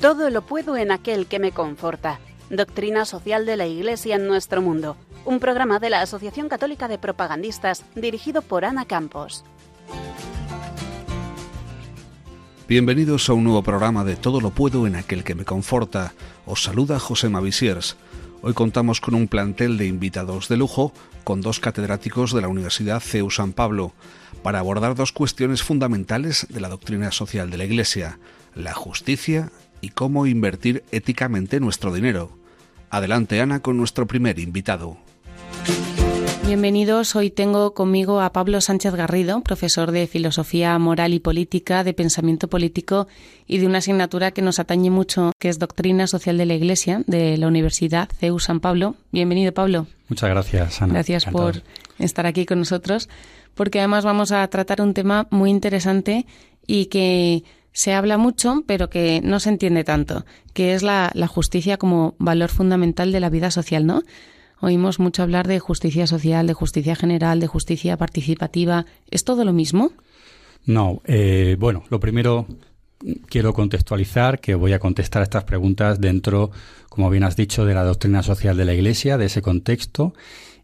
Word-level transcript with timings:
Todo 0.00 0.28
lo 0.28 0.42
puedo 0.42 0.76
en 0.76 0.90
aquel 0.90 1.26
que 1.26 1.38
me 1.38 1.52
conforta. 1.52 2.20
Doctrina 2.50 3.06
social 3.06 3.46
de 3.46 3.56
la 3.56 3.66
Iglesia 3.66 4.16
en 4.16 4.26
nuestro 4.26 4.60
mundo. 4.60 4.98
Un 5.24 5.40
programa 5.40 5.78
de 5.78 5.88
la 5.88 6.02
Asociación 6.02 6.50
Católica 6.50 6.86
de 6.86 6.98
Propagandistas 6.98 7.82
dirigido 7.94 8.42
por 8.42 8.66
Ana 8.66 8.84
Campos. 8.84 9.42
Bienvenidos 12.68 13.30
a 13.30 13.32
un 13.32 13.44
nuevo 13.44 13.62
programa 13.62 14.04
de 14.04 14.16
Todo 14.16 14.42
lo 14.42 14.50
puedo 14.50 14.86
en 14.86 14.96
aquel 14.96 15.24
que 15.24 15.34
me 15.34 15.46
conforta. 15.46 16.12
Os 16.44 16.62
saluda 16.62 16.98
José 16.98 17.30
Mavisiers. 17.30 17.96
Hoy 18.42 18.52
contamos 18.52 19.00
con 19.00 19.14
un 19.14 19.28
plantel 19.28 19.78
de 19.78 19.86
invitados 19.86 20.48
de 20.48 20.58
lujo 20.58 20.92
con 21.24 21.40
dos 21.40 21.58
catedráticos 21.58 22.34
de 22.34 22.42
la 22.42 22.48
Universidad 22.48 23.00
CEU 23.00 23.30
San 23.30 23.54
Pablo 23.54 23.94
para 24.42 24.58
abordar 24.58 24.94
dos 24.94 25.12
cuestiones 25.12 25.62
fundamentales 25.62 26.46
de 26.50 26.60
la 26.60 26.68
doctrina 26.68 27.10
social 27.12 27.50
de 27.50 27.56
la 27.56 27.64
Iglesia, 27.64 28.18
la 28.54 28.74
justicia 28.74 29.50
y 29.80 29.90
cómo 29.90 30.26
invertir 30.26 30.84
éticamente 30.90 31.60
nuestro 31.60 31.92
dinero. 31.92 32.30
Adelante 32.90 33.40
Ana 33.40 33.60
con 33.60 33.76
nuestro 33.76 34.06
primer 34.06 34.38
invitado. 34.38 34.96
Bienvenidos. 36.46 37.16
Hoy 37.16 37.30
tengo 37.30 37.74
conmigo 37.74 38.20
a 38.20 38.32
Pablo 38.32 38.60
Sánchez 38.60 38.94
Garrido, 38.94 39.40
profesor 39.40 39.90
de 39.90 40.06
Filosofía 40.06 40.78
Moral 40.78 41.12
y 41.12 41.18
Política, 41.18 41.82
de 41.82 41.92
Pensamiento 41.92 42.46
Político 42.46 43.08
y 43.48 43.58
de 43.58 43.66
una 43.66 43.78
asignatura 43.78 44.30
que 44.30 44.42
nos 44.42 44.60
atañe 44.60 44.88
mucho, 44.88 45.32
que 45.40 45.48
es 45.48 45.58
Doctrina 45.58 46.06
Social 46.06 46.38
de 46.38 46.46
la 46.46 46.54
Iglesia, 46.54 47.02
de 47.08 47.36
la 47.36 47.48
Universidad 47.48 48.08
CEU 48.16 48.38
San 48.38 48.60
Pablo. 48.60 48.94
Bienvenido, 49.10 49.52
Pablo. 49.52 49.88
Muchas 50.08 50.30
gracias, 50.30 50.80
Ana. 50.80 50.94
Gracias 50.94 51.24
por 51.24 51.64
estar 51.98 52.26
aquí 52.26 52.46
con 52.46 52.60
nosotros, 52.60 53.08
porque 53.54 53.80
además 53.80 54.04
vamos 54.04 54.30
a 54.30 54.46
tratar 54.46 54.80
un 54.82 54.94
tema 54.94 55.26
muy 55.30 55.50
interesante 55.50 56.26
y 56.64 56.86
que 56.86 57.42
se 57.76 57.92
habla 57.92 58.16
mucho, 58.16 58.64
pero 58.66 58.88
que 58.88 59.20
no 59.22 59.38
se 59.38 59.50
entiende 59.50 59.84
tanto, 59.84 60.24
que 60.54 60.72
es 60.72 60.82
la, 60.82 61.12
justicia 61.28 61.76
como 61.76 62.14
valor 62.18 62.48
fundamental 62.48 63.12
de 63.12 63.20
la 63.20 63.28
vida 63.28 63.50
social, 63.50 63.84
¿no? 63.84 64.02
Oímos 64.62 64.98
mucho 64.98 65.22
hablar 65.22 65.46
de 65.46 65.58
justicia 65.58 66.06
social, 66.06 66.46
de 66.46 66.54
justicia 66.54 66.96
general, 66.96 67.38
de 67.38 67.48
justicia 67.48 67.98
participativa. 67.98 68.86
¿Es 69.10 69.24
todo 69.24 69.44
lo 69.44 69.52
mismo? 69.52 69.92
No. 70.64 71.02
Eh, 71.04 71.56
bueno, 71.58 71.84
lo 71.90 72.00
primero 72.00 72.46
quiero 73.28 73.52
contextualizar 73.52 74.40
que 74.40 74.54
voy 74.54 74.72
a 74.72 74.78
contestar 74.78 75.22
estas 75.22 75.44
preguntas 75.44 76.00
dentro, 76.00 76.50
como 76.88 77.10
bien 77.10 77.24
has 77.24 77.36
dicho, 77.36 77.66
de 77.66 77.74
la 77.74 77.84
doctrina 77.84 78.22
social 78.22 78.56
de 78.56 78.64
la 78.64 78.72
Iglesia, 78.72 79.18
de 79.18 79.26
ese 79.26 79.42
contexto 79.42 80.14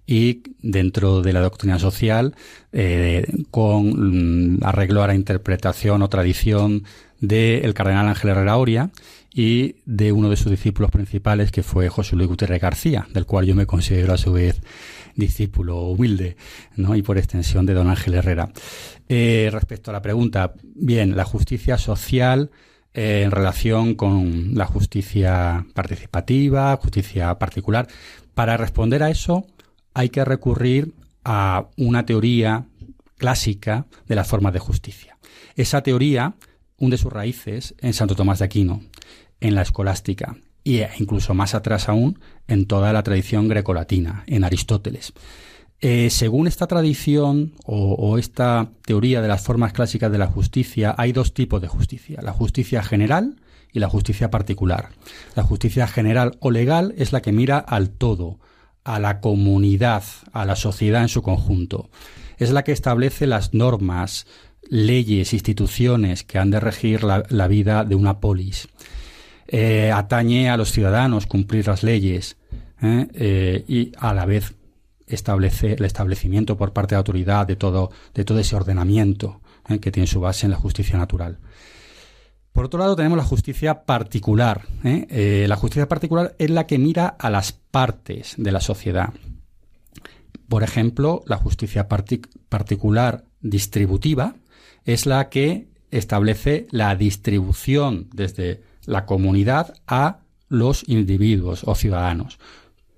y 0.06 0.42
dentro 0.60 1.22
de 1.22 1.32
la 1.32 1.40
doctrina 1.40 1.78
social 1.78 2.34
eh, 2.72 3.26
con 3.50 4.56
mm, 4.56 4.64
arreglo 4.64 5.02
a 5.02 5.06
la 5.06 5.14
interpretación 5.14 6.02
o 6.02 6.08
tradición 6.08 6.84
del 7.20 7.72
cardenal 7.74 8.08
Ángel 8.08 8.30
Herrera 8.30 8.56
Oria 8.56 8.90
y 9.32 9.76
de 9.86 10.12
uno 10.12 10.28
de 10.28 10.36
sus 10.36 10.50
discípulos 10.50 10.90
principales 10.90 11.52
que 11.52 11.62
fue 11.62 11.88
José 11.88 12.16
Luis 12.16 12.28
Gutiérrez 12.28 12.60
García, 12.60 13.06
del 13.14 13.26
cual 13.26 13.46
yo 13.46 13.54
me 13.54 13.66
considero 13.66 14.12
a 14.12 14.18
su 14.18 14.32
vez 14.32 14.60
discípulo 15.14 15.82
humilde, 15.82 16.36
¿no? 16.76 16.96
y 16.96 17.02
por 17.02 17.18
extensión 17.18 17.64
de 17.66 17.74
don 17.74 17.88
Ángel 17.88 18.14
Herrera. 18.14 18.50
Eh, 19.08 19.50
respecto 19.52 19.90
a 19.90 19.94
la 19.94 20.02
pregunta, 20.02 20.54
bien, 20.62 21.16
la 21.16 21.24
justicia 21.24 21.78
social 21.78 22.50
eh, 22.94 23.22
en 23.24 23.30
relación 23.30 23.94
con 23.94 24.54
la 24.54 24.66
justicia 24.66 25.64
participativa, 25.74 26.76
justicia 26.76 27.38
particular. 27.38 27.88
Para 28.34 28.56
responder 28.56 29.02
a 29.02 29.10
eso, 29.10 29.46
hay 29.94 30.08
que 30.08 30.24
recurrir 30.24 30.94
a 31.24 31.66
una 31.76 32.04
teoría 32.06 32.66
clásica 33.16 33.86
de 34.06 34.14
las 34.14 34.28
formas 34.28 34.52
de 34.52 34.58
justicia. 34.58 35.18
Esa 35.54 35.82
teoría 35.82 36.34
hunde 36.78 36.98
sus 36.98 37.12
raíces 37.12 37.74
en 37.78 37.92
Santo 37.92 38.16
Tomás 38.16 38.40
de 38.40 38.46
Aquino, 38.46 38.82
en 39.40 39.54
la 39.54 39.62
escolástica 39.62 40.36
e 40.64 40.88
incluso 40.98 41.34
más 41.34 41.54
atrás 41.54 41.88
aún 41.88 42.18
en 42.46 42.66
toda 42.66 42.92
la 42.92 43.02
tradición 43.02 43.48
grecolatina, 43.48 44.24
en 44.26 44.44
Aristóteles. 44.44 45.12
Eh, 45.80 46.10
según 46.10 46.46
esta 46.46 46.68
tradición 46.68 47.54
o, 47.64 47.94
o, 47.94 48.18
esta 48.18 48.70
teoría 48.84 49.20
de 49.20 49.26
las 49.26 49.42
formas 49.42 49.72
clásicas 49.72 50.12
de 50.12 50.18
la 50.18 50.28
justicia, 50.28 50.94
hay 50.96 51.12
dos 51.12 51.34
tipos 51.34 51.60
de 51.60 51.66
justicia, 51.66 52.20
la 52.22 52.32
justicia 52.32 52.84
general 52.84 53.40
y 53.72 53.80
la 53.80 53.88
justicia 53.88 54.30
particular. 54.30 54.90
La 55.34 55.42
justicia 55.42 55.88
general 55.88 56.36
o 56.38 56.52
legal 56.52 56.94
es 56.96 57.12
la 57.12 57.20
que 57.20 57.32
mira 57.32 57.58
al 57.58 57.90
todo, 57.90 58.38
a 58.84 58.98
la 58.98 59.20
comunidad, 59.20 60.02
a 60.32 60.44
la 60.44 60.56
sociedad 60.56 61.02
en 61.02 61.08
su 61.08 61.22
conjunto. 61.22 61.90
Es 62.38 62.50
la 62.50 62.64
que 62.64 62.72
establece 62.72 63.26
las 63.26 63.54
normas, 63.54 64.26
leyes, 64.68 65.32
instituciones 65.32 66.24
que 66.24 66.38
han 66.38 66.50
de 66.50 66.60
regir 66.60 67.04
la, 67.04 67.48
vida 67.48 67.84
de 67.84 67.94
una 67.94 68.20
polis. 68.20 68.68
Eh, 69.46 69.90
atañe 69.92 70.50
a 70.50 70.56
los 70.56 70.72
ciudadanos 70.72 71.26
cumplir 71.26 71.66
las 71.66 71.82
leyes 71.82 72.36
¿eh? 72.80 73.06
Eh, 73.12 73.64
y 73.68 73.92
a 73.98 74.14
la 74.14 74.24
vez 74.24 74.54
establece 75.06 75.74
el 75.74 75.84
establecimiento 75.84 76.56
por 76.56 76.72
parte 76.72 76.94
de 76.94 76.96
la 76.96 77.00
autoridad 77.00 77.46
de 77.46 77.56
todo, 77.56 77.90
de 78.14 78.24
todo 78.24 78.38
ese 78.38 78.56
ordenamiento 78.56 79.40
que 79.80 79.92
tiene 79.92 80.06
su 80.06 80.20
base 80.20 80.46
en 80.46 80.52
la 80.52 80.58
justicia 80.58 80.98
natural. 80.98 81.38
Por 82.52 82.66
otro 82.66 82.78
lado, 82.78 82.96
tenemos 82.96 83.16
la 83.16 83.24
justicia 83.24 83.84
particular. 83.84 84.66
¿eh? 84.84 85.06
Eh, 85.08 85.46
la 85.48 85.56
justicia 85.56 85.88
particular 85.88 86.34
es 86.38 86.50
la 86.50 86.66
que 86.66 86.78
mira 86.78 87.06
a 87.06 87.30
las 87.30 87.52
partes 87.52 88.34
de 88.36 88.52
la 88.52 88.60
sociedad. 88.60 89.12
Por 90.48 90.62
ejemplo, 90.62 91.22
la 91.26 91.38
justicia 91.38 91.88
particular 91.88 93.24
distributiva 93.40 94.34
es 94.84 95.06
la 95.06 95.30
que 95.30 95.68
establece 95.90 96.66
la 96.70 96.94
distribución 96.94 98.08
desde 98.12 98.62
la 98.84 99.06
comunidad 99.06 99.74
a 99.86 100.20
los 100.48 100.86
individuos 100.86 101.62
o 101.64 101.74
ciudadanos. 101.74 102.38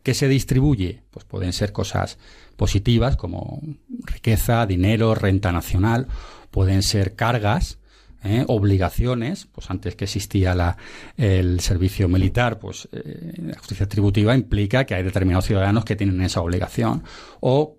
¿Qué 0.03 0.15
se 0.15 0.29
distribuye? 0.29 1.03
Pues 1.11 1.25
pueden 1.25 1.53
ser 1.53 1.73
cosas 1.73 2.19
positivas 2.57 3.17
como 3.17 3.61
riqueza, 4.05 4.67
dinero, 4.67 5.15
renta 5.15 5.53
nacional, 5.53 6.09
pueden 6.51 6.83
ser 6.83 7.15
cargas, 7.15 7.79
¿eh? 8.25 8.45
obligaciones, 8.49 9.47
pues 9.53 9.71
antes 9.71 9.95
que 9.97 10.05
existía 10.05 10.55
la, 10.55 10.77
el 11.17 11.61
servicio 11.61 12.09
militar, 12.09 12.59
pues 12.59 12.89
eh, 12.93 13.35
la 13.39 13.59
justicia 13.59 13.89
tributiva 13.89 14.35
implica 14.35 14.85
que 14.85 14.95
hay 14.95 15.03
determinados 15.03 15.47
ciudadanos 15.47 15.85
que 15.85 15.97
tienen 15.97 16.21
esa 16.23 16.41
obligación, 16.41 17.05
o 17.41 17.77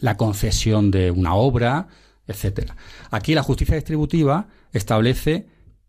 la 0.00 0.16
concesión 0.16 0.90
de 0.90 1.10
una 1.10 1.34
obra, 1.34 1.88
etcétera. 2.26 2.76
Aquí 3.10 3.34
la 3.34 3.42
justicia 3.42 3.76
distributiva 3.76 4.48
establece 4.72 5.46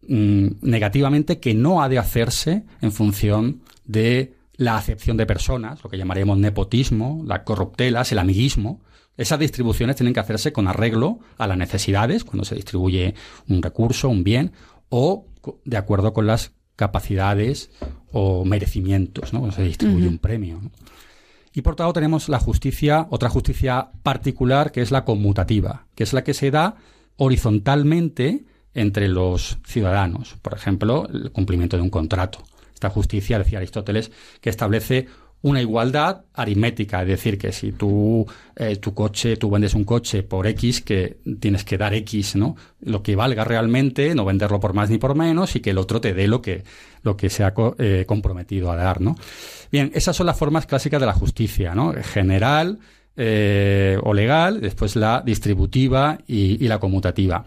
mm, 0.08 0.48
negativamente 0.62 1.40
que 1.40 1.54
no 1.54 1.82
ha 1.82 1.90
de 1.90 1.98
hacerse 1.98 2.64
en 2.82 2.92
función 2.92 3.62
de 3.86 4.36
la 4.58 4.78
acepción 4.78 5.18
de 5.18 5.26
personas, 5.26 5.84
lo 5.84 5.90
que 5.90 5.98
llamaremos 5.98 6.38
nepotismo, 6.38 7.24
la 7.26 7.44
corruptelas, 7.44 8.12
el 8.12 8.20
amiguismo, 8.20 8.82
esas 9.18 9.40
distribuciones 9.40 9.96
tienen 9.96 10.14
que 10.14 10.20
hacerse 10.20 10.52
con 10.52 10.68
arreglo 10.68 11.20
a 11.38 11.48
las 11.48 11.58
necesidades, 11.58 12.24
cuando 12.24 12.46
se 12.46 12.56
distribuye 12.56 13.16
un 13.48 13.62
recurso, 13.62 14.10
un 14.10 14.24
bien, 14.24 14.52
o 14.90 15.26
de 15.64 15.78
acuerdo 15.78 16.14
con 16.14 16.28
las 16.28 16.52
capacidades 16.76 17.70
o 18.12 18.46
merecimientos, 18.46 19.34
¿no? 19.34 19.40
cuando 19.40 19.56
se 19.56 19.64
distribuye 19.64 20.08
un 20.08 20.18
premio. 20.18 20.62
Y 21.54 21.62
por 21.62 21.74
otro 21.74 21.86
lado 21.86 21.94
tenemos 21.94 22.28
la 22.28 22.40
justicia, 22.40 23.08
otra 23.10 23.30
justicia 23.30 23.92
particular, 24.04 24.74
que 24.74 24.82
es 24.82 24.92
la 24.92 25.06
conmutativa, 25.06 25.88
que 25.96 26.04
es 26.04 26.12
la 26.12 26.24
que 26.24 26.34
se 26.34 26.52
da 26.52 26.76
horizontalmente 27.16 28.46
entre 28.74 29.08
los 29.08 29.58
ciudadanos. 29.66 30.36
Por 30.42 30.54
ejemplo, 30.54 31.08
el 31.08 31.32
cumplimiento 31.32 31.78
de 31.78 31.84
un 31.84 31.90
contrato. 31.90 32.44
Esta 32.74 32.90
justicia, 32.90 33.40
decía 33.40 33.60
Aristóteles, 33.60 34.12
que 34.42 34.50
establece 34.50 35.08
una 35.46 35.62
igualdad 35.62 36.24
aritmética, 36.34 37.04
es 37.04 37.08
decir, 37.08 37.38
que 37.38 37.52
si 37.52 37.72
tú 37.72 38.26
eh, 38.56 38.78
tu 38.78 38.96
coche, 38.96 39.38
tú 39.38 39.52
vendes 39.52 39.76
un 39.76 39.84
coche 39.84 40.24
por 40.24 40.48
X, 40.48 40.82
que 40.82 41.20
tienes 41.40 41.64
que 41.64 41.78
dar 41.78 41.94
X, 41.94 42.36
¿no? 42.36 42.56
Lo 42.82 43.04
que 43.04 43.16
valga 43.16 43.44
realmente, 43.44 44.16
no 44.16 44.26
venderlo 44.26 44.60
por 44.60 44.74
más 44.74 44.90
ni 44.90 44.98
por 44.98 45.14
menos 45.14 45.56
y 45.56 45.60
que 45.60 45.70
el 45.70 45.78
otro 45.78 46.02
te 46.02 46.16
dé 46.16 46.28
lo 46.28 46.42
que 46.42 46.64
lo 47.04 47.16
que 47.16 47.30
se 47.30 47.44
ha 47.44 47.54
eh, 47.78 48.06
comprometido 48.08 48.72
a 48.72 48.76
dar, 48.76 49.02
¿no? 49.02 49.18
Bien, 49.72 49.92
esas 49.94 50.16
son 50.16 50.26
las 50.26 50.36
formas 50.36 50.66
clásicas 50.66 51.00
de 51.00 51.06
la 51.06 51.14
justicia, 51.14 51.76
¿no? 51.76 51.94
General, 51.94 52.80
eh, 53.16 54.00
o 54.02 54.16
legal, 54.16 54.62
después 54.62 54.96
la 54.96 55.22
distributiva 55.24 56.18
y, 56.26 56.68
la 56.68 56.80
conmutativa. 56.80 57.46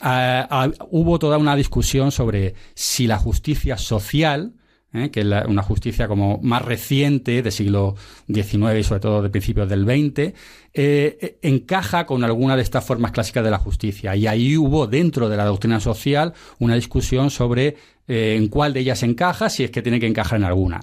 Ah, 0.00 0.46
ah, 0.48 0.70
hubo 0.90 1.18
toda 1.18 1.38
una 1.38 1.56
discusión 1.56 2.12
sobre 2.12 2.54
si 2.74 3.08
la 3.08 3.18
justicia 3.18 3.76
social 3.78 4.52
¿eh? 4.94 5.10
que 5.10 5.20
es 5.20 5.26
una 5.46 5.62
justicia 5.62 6.08
como 6.08 6.38
más 6.42 6.62
reciente, 6.62 7.42
del 7.42 7.52
siglo 7.52 7.94
XIX 8.26 8.78
y 8.78 8.82
sobre 8.82 9.00
todo 9.00 9.22
de 9.22 9.30
principios 9.30 9.68
del 9.68 9.84
XX, 9.84 10.18
eh, 10.18 10.34
eh, 10.74 11.38
encaja 11.42 12.06
con 12.06 12.24
alguna 12.24 12.56
de 12.56 12.62
estas 12.62 12.84
formas 12.84 13.12
clásicas 13.12 13.44
de 13.44 13.50
la 13.50 13.58
justicia. 13.58 14.14
Y 14.16 14.26
ahí 14.26 14.56
hubo 14.56 14.86
dentro 14.86 15.28
de 15.28 15.36
la 15.36 15.44
doctrina 15.44 15.80
social 15.80 16.32
una 16.58 16.74
discusión 16.74 17.30
sobre 17.30 17.76
en 18.08 18.48
cuál 18.48 18.74
de 18.74 18.80
ellas 18.80 19.02
encaja, 19.04 19.48
si 19.48 19.64
es 19.64 19.70
que 19.70 19.80
tiene 19.80 20.00
que 20.00 20.06
encajar 20.08 20.38
en 20.38 20.44
alguna. 20.44 20.80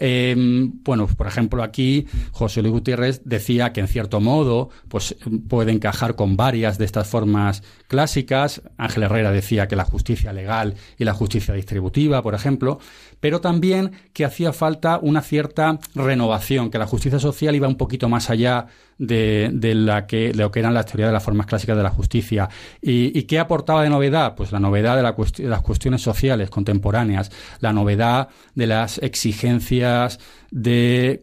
Em, 0.00 0.72
bueno, 0.84 1.08
por 1.08 1.26
ejemplo, 1.26 1.62
aquí 1.62 2.06
José 2.30 2.62
Luis 2.62 2.72
Gutiérrez 2.72 3.22
decía 3.24 3.72
que 3.72 3.80
en 3.80 3.88
cierto 3.88 4.20
modo 4.20 4.70
pues, 4.88 5.16
puede 5.48 5.72
encajar 5.72 6.14
con 6.14 6.36
varias 6.36 6.78
de 6.78 6.84
estas 6.84 7.08
formas 7.08 7.62
clásicas. 7.88 8.62
Ángel 8.76 9.02
Herrera 9.04 9.32
decía 9.32 9.66
que 9.66 9.76
la 9.76 9.84
justicia 9.84 10.32
legal 10.32 10.74
y 10.98 11.04
la 11.04 11.14
justicia 11.14 11.54
distributiva, 11.54 12.22
por 12.22 12.34
ejemplo, 12.34 12.78
pero 13.20 13.40
también 13.40 13.92
que 14.12 14.24
hacía 14.24 14.52
falta 14.52 14.98
una 15.02 15.20
cierta 15.22 15.78
renovación, 15.94 16.70
que 16.70 16.78
la 16.78 16.86
justicia 16.86 17.18
social 17.18 17.56
iba 17.56 17.66
un 17.66 17.76
poquito 17.76 18.08
más 18.08 18.30
allá 18.30 18.66
de, 18.98 19.72
la 19.74 20.06
que, 20.06 20.34
lo 20.34 20.50
que 20.50 20.60
eran 20.60 20.74
las 20.74 20.86
teorías 20.86 21.08
de 21.08 21.12
las 21.12 21.22
formas 21.22 21.46
clásicas 21.46 21.76
de 21.76 21.82
la 21.82 21.90
justicia. 21.90 22.48
¿Y, 22.82 23.22
qué 23.22 23.38
aportaba 23.38 23.82
de 23.82 23.90
novedad? 23.90 24.34
Pues 24.34 24.52
la 24.52 24.60
novedad 24.60 24.96
de, 24.96 25.48
las 25.48 25.62
cuestiones 25.62 26.02
sociales 26.02 26.50
contemporáneas, 26.50 27.30
la 27.60 27.72
novedad 27.72 28.28
de 28.54 28.66
las 28.66 28.98
exigencias 28.98 30.18
de 30.50 31.22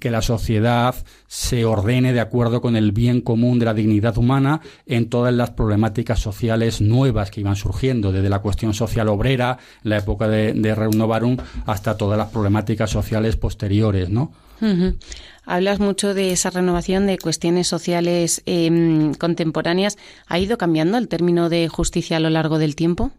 que 0.00 0.10
la 0.10 0.20
sociedad 0.20 0.94
se 1.28 1.64
ordene 1.64 2.12
de 2.12 2.20
acuerdo 2.20 2.60
con 2.60 2.76
el 2.76 2.92
bien 2.92 3.20
común 3.20 3.58
de 3.58 3.66
la 3.66 3.74
dignidad 3.74 4.18
humana 4.18 4.60
en 4.84 5.08
todas 5.08 5.32
las 5.32 5.50
problemáticas 5.50 6.18
sociales 6.18 6.80
nuevas 6.80 7.30
que 7.30 7.40
iban 7.40 7.56
surgiendo, 7.56 8.10
desde 8.10 8.28
la 8.28 8.40
cuestión 8.40 8.74
social 8.74 9.08
obrera, 9.08 9.58
la 9.82 9.98
época 9.98 10.28
de, 10.28 10.52
de 10.52 10.74
Reunovarum, 10.74 11.36
hasta 11.66 11.96
todas 11.96 12.18
las 12.18 12.30
problemáticas 12.30 12.90
sociales 12.90 13.36
posteriores, 13.36 14.10
¿no? 14.10 14.32
Hablas 15.46 15.78
mucho 15.80 16.14
de 16.14 16.32
esa 16.32 16.50
renovación 16.50 17.06
de 17.06 17.18
cuestiones 17.18 17.68
sociales 17.68 18.42
em, 18.46 19.14
contemporáneas. 19.14 19.98
¿Ha 20.26 20.38
ido 20.38 20.58
cambiando 20.58 20.98
el 20.98 21.08
término 21.08 21.48
de 21.48 21.68
justicia 21.68 22.16
a 22.16 22.20
lo 22.20 22.30
largo 22.30 22.58
del 22.58 22.76
tiempo? 22.76 23.12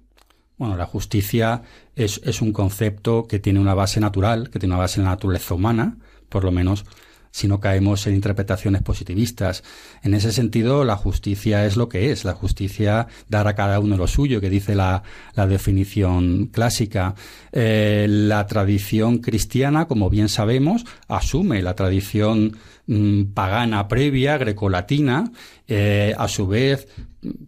Bueno, 0.58 0.78
la 0.78 0.86
justicia 0.86 1.64
es, 1.96 2.22
es, 2.24 2.42
un 2.42 2.54
concepto 2.54 3.28
que 3.28 3.40
tiene 3.40 3.60
una 3.60 3.74
base 3.74 4.00
natural, 4.00 4.50
que 4.50 4.60
tiene 4.60 4.74
una 4.74 4.84
base 4.84 5.00
en 5.00 5.06
la 5.06 5.12
naturaleza 5.12 5.54
humana, 5.54 5.98
por 6.30 6.46
lo 6.46 6.52
menos 6.52 6.86
si 7.36 7.50
no 7.50 7.60
caemos 7.60 8.08
en 8.08 8.16
interpretaciones 8.16 8.82
positivistas. 8.82 9.62
En 10.04 10.14
ese 10.14 10.32
sentido, 10.32 10.86
la 10.86 10.96
justicia 10.96 11.66
es 11.66 11.76
lo 11.76 11.90
que 11.90 12.14
es. 12.14 12.24
La 12.24 12.32
justicia 12.32 13.08
dar 13.28 13.50
a 13.50 13.56
cada 13.56 13.82
uno 13.82 13.98
lo 13.98 14.08
suyo, 14.08 14.40
que 14.40 14.50
dice 14.50 14.74
la, 14.74 15.04
la 15.34 15.46
definición 15.46 16.46
clásica. 16.46 17.14
Eh, 17.52 18.06
la 18.08 18.48
tradición 18.48 19.18
cristiana, 19.18 19.86
como 19.86 20.10
bien 20.10 20.30
sabemos, 20.30 20.86
asume 21.10 21.62
la 21.62 21.76
tradición 21.76 22.56
mm, 22.88 23.24
pagana 23.34 23.90
previa, 23.90 24.38
grecolatina. 24.38 25.30
Eh, 25.68 26.16
a 26.18 26.30
su 26.30 26.48
vez, 26.48 26.88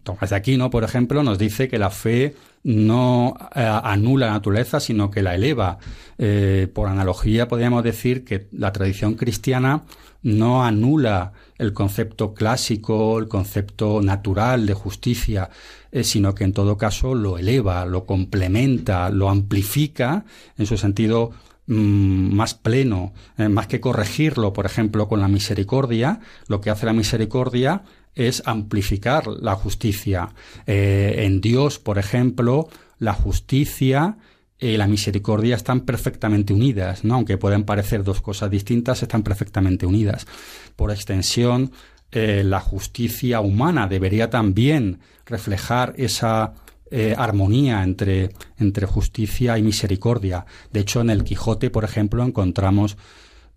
Tomás 0.02 0.28
de 0.28 0.36
Aquino, 0.36 0.68
por 0.68 0.84
ejemplo, 0.84 1.22
nos 1.22 1.38
dice 1.38 1.66
que 1.66 1.78
la 1.78 1.88
fe 1.88 2.34
no 2.68 3.34
eh, 3.54 3.62
anula 3.62 4.26
la 4.26 4.32
naturaleza, 4.32 4.78
sino 4.78 5.10
que 5.10 5.22
la 5.22 5.34
eleva. 5.34 5.78
Eh, 6.18 6.68
por 6.74 6.88
analogía, 6.88 7.48
podríamos 7.48 7.82
decir 7.82 8.24
que 8.24 8.48
la 8.52 8.72
tradición 8.72 9.14
cristiana 9.14 9.84
no 10.22 10.62
anula 10.62 11.32
el 11.56 11.72
concepto 11.72 12.34
clásico, 12.34 13.18
el 13.18 13.26
concepto 13.26 14.02
natural 14.02 14.66
de 14.66 14.74
justicia, 14.74 15.48
eh, 15.90 16.04
sino 16.04 16.34
que 16.34 16.44
en 16.44 16.52
todo 16.52 16.76
caso 16.76 17.14
lo 17.14 17.38
eleva, 17.38 17.86
lo 17.86 18.04
complementa, 18.04 19.08
lo 19.08 19.30
amplifica 19.30 20.26
en 20.58 20.66
su 20.66 20.76
sentido 20.76 21.30
mm, 21.68 22.34
más 22.34 22.54
pleno, 22.54 23.12
más 23.36 23.68
que 23.68 23.80
corregirlo, 23.80 24.52
por 24.52 24.66
ejemplo, 24.66 25.06
con 25.06 25.20
la 25.20 25.28
misericordia, 25.28 26.20
lo 26.48 26.60
que 26.60 26.70
hace 26.70 26.86
la 26.86 26.92
misericordia 26.92 27.82
es 28.18 28.42
amplificar 28.46 29.28
la 29.28 29.54
justicia. 29.54 30.30
Eh, 30.66 31.14
en 31.18 31.40
Dios, 31.40 31.78
por 31.78 31.98
ejemplo, 31.98 32.68
la 32.98 33.14
justicia 33.14 34.18
y 34.58 34.76
la 34.76 34.88
misericordia 34.88 35.54
están 35.54 35.82
perfectamente 35.82 36.52
unidas, 36.52 37.04
¿no? 37.04 37.14
Aunque 37.14 37.38
pueden 37.38 37.62
parecer 37.62 38.02
dos 38.02 38.20
cosas 38.20 38.50
distintas, 38.50 39.02
están 39.04 39.22
perfectamente 39.22 39.86
unidas. 39.86 40.26
Por 40.74 40.90
extensión, 40.90 41.70
eh, 42.10 42.42
la 42.44 42.58
justicia 42.58 43.40
humana 43.40 43.86
debería 43.86 44.30
también 44.30 44.98
reflejar 45.24 45.94
esa 45.96 46.54
eh, 46.90 47.14
armonía 47.16 47.82
entre, 47.82 48.30
entre 48.58 48.86
justicia 48.86 49.58
y 49.58 49.62
misericordia. 49.62 50.46
De 50.72 50.80
hecho, 50.80 51.00
en 51.00 51.10
el 51.10 51.24
Quijote, 51.24 51.70
por 51.70 51.84
ejemplo, 51.84 52.24
encontramos 52.24 52.96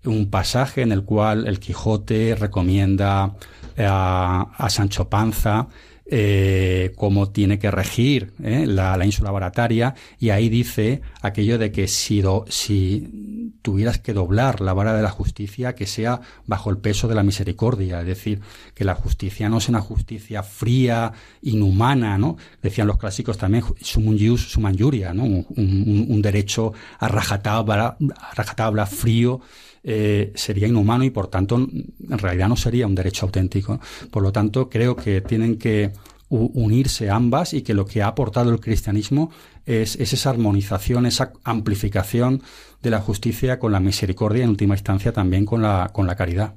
un 0.05 0.29
pasaje 0.29 0.81
en 0.81 0.91
el 0.91 1.03
cual 1.03 1.47
el 1.47 1.59
Quijote 1.59 2.35
recomienda 2.35 3.35
a, 3.77 4.67
Sancho 4.69 5.09
Panza 5.09 5.67
eh, 6.13 6.91
cómo 6.97 7.29
tiene 7.29 7.57
que 7.57 7.71
regir 7.71 8.33
eh, 8.43 8.65
la, 8.67 8.99
ínsula 9.05 9.31
barataria 9.31 9.95
y 10.19 10.31
ahí 10.31 10.49
dice 10.49 11.01
aquello 11.21 11.57
de 11.57 11.71
que 11.71 11.87
si, 11.87 12.21
si 12.49 13.53
tuvieras 13.61 13.97
que 13.99 14.11
doblar 14.11 14.59
la 14.59 14.73
vara 14.73 14.93
de 14.93 15.03
la 15.03 15.09
justicia 15.09 15.73
que 15.73 15.87
sea 15.87 16.19
bajo 16.45 16.69
el 16.69 16.79
peso 16.79 17.07
de 17.07 17.15
la 17.15 17.23
misericordia, 17.23 18.01
es 18.01 18.07
decir, 18.07 18.41
que 18.73 18.83
la 18.83 18.93
justicia 18.93 19.47
no 19.47 19.61
sea 19.61 19.71
una 19.71 19.81
justicia 19.81 20.43
fría, 20.43 21.13
inhumana, 21.43 22.17
¿no? 22.17 22.35
Decían 22.61 22.87
los 22.87 22.97
clásicos 22.97 23.37
también, 23.37 23.63
sumun 23.79 24.19
jus, 24.19 24.51
suman 24.51 24.75
¿no? 24.75 25.23
Un, 25.23 26.21
derecho 26.21 26.73
a 26.99 27.07
rajatabla, 27.07 27.95
a 28.19 28.33
rajatabla 28.35 28.85
frío, 28.85 29.39
eh, 29.83 30.31
sería 30.35 30.67
inhumano 30.67 31.03
y 31.03 31.09
por 31.09 31.27
tanto 31.27 31.55
en 31.55 32.17
realidad 32.17 32.47
no 32.47 32.55
sería 32.55 32.87
un 32.87 32.95
derecho 32.95 33.25
auténtico. 33.25 33.79
Por 34.09 34.23
lo 34.23 34.31
tanto, 34.31 34.69
creo 34.69 34.95
que 34.95 35.21
tienen 35.21 35.57
que 35.57 35.91
unirse 36.29 37.09
ambas 37.09 37.53
y 37.53 37.61
que 37.61 37.73
lo 37.73 37.85
que 37.85 38.01
ha 38.01 38.07
aportado 38.07 38.51
el 38.51 38.61
cristianismo 38.61 39.31
es, 39.65 39.97
esa 39.97 40.29
armonización, 40.29 41.05
esa 41.05 41.33
amplificación 41.43 42.41
de 42.81 42.89
la 42.89 43.01
justicia 43.01 43.59
con 43.59 43.73
la 43.73 43.81
misericordia 43.81 44.39
y 44.39 44.43
en 44.43 44.49
última 44.49 44.75
instancia 44.75 45.11
también 45.11 45.45
con 45.45 45.61
la, 45.61 45.89
con 45.91 46.07
la 46.07 46.15
caridad. 46.15 46.53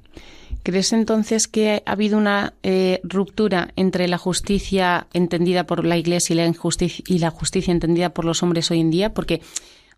¿Crees 0.62 0.92
entonces 0.92 1.48
que 1.48 1.82
ha 1.84 1.92
habido 1.92 2.16
una 2.16 2.54
eh, 2.62 3.00
ruptura 3.02 3.72
entre 3.76 4.08
la 4.08 4.16
justicia 4.16 5.08
entendida 5.12 5.66
por 5.66 5.84
la 5.84 5.98
Iglesia 5.98 6.32
y 6.32 6.36
la, 6.36 6.54
y 7.06 7.18
la 7.18 7.30
justicia 7.30 7.72
entendida 7.72 8.14
por 8.14 8.24
los 8.24 8.42
hombres 8.42 8.70
hoy 8.70 8.80
en 8.80 8.90
día? 8.90 9.12
Porque 9.12 9.42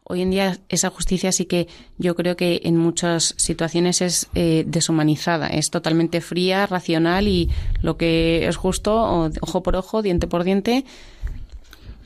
Hoy 0.09 0.23
en 0.23 0.31
día 0.31 0.59
esa 0.69 0.89
justicia 0.91 1.33
sí 1.33 1.47
que 1.47 1.67
yo 1.99 2.15
creo 2.15 2.37
que 2.37 2.61
en 2.63 2.77
muchas 2.77 3.35
situaciones 3.39 4.01
es 4.03 4.29
eh, 4.37 4.63
deshumanizada, 4.65 5.49
es 5.49 5.71
totalmente 5.71 6.21
fría, 6.21 6.65
racional 6.67 7.27
y 7.27 7.51
lo 7.83 7.97
que 7.97 8.47
es 8.47 8.55
justo, 8.55 9.29
ojo 9.41 9.63
por 9.65 9.75
ojo, 9.75 10.03
diente 10.03 10.29
por 10.29 10.45
diente. 10.45 10.85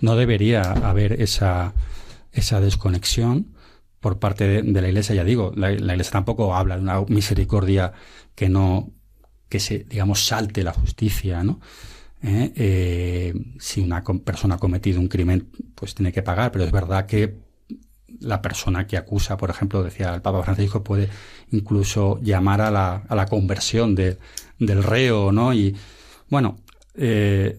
No 0.01 0.17
debería 0.17 0.63
haber 0.63 1.21
esa, 1.21 1.75
esa 2.33 2.63
desconexión 2.63 3.49
por 4.01 4.19
parte 4.19 4.63
de, 4.63 4.81
la 4.81 4.89
Iglesia, 4.89 5.15
ya 5.15 5.25
digo, 5.25 5.53
la, 5.55 5.71
Iglesia 5.71 6.13
tampoco 6.13 6.55
habla 6.55 6.77
de 6.77 6.83
una 6.83 7.03
misericordia 7.03 7.93
que 8.35 8.49
no, 8.49 8.89
que 9.51 9.61
se, 9.61 9.81
digamos, 9.81 10.25
salte 10.25 10.65
la 10.65 10.73
justicia, 10.73 11.45
¿no? 11.45 11.61
¿Eh? 12.23 12.51
Eh, 12.57 13.35
si 13.59 13.83
una 13.83 14.03
persona 14.03 14.55
ha 14.55 14.59
cometido 14.59 15.01
un 15.01 15.09
crimen, 15.09 15.51
pues 15.75 15.95
tiene 15.95 16.13
que 16.13 16.23
pagar, 16.23 16.51
pero 16.51 16.65
es 16.65 16.73
verdad 16.73 17.05
que 17.05 17.50
la 18.21 18.43
persona 18.43 18.87
que 18.87 18.97
acusa, 18.97 19.37
por 19.37 19.51
ejemplo, 19.51 19.83
decía 19.83 20.15
el 20.15 20.23
Papa 20.23 20.43
Francisco, 20.43 20.83
puede 20.83 21.09
incluso 21.53 22.21
llamar 22.23 22.61
a 22.61 22.71
la, 22.71 23.03
a 23.09 23.15
la 23.15 23.27
conversión 23.27 23.95
de, 23.95 24.19
del 24.59 24.83
reo, 24.83 25.33
¿no? 25.33 25.53
Y 25.53 25.77
bueno, 26.29 26.59
eh, 26.95 27.59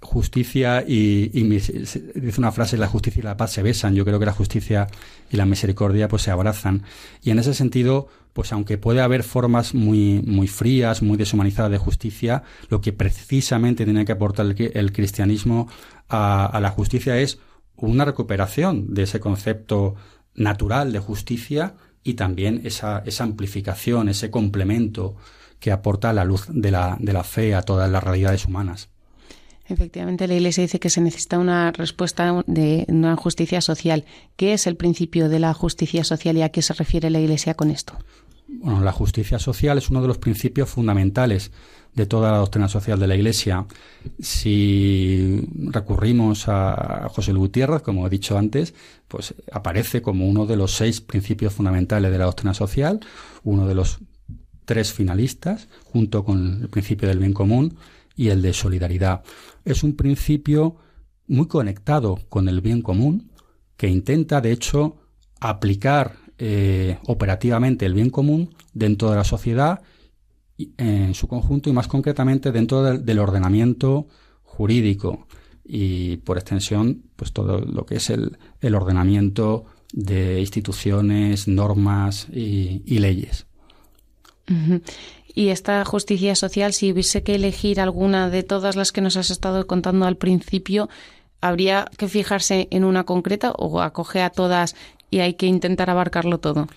justicia 0.00 0.84
y, 0.86 1.30
y, 1.32 1.42
dice 1.42 2.38
una 2.38 2.52
frase, 2.52 2.76
la 2.76 2.88
justicia 2.88 3.20
y 3.20 3.24
la 3.24 3.36
paz 3.36 3.52
se 3.52 3.62
besan. 3.62 3.94
Yo 3.94 4.04
creo 4.04 4.18
que 4.18 4.26
la 4.26 4.32
justicia 4.32 4.86
y 5.30 5.36
la 5.36 5.46
misericordia 5.46 6.08
pues 6.08 6.22
se 6.22 6.30
abrazan. 6.30 6.82
Y 7.22 7.30
en 7.30 7.38
ese 7.38 7.54
sentido, 7.54 8.08
pues 8.32 8.52
aunque 8.52 8.78
puede 8.78 9.00
haber 9.00 9.22
formas 9.22 9.74
muy, 9.74 10.22
muy 10.26 10.48
frías, 10.48 11.02
muy 11.02 11.16
deshumanizadas 11.16 11.70
de 11.70 11.78
justicia, 11.78 12.42
lo 12.68 12.80
que 12.80 12.92
precisamente 12.92 13.84
tiene 13.84 14.04
que 14.04 14.12
aportar 14.12 14.46
el, 14.46 14.92
cristianismo 14.92 15.68
a 16.08 16.58
la 16.60 16.70
justicia 16.70 17.18
es 17.18 17.38
una 17.90 18.04
recuperación 18.04 18.94
de 18.94 19.04
ese 19.04 19.20
concepto 19.20 19.94
natural 20.34 20.92
de 20.92 20.98
justicia 20.98 21.74
y 22.02 22.14
también 22.14 22.60
esa, 22.64 23.02
esa 23.06 23.24
amplificación, 23.24 24.08
ese 24.08 24.30
complemento 24.30 25.16
que 25.58 25.72
aporta 25.72 26.12
la 26.12 26.24
luz 26.24 26.46
de 26.48 26.70
la, 26.70 26.96
de 27.00 27.12
la 27.12 27.24
fe 27.24 27.54
a 27.54 27.62
todas 27.62 27.90
las 27.90 28.04
realidades 28.04 28.44
humanas. 28.44 28.90
Efectivamente, 29.66 30.28
la 30.28 30.34
Iglesia 30.34 30.62
dice 30.62 30.78
que 30.78 30.90
se 30.90 31.00
necesita 31.00 31.38
una 31.38 31.72
respuesta 31.72 32.42
de 32.46 32.84
una 32.88 33.16
justicia 33.16 33.62
social. 33.62 34.04
¿Qué 34.36 34.52
es 34.52 34.66
el 34.66 34.76
principio 34.76 35.30
de 35.30 35.38
la 35.38 35.54
justicia 35.54 36.04
social 36.04 36.36
y 36.36 36.42
a 36.42 36.50
qué 36.50 36.60
se 36.60 36.74
refiere 36.74 37.08
la 37.08 37.20
Iglesia 37.20 37.54
con 37.54 37.70
esto? 37.70 37.94
Bueno, 38.46 38.82
la 38.82 38.92
justicia 38.92 39.38
social 39.38 39.78
es 39.78 39.88
uno 39.88 40.02
de 40.02 40.08
los 40.08 40.18
principios 40.18 40.68
fundamentales 40.68 41.50
de 41.94 42.06
toda 42.06 42.32
la 42.32 42.38
doctrina 42.38 42.68
social 42.68 42.98
de 42.98 43.06
la 43.06 43.14
Iglesia. 43.14 43.66
Si 44.18 45.48
recurrimos 45.70 46.48
a 46.48 47.08
José 47.10 47.32
Luis 47.32 47.48
Gutiérrez, 47.48 47.82
como 47.82 48.06
he 48.06 48.10
dicho 48.10 48.36
antes, 48.36 48.74
pues 49.08 49.34
aparece 49.52 50.02
como 50.02 50.28
uno 50.28 50.46
de 50.46 50.56
los 50.56 50.72
seis 50.72 51.00
principios 51.00 51.54
fundamentales 51.54 52.10
de 52.10 52.18
la 52.18 52.24
doctrina 52.24 52.54
social, 52.54 53.00
uno 53.44 53.66
de 53.66 53.74
los 53.74 53.98
tres 54.64 54.92
finalistas, 54.92 55.68
junto 55.84 56.24
con 56.24 56.62
el 56.62 56.68
principio 56.68 57.08
del 57.08 57.18
bien 57.18 57.32
común 57.32 57.76
y 58.16 58.28
el 58.28 58.42
de 58.42 58.52
solidaridad. 58.52 59.22
Es 59.64 59.82
un 59.82 59.94
principio 59.94 60.76
muy 61.26 61.46
conectado 61.46 62.18
con 62.28 62.48
el 62.48 62.60
bien 62.60 62.82
común 62.82 63.30
que 63.76 63.88
intenta, 63.88 64.40
de 64.40 64.52
hecho, 64.52 64.96
aplicar 65.40 66.16
eh, 66.38 66.98
operativamente 67.06 67.86
el 67.86 67.94
bien 67.94 68.10
común 68.10 68.54
dentro 68.72 69.10
de 69.10 69.16
la 69.16 69.24
sociedad 69.24 69.82
en 70.58 71.14
su 71.14 71.28
conjunto 71.28 71.70
y 71.70 71.72
más 71.72 71.88
concretamente 71.88 72.52
dentro 72.52 72.82
del, 72.82 73.18
ordenamiento 73.18 74.06
jurídico 74.42 75.26
y 75.64 76.18
por 76.18 76.36
extensión 76.36 77.02
pues 77.16 77.32
todo 77.32 77.60
lo 77.60 77.86
que 77.86 77.96
es 77.96 78.10
el, 78.10 78.36
ordenamiento 78.74 79.64
de 79.92 80.40
instituciones, 80.40 81.48
normas 81.48 82.28
y, 82.32 82.98
leyes. 82.98 83.46
Y 85.34 85.48
esta 85.48 85.84
justicia 85.84 86.36
social, 86.36 86.72
si 86.72 86.92
hubiese 86.92 87.22
que 87.22 87.34
elegir 87.34 87.80
alguna 87.80 88.30
de 88.30 88.42
todas 88.42 88.76
las 88.76 88.92
que 88.92 89.00
nos 89.00 89.16
has 89.16 89.30
estado 89.30 89.66
contando 89.66 90.06
al 90.06 90.16
principio, 90.16 90.88
¿habría 91.40 91.90
que 91.96 92.08
fijarse 92.08 92.68
en 92.70 92.84
una 92.84 93.04
concreta 93.04 93.52
o 93.52 93.80
acoge 93.80 94.22
a 94.22 94.30
todas 94.30 94.76
y 95.10 95.20
hay 95.20 95.34
que 95.34 95.46
intentar 95.46 95.90
abarcarlo 95.90 96.38
todo? 96.38 96.68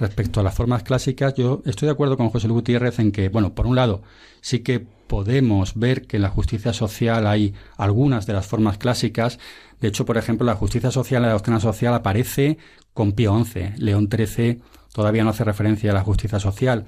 Respecto 0.00 0.40
a 0.40 0.42
las 0.42 0.54
formas 0.54 0.82
clásicas, 0.82 1.34
yo 1.34 1.60
estoy 1.66 1.84
de 1.84 1.92
acuerdo 1.92 2.16
con 2.16 2.30
José 2.30 2.48
Luis 2.48 2.60
Gutiérrez 2.60 2.98
en 3.00 3.12
que, 3.12 3.28
bueno, 3.28 3.54
por 3.54 3.66
un 3.66 3.76
lado, 3.76 4.00
sí 4.40 4.60
que 4.60 4.80
podemos 4.80 5.74
ver 5.74 6.06
que 6.06 6.16
en 6.16 6.22
la 6.22 6.30
justicia 6.30 6.72
social 6.72 7.26
hay 7.26 7.52
algunas 7.76 8.24
de 8.24 8.32
las 8.32 8.46
formas 8.46 8.78
clásicas. 8.78 9.38
De 9.78 9.88
hecho, 9.88 10.06
por 10.06 10.16
ejemplo, 10.16 10.46
la 10.46 10.54
justicia 10.54 10.90
social, 10.90 11.20
la 11.20 11.32
doctrina 11.32 11.60
social 11.60 11.92
aparece 11.92 12.56
con 12.94 13.12
Pío 13.12 13.44
XI. 13.44 13.74
León 13.76 14.08
XIII 14.10 14.62
todavía 14.94 15.22
no 15.22 15.30
hace 15.30 15.44
referencia 15.44 15.90
a 15.90 15.94
la 15.94 16.02
justicia 16.02 16.40
social. 16.40 16.86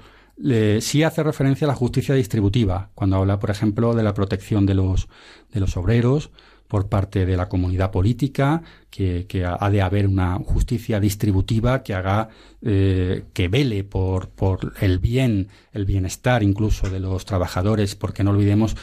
sí 0.80 1.02
hace 1.02 1.22
referencia 1.22 1.66
a 1.66 1.68
la 1.68 1.74
justicia 1.74 2.14
distributiva, 2.14 2.92
cuando 2.94 3.16
habla, 3.16 3.38
por 3.38 3.50
ejemplo, 3.50 3.94
de 3.94 4.04
la 4.04 4.14
protección 4.14 4.64
de 4.64 4.72
los, 4.72 5.08
de 5.52 5.60
los 5.60 5.76
obreros, 5.76 6.30
por 6.72 6.88
parte 6.88 7.26
de 7.26 7.36
la 7.36 7.50
comunidad 7.50 7.90
política, 7.90 8.62
que, 8.88 9.26
ha 9.44 9.68
de 9.68 9.82
haber 9.82 10.06
una 10.06 10.36
justicia 10.36 11.00
distributiva 11.00 11.82
que 11.82 11.92
haga, 11.92 12.30
eh, 12.62 13.24
que 13.34 13.48
vele 13.48 13.84
por, 13.84 14.30
por 14.30 14.72
el 14.80 14.98
bien, 14.98 15.48
el 15.74 15.84
bienestar 15.84 16.42
incluso 16.42 16.88
de 16.88 16.98
los 16.98 17.26
trabajadores, 17.26 17.94
porque 17.94 18.24
no 18.24 18.30
olvidemos 18.30 18.74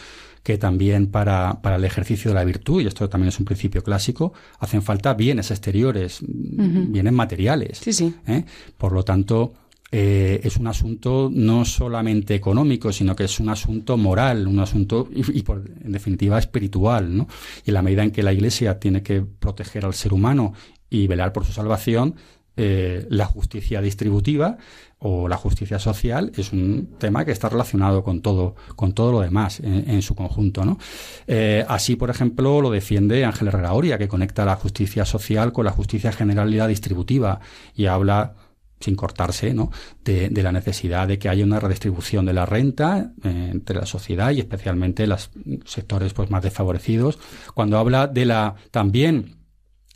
que 0.43 0.59
también 0.59 1.07
para, 1.07 1.63
para, 1.63 1.77
el 1.77 1.83
ejercicio 1.83 2.29
de 2.29 2.35
la 2.35 2.43
virtud, 2.43 2.83
y 2.83 2.85
esto 2.85 3.09
también 3.09 3.29
es 3.29 3.39
un 3.39 3.45
principio 3.45 3.83
clásico, 3.83 4.33
hacen 4.59 4.83
falta 4.83 5.15
bienes 5.15 5.49
exteriores, 5.49 6.19
bienes 6.21 7.13
materiales. 7.13 7.79
Sí, 7.79 7.91
sí. 7.91 8.13
¿eh? 8.27 8.45
Por 8.77 8.91
lo 8.91 9.03
tanto, 9.03 9.53
eh, 9.91 10.41
es 10.43 10.57
un 10.57 10.67
asunto 10.67 11.29
no 11.33 11.65
solamente 11.65 12.35
económico, 12.35 12.91
sino 12.91 13.15
que 13.15 13.23
es 13.23 13.39
un 13.39 13.49
asunto 13.49 13.97
moral, 13.97 14.47
un 14.47 14.59
asunto, 14.59 15.07
y, 15.13 15.41
por, 15.41 15.63
en 15.83 15.91
definitiva, 15.91 16.37
espiritual, 16.37 17.15
¿no? 17.15 17.27
Y 17.65 17.69
en 17.69 17.73
la 17.73 17.81
medida 17.81 18.03
en 18.03 18.11
que 18.11 18.23
la 18.23 18.33
Iglesia 18.33 18.79
tiene 18.79 19.01
que 19.01 19.21
proteger 19.21 19.85
al 19.85 19.93
ser 19.93 20.13
humano 20.13 20.53
y 20.89 21.07
velar 21.07 21.33
por 21.33 21.45
su 21.45 21.53
salvación, 21.53 22.15
eh, 22.61 23.05
la 23.09 23.25
justicia 23.25 23.79
distributiva 23.79 24.57
o 24.97 25.29
la 25.29 25.37
justicia 25.37 25.79
social 25.79 26.33
es 26.35 26.51
un 26.51 26.89
tema 26.97 27.23
que 27.23 27.31
está 27.31 27.47
relacionado 27.47 28.03
con 28.03 28.21
todo, 28.21 28.55
con 28.75 28.91
todo 28.91 29.13
lo 29.13 29.21
demás 29.21 29.61
en, 29.61 30.01
su 30.01 30.13
conjunto, 30.13 30.65
¿no? 30.65 30.77
Eh, 31.25 31.63
así, 31.69 31.95
por 31.95 32.09
ejemplo, 32.09 32.59
lo 32.59 32.69
defiende 32.69 33.23
Ángel 33.23 33.47
Herrera 33.47 33.97
que 33.97 34.09
conecta 34.09 34.43
la 34.43 34.57
justicia 34.57 35.05
social 35.05 35.53
con 35.53 35.63
la 35.63 35.71
justicia 35.71 36.11
generalidad 36.11 36.67
distributiva 36.67 37.39
y 37.75 37.85
habla 37.85 38.33
sin 38.79 38.95
cortarse, 38.95 39.53
¿no? 39.53 39.71
De, 40.03 40.29
la 40.39 40.51
necesidad 40.51 41.07
de 41.07 41.19
que 41.19 41.29
haya 41.29 41.43
una 41.43 41.59
redistribución 41.59 42.25
de 42.25 42.33
la 42.33 42.45
renta 42.45 43.11
eh, 43.23 43.49
entre 43.51 43.77
la 43.77 43.85
sociedad 43.85 44.31
y 44.31 44.39
especialmente 44.39 45.05
los 45.05 45.31
sectores 45.65 46.13
pues 46.13 46.29
más 46.29 46.43
desfavorecidos. 46.43 47.19
Cuando 47.53 47.77
habla 47.77 48.07
de 48.07 48.25
la 48.25 48.55
también 48.71 49.39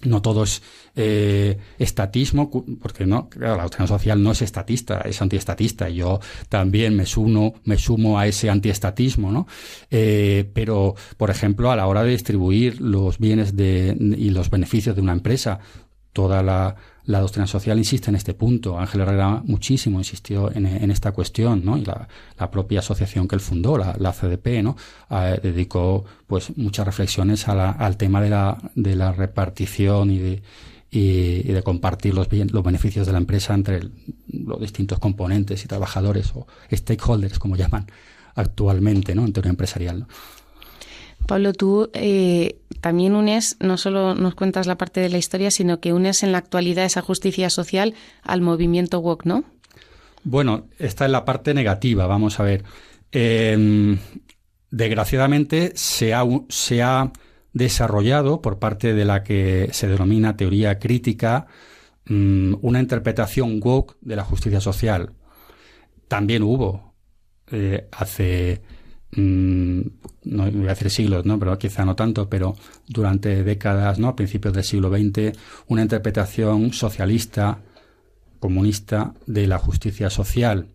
no 0.06 0.22
todo 0.22 0.44
es 0.44 0.62
eh, 0.96 1.58
estatismo, 1.78 2.52
porque 2.82 3.06
no, 3.06 3.30
la 3.38 3.64
doctrina 3.64 3.88
social 3.88 4.22
no 4.22 4.32
es 4.32 4.42
estatista, 4.42 5.02
es 5.02 5.22
antiestatista. 5.22 5.90
Yo 5.90 6.20
también 6.50 6.96
me 6.96 7.06
sumo, 7.06 7.56
me 7.64 7.78
sumo 7.78 8.20
a 8.20 8.28
ese 8.28 8.50
antiestatismo, 8.50 9.32
¿no? 9.32 9.48
Eh, 9.90 10.50
pero, 10.54 10.96
por 11.18 11.30
ejemplo, 11.30 11.72
a 11.72 11.76
la 11.76 11.88
hora 11.88 12.04
de 12.04 12.12
distribuir 12.12 12.82
los 12.82 13.18
bienes 13.18 13.56
de, 13.56 13.96
y 14.18 14.30
los 14.30 14.50
beneficios 14.50 14.96
de 14.96 15.02
una 15.02 15.14
empresa, 15.14 15.60
toda 16.12 16.44
la, 16.44 16.76
la 17.06 17.20
doctrina 17.20 17.48
social 17.48 17.78
insiste 17.78 18.10
en 18.10 18.16
este 18.16 18.34
punto. 18.34 18.80
Ángel 18.80 19.02
Herrera 19.02 19.42
muchísimo 19.46 20.00
insistió 20.00 20.52
en, 20.54 20.90
esta 20.90 21.12
cuestión, 21.12 21.64
¿no? 21.66 21.78
Y 21.78 21.86
la, 21.86 22.08
propia 22.52 22.80
asociación 22.80 23.28
que 23.28 23.36
él 23.36 23.42
fundó, 23.42 23.78
la, 23.78 24.14
CDP, 24.14 24.64
¿no? 24.64 24.78
dedicó, 25.42 26.06
pues, 26.28 26.56
muchas 26.58 26.86
reflexiones 26.86 27.48
a 27.48 27.56
la, 27.56 27.72
al 27.72 27.98
tema 27.98 28.22
de 28.22 28.30
la, 28.30 28.58
de 28.76 28.96
la 28.96 29.12
repartición 29.12 30.12
y 30.12 30.20
de, 30.20 30.44
y, 30.92 31.44
de 31.44 31.64
compartir 31.64 32.14
los, 32.14 32.28
los 32.32 32.64
beneficios 32.64 33.06
de 33.06 33.12
la 33.12 33.18
empresa 33.18 33.54
entre 33.54 33.90
los 34.28 34.60
distintos 34.60 35.00
componentes 35.00 35.64
y 35.66 35.68
trabajadores 35.68 36.32
o 36.36 36.48
stakeholders, 36.72 37.40
como 37.40 37.56
llaman 37.56 37.88
actualmente, 38.36 39.14
¿no? 39.14 39.26
En 39.26 39.34
teoría 39.34 39.52
empresarial, 39.52 40.02
¿no? 40.02 40.08
Pablo, 41.28 41.54
tú 41.54 41.90
eh, 41.94 42.60
también 42.82 43.16
unes, 43.16 43.58
no 43.60 43.78
solo 43.78 44.16
nos 44.16 44.36
cuentas 44.36 44.68
la 44.68 44.78
parte 44.78 45.00
de 45.00 45.10
la 45.10 45.18
historia, 45.18 45.52
sino 45.52 45.80
que 45.80 45.94
unes 45.94 46.24
en 46.24 46.32
la 46.32 46.38
actualidad 46.38 46.86
esa 46.86 47.02
justicia 47.02 47.50
social 47.50 47.94
al 48.22 48.42
movimiento 48.42 49.00
woke, 49.00 49.26
¿no? 49.26 49.44
Bueno, 50.24 50.68
esta 50.80 51.06
es 51.06 51.12
la 51.12 51.26
parte 51.26 51.54
negativa, 51.54 52.08
vamos 52.08 52.40
a 52.40 52.44
ver. 52.44 52.64
Em, 53.12 53.98
desgraciadamente 54.72 55.74
se 55.76 56.14
ha, 56.14 56.24
se 56.50 56.82
ha 56.82 57.12
desarrollado 57.54 58.42
por 58.42 58.60
parte 58.60 58.94
de 58.94 59.06
la 59.06 59.24
que 59.24 59.70
se 59.72 59.88
denomina 59.88 60.36
teoría 60.36 60.80
crítica 60.80 61.48
mm, 62.06 62.56
una 62.62 62.80
interpretación 62.80 63.60
woke 63.64 63.96
de 64.02 64.16
la 64.16 64.24
justicia 64.24 64.60
social. 64.60 65.14
También 66.08 66.44
hubo 66.44 66.94
eh, 67.52 67.88
hace 67.92 68.62
Mm, 69.16 69.82
no 70.24 70.52
voy 70.52 70.66
a 70.66 70.70
decir 70.70 70.90
siglos, 70.90 71.26
¿no? 71.26 71.38
pero 71.38 71.58
quizá 71.58 71.86
no 71.86 71.96
tanto, 71.96 72.30
pero 72.30 72.56
durante 72.88 73.44
décadas, 73.44 74.00
¿no? 74.00 74.08
a 74.08 74.16
principios 74.16 74.54
del 74.54 74.64
siglo 74.64 74.90
XX, 74.90 75.38
una 75.68 75.84
interpretación 75.84 76.74
socialista, 76.74 77.60
comunista 78.40 79.14
de 79.28 79.48
la 79.48 79.58
justicia 79.58 80.10
social. 80.10 80.68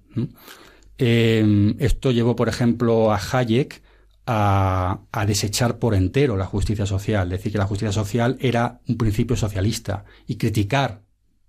Em, 0.98 1.74
esto 1.78 2.10
llevó, 2.10 2.36
por 2.36 2.48
ejemplo, 2.48 3.12
a 3.12 3.18
Hayek 3.18 3.82
a, 4.26 5.00
a, 5.10 5.26
desechar 5.26 5.78
por 5.78 5.94
entero 5.94 6.36
la 6.36 6.44
justicia 6.44 6.86
social, 6.86 7.28
decir 7.28 7.52
que 7.52 7.58
la 7.58 7.66
justicia 7.66 7.92
social 7.92 8.36
era 8.40 8.80
un 8.86 8.98
principio 8.98 9.36
socialista 9.36 10.04
y 10.26 10.36
criticar, 10.36 11.00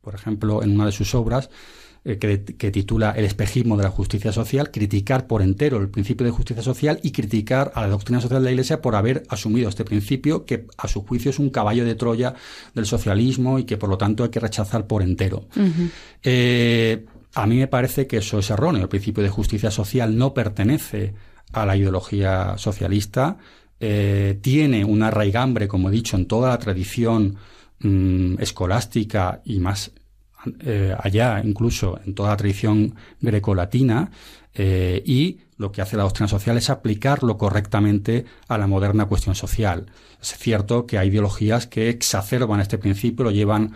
por 0.01 0.15
ejemplo, 0.15 0.63
en 0.63 0.75
una 0.75 0.85
de 0.85 0.91
sus 0.91 1.13
obras, 1.13 1.49
eh, 2.05 2.17
que, 2.17 2.71
titula 2.71 3.11
El 3.11 3.25
espejismo 3.25 3.75
de 3.75 3.83
la 3.83 3.89
justicia 3.89 4.31
social, 4.31 4.71
criticar 4.71 5.27
por 5.27 5.41
entero 5.41 5.77
el 5.77 5.89
principio 5.89 6.25
de 6.25 6.31
justicia 6.31 6.63
social 6.63 6.99
y 7.03 7.11
criticar 7.11 7.73
a 7.75 7.81
la 7.81 7.89
doctrina 7.89 8.21
social 8.21 8.41
de 8.41 8.45
la 8.45 8.51
Iglesia 8.51 8.81
por 8.81 8.95
haber 8.95 9.23
asumido 9.27 9.67
este 9.67 9.83
principio 9.83 10.45
que 10.45 10.65
a 10.77 10.87
su 10.87 11.05
juicio 11.05 11.29
es 11.29 11.39
un 11.39 11.49
caballo 11.49 11.83
de 11.83 11.95
Troya 11.95 12.33
del 12.73 12.85
socialismo 12.85 13.59
y 13.59 13.65
que 13.65 13.75
por 13.75 13.89
lo 13.89 13.97
tanto 13.97 14.23
hay 14.23 14.29
que 14.29 14.39
rechazar 14.39 14.87
por 14.87 15.01
entero. 15.01 15.47
Eh, 16.23 17.05
a 17.35 17.45
mí 17.45 17.57
me 17.57 17.67
parece 17.67 18.07
que 18.07 18.17
eso 18.17 18.39
es 18.39 18.49
erróneo. 18.49 18.83
El 18.83 18.89
principio 18.89 19.21
de 19.21 19.29
justicia 19.29 19.69
social 19.69 20.17
no 20.17 20.33
pertenece 20.33 21.13
a 21.51 21.65
la 21.65 21.75
ideología 21.75 22.57
socialista. 22.57 23.37
Eh, 23.79 24.39
tiene 24.41 24.85
una 24.85 25.11
raigambre, 25.11 25.67
como 25.67 25.89
he 25.89 25.91
dicho, 25.91 26.15
en 26.15 26.27
toda 26.27 26.49
la 26.49 26.59
tradición 26.59 27.35
mm, 27.79 28.35
escolástica 28.39 29.41
y 29.43 29.59
más 29.59 29.91
eh, 30.61 30.95
allá, 30.97 31.41
incluso 31.43 31.99
en 32.05 32.15
toda 32.15 32.29
la 32.29 32.37
tradición 32.37 32.95
grecolatina, 33.19 34.09
eh, 34.53 35.01
y 35.05 35.39
lo 35.57 35.71
que 35.71 35.81
hace 35.81 35.97
la 35.97 36.03
doctrina 36.03 36.27
social 36.27 36.57
es 36.57 36.69
aplicarlo 36.69 37.37
correctamente 37.37 38.25
a 38.47 38.57
la 38.57 38.67
moderna 38.67 39.05
cuestión 39.05 39.35
social. 39.35 39.87
Es 40.21 40.37
cierto 40.37 40.85
que 40.85 40.97
hay 40.97 41.09
ideologías 41.09 41.67
que 41.67 41.89
exacerban 41.89 42.61
este 42.61 42.77
principio, 42.77 43.25
lo 43.25 43.31
llevan 43.31 43.73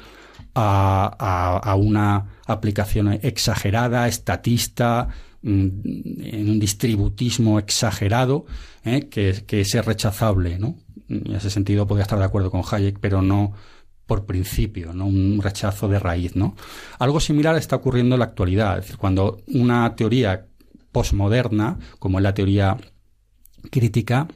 a, 0.56 1.76
una 1.78 2.26
aplicación 2.46 3.20
exagerada, 3.22 4.08
estatista, 4.08 5.10
mm, 5.42 5.68
en 6.22 6.50
un 6.50 6.60
distributismo 6.60 7.60
exagerado, 7.60 8.46
eh, 8.86 9.10
que, 9.10 9.44
que, 9.46 9.62
es 9.62 9.86
rechazable. 9.86 10.60
¿no? 10.60 10.76
En 11.10 11.36
ese 11.36 11.50
sentido 11.50 11.88
podría 11.88 12.04
estar 12.04 12.20
de 12.20 12.26
acuerdo 12.26 12.52
con 12.52 12.62
Hayek, 12.70 13.00
pero 13.00 13.22
no, 13.22 13.54
por 14.06 14.26
principio, 14.26 14.94
¿no? 14.94 15.06
un 15.06 15.40
rechazo 15.42 15.88
de 15.88 16.00
raíz. 16.00 16.36
¿no? 16.36 16.56
Algo 17.00 17.20
similar 17.20 17.56
está 17.56 17.76
ocurriendo 17.76 18.16
en 18.16 18.20
la 18.20 18.26
actualidad. 18.26 18.78
Es 18.78 18.86
decir, 18.86 18.98
cuando 18.98 19.42
una 19.48 19.96
teoría 19.96 20.48
posmoderna, 20.92 21.80
como 22.00 22.20
es 22.20 22.24
la 22.24 22.34
teoría 22.34 22.78
crítica, 23.72 24.28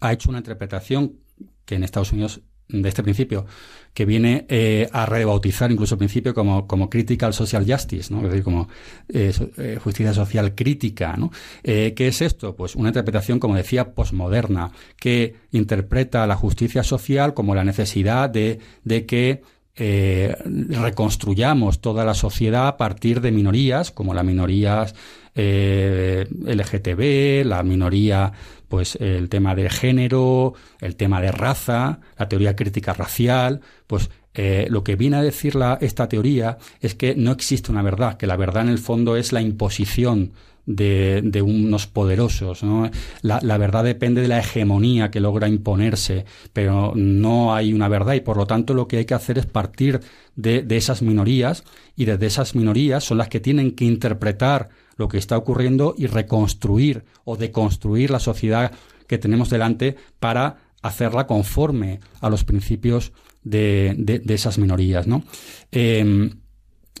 ha 0.00 0.12
hecho 0.12 0.30
una 0.30 0.38
interpretación 0.38 1.18
que 1.64 1.74
en 1.74 1.84
Estados 1.84 2.12
Unidos 2.12 2.40
de 2.68 2.88
este 2.88 3.02
principio, 3.02 3.46
que 3.94 4.06
viene 4.06 4.46
eh, 4.48 4.88
a 4.92 5.06
rebautizar 5.06 5.70
incluso 5.70 5.94
el 5.94 5.98
principio 5.98 6.34
como, 6.34 6.66
como 6.66 6.88
critical 6.88 7.34
social 7.34 7.64
justice, 7.70 8.12
¿no? 8.12 8.18
es 8.18 8.30
decir, 8.30 8.42
como 8.42 8.68
eh, 9.08 9.32
eh, 9.58 9.78
justicia 9.82 10.14
social 10.14 10.54
crítica. 10.54 11.16
¿no? 11.16 11.30
¿Qué 11.62 11.94
es 11.96 12.22
esto? 12.22 12.56
Pues 12.56 12.74
una 12.74 12.88
interpretación, 12.88 13.38
como 13.38 13.56
decía, 13.56 13.92
posmoderna, 13.92 14.72
que 14.96 15.36
interpreta 15.52 16.26
la 16.26 16.36
justicia 16.36 16.82
social 16.82 17.34
como 17.34 17.54
la 17.54 17.64
necesidad 17.64 18.30
de, 18.30 18.58
de 18.84 19.06
que 19.06 19.42
eh, 19.74 20.36
reconstruyamos 20.44 21.80
toda 21.80 22.04
la 22.04 22.14
sociedad 22.14 22.66
a 22.66 22.76
partir 22.76 23.20
de 23.20 23.32
minorías, 23.32 23.90
como 23.90 24.12
las 24.12 24.24
minorías 24.24 24.94
eh, 25.34 26.26
LGTB, 26.30 27.46
la 27.46 27.62
minoría, 27.62 28.32
pues 28.68 28.96
el 28.96 29.28
tema 29.28 29.54
de 29.54 29.70
género, 29.70 30.54
el 30.80 30.96
tema 30.96 31.20
de 31.20 31.32
raza, 31.32 32.00
la 32.18 32.28
teoría 32.28 32.54
crítica 32.56 32.92
racial, 32.92 33.60
pues 33.86 34.10
eh, 34.34 34.66
lo 34.70 34.82
que 34.82 34.96
viene 34.96 35.16
a 35.16 35.22
decir 35.22 35.58
esta 35.80 36.08
teoría 36.08 36.58
es 36.80 36.94
que 36.94 37.14
no 37.14 37.32
existe 37.32 37.70
una 37.70 37.82
verdad, 37.82 38.16
que 38.16 38.26
la 38.26 38.36
verdad 38.36 38.64
en 38.64 38.70
el 38.70 38.78
fondo 38.78 39.16
es 39.16 39.32
la 39.32 39.42
imposición 39.42 40.32
de, 40.66 41.42
unos 41.42 41.86
poderosos. 41.86 42.62
¿no? 42.62 42.90
La, 43.22 43.58
verdad 43.58 43.84
depende 43.84 44.20
de 44.20 44.28
la 44.28 44.38
hegemonía 44.38 45.10
que 45.10 45.20
logra 45.20 45.48
imponerse, 45.48 46.24
pero 46.52 46.92
no 46.94 47.54
hay 47.54 47.72
una 47.72 47.88
verdad 47.88 48.14
y 48.14 48.20
por 48.20 48.36
lo 48.36 48.46
tanto 48.46 48.74
lo 48.74 48.88
que 48.88 48.98
hay 48.98 49.04
que 49.04 49.14
hacer 49.14 49.38
es 49.38 49.46
partir 49.46 50.00
de, 50.36 50.64
esas 50.70 51.02
minorías 51.02 51.64
y 51.96 52.04
desde 52.04 52.26
esas 52.26 52.54
minorías 52.54 53.04
son 53.04 53.18
las 53.18 53.28
que 53.28 53.40
tienen 53.40 53.72
que 53.72 53.84
interpretar 53.84 54.70
lo 54.96 55.08
que 55.08 55.18
está 55.18 55.36
ocurriendo 55.36 55.94
y 55.96 56.06
reconstruir 56.06 57.04
o 57.24 57.36
deconstruir 57.36 58.10
la 58.10 58.20
sociedad 58.20 58.72
que 59.06 59.18
tenemos 59.18 59.50
delante 59.50 59.96
para 60.20 60.56
hacerla 60.82 61.26
conforme 61.26 62.00
a 62.20 62.30
los 62.30 62.44
principios 62.44 63.12
de, 63.42 64.22
esas 64.28 64.58
minorías, 64.58 65.06
¿no? 65.06 65.24
Eh, 65.70 66.30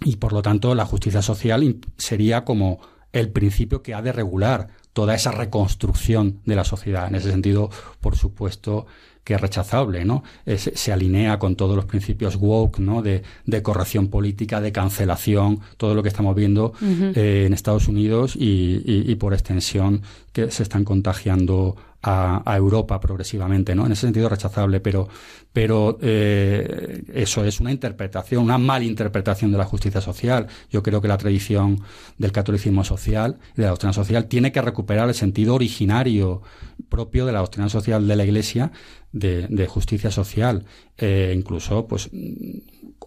y 0.04 0.16
por 0.16 0.32
lo 0.32 0.42
tanto, 0.42 0.74
la 0.74 0.84
justicia 0.84 1.22
social 1.22 1.76
sería 1.96 2.44
como 2.44 2.80
el 3.12 3.30
principio 3.30 3.82
que 3.82 3.94
ha 3.94 4.02
de 4.02 4.12
regular 4.12 4.68
toda 4.92 5.14
esa 5.14 5.32
reconstrucción 5.32 6.40
de 6.44 6.56
la 6.56 6.64
sociedad. 6.64 7.08
En 7.08 7.14
ese 7.14 7.30
sentido, 7.30 7.70
por 8.00 8.16
supuesto, 8.16 8.86
que 9.24 9.34
es 9.34 9.40
rechazable, 9.40 10.04
¿no? 10.04 10.24
Es, 10.44 10.70
se 10.74 10.92
alinea 10.92 11.38
con 11.38 11.54
todos 11.54 11.76
los 11.76 11.84
principios 11.84 12.36
woke, 12.36 12.80
¿no? 12.80 13.02
De, 13.02 13.22
de, 13.46 13.62
corrección 13.62 14.08
política, 14.08 14.60
de 14.60 14.72
cancelación, 14.72 15.60
todo 15.76 15.94
lo 15.94 16.02
que 16.02 16.08
estamos 16.08 16.34
viendo 16.34 16.72
uh 16.80 16.84
-huh. 16.84 17.16
eh, 17.16 17.46
en 17.46 17.54
Estados 17.54 17.88
Unidos 17.88 18.34
y, 18.34 18.82
y, 18.84 19.04
y, 19.10 19.14
por 19.14 19.32
extensión 19.32 20.02
que 20.32 20.50
se 20.50 20.62
están 20.62 20.84
contagiando 20.84 21.76
a, 22.02 22.56
Europa 22.56 22.98
progresivamente, 23.00 23.74
¿no? 23.74 23.86
En 23.86 23.92
ese 23.92 24.02
sentido 24.02 24.28
rechazable, 24.28 24.80
pero, 24.80 25.08
pero 25.52 25.98
eh, 26.02 27.04
eso 27.14 27.44
es 27.44 27.60
una 27.60 27.70
interpretación, 27.70 28.42
una 28.42 28.58
malinterpretación 28.58 29.52
de 29.52 29.58
la 29.58 29.64
justicia 29.64 30.00
social. 30.00 30.48
Yo 30.70 30.82
creo 30.82 31.00
que 31.00 31.08
la 31.08 31.18
tradición 31.18 31.80
del 32.18 32.32
catolicismo 32.32 32.82
social 32.84 33.38
y 33.54 33.58
de 33.58 33.62
la 33.64 33.70
doctrina 33.70 33.92
social 33.92 34.26
tiene 34.26 34.50
que 34.50 34.60
recuperar 34.60 35.08
el 35.08 35.14
sentido 35.14 35.54
originario 35.54 36.42
propio 36.88 37.24
de 37.24 37.32
la 37.32 37.38
doctrina 37.38 37.68
social 37.68 38.06
de 38.06 38.16
la 38.16 38.24
Iglesia 38.24 38.72
de, 39.12 39.46
de 39.48 39.66
justicia 39.66 40.10
social, 40.10 40.64
eh, 40.98 41.32
incluso 41.36 41.86
pues 41.86 42.10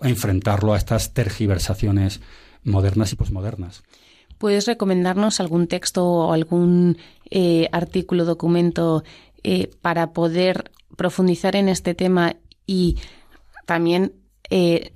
enfrentarlo 0.02 0.74
a 0.74 0.78
estas 0.78 1.14
tergiversaciones 1.14 2.22
modernas 2.64 3.12
y 3.12 3.16
posmodernas. 3.16 3.84
¿Puedes 4.38 4.68
recomendarnos 4.68 5.40
algún 5.40 5.68
texto 5.68 6.06
o 6.06 6.34
algún 6.34 6.98
eh, 7.29 7.67
artículo, 7.72 8.25
documento 8.25 9.03
eh, 9.44 9.70
para 9.82 10.13
poder 10.13 10.72
profundizar 10.96 11.55
en 11.55 11.70
este 11.70 11.94
tema 11.94 12.36
y 12.65 12.98
también 13.65 14.13
eh, 14.50 14.91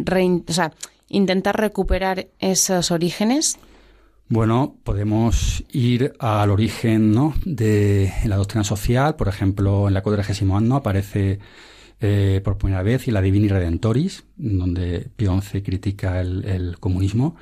intentar 1.09 1.59
recuperar 1.59 2.27
esos 2.39 2.91
orígenes? 2.91 3.57
Bueno, 4.27 4.75
podemos 4.83 5.63
ir 5.71 6.13
al 6.19 6.51
origen 6.51 7.11
¿no? 7.11 7.33
de 7.45 8.13
la 8.25 8.35
doctrina 8.35 8.63
social. 8.63 9.15
Por 9.15 9.27
ejemplo, 9.27 9.87
en 9.87 9.95
la 9.95 10.03
Cuadragésimo 10.03 10.55
Anno 10.55 10.75
aparece 10.75 11.39
por 12.43 12.57
primera 12.57 12.81
vez 12.81 13.07
y 13.09 13.11
la 13.11 13.21
Divini 13.21 13.49
Redentoris, 13.49 14.23
donde 14.37 15.09
Pío 15.17 15.41
XI 15.41 15.63
critica 15.63 16.21
el 16.21 16.77
comunismo. 16.79 17.35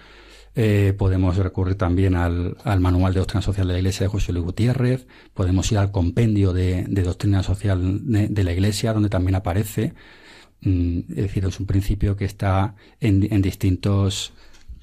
Eh, 0.59 0.95
podemos 0.97 1.37
recurrir 1.37 1.75
también 1.75 2.15
al, 2.15 2.57
al, 2.63 2.79
Manual 2.79 3.13
de 3.13 3.19
Doctrina 3.19 3.43
Social 3.43 3.67
de 3.67 3.73
la 3.73 3.79
Iglesia 3.79 4.05
de 4.05 4.09
José 4.09 4.33
Luis 4.33 4.43
Gutiérrez. 4.43 5.05
Podemos 5.35 5.71
ir 5.71 5.77
al 5.77 5.91
Compendio 5.91 6.51
de, 6.51 6.83
Doctrina 6.87 7.43
Social 7.43 7.99
de, 8.03 8.43
la 8.43 8.53
Iglesia, 8.53 8.91
donde 8.91 9.09
también 9.09 9.35
aparece. 9.35 9.93
Mm, 10.61 11.01
es 11.09 11.15
decir, 11.15 11.45
es 11.45 11.59
un 11.59 11.67
principio 11.67 12.15
que 12.15 12.25
está 12.25 12.73
en, 12.99 13.19
distintos 13.43 14.33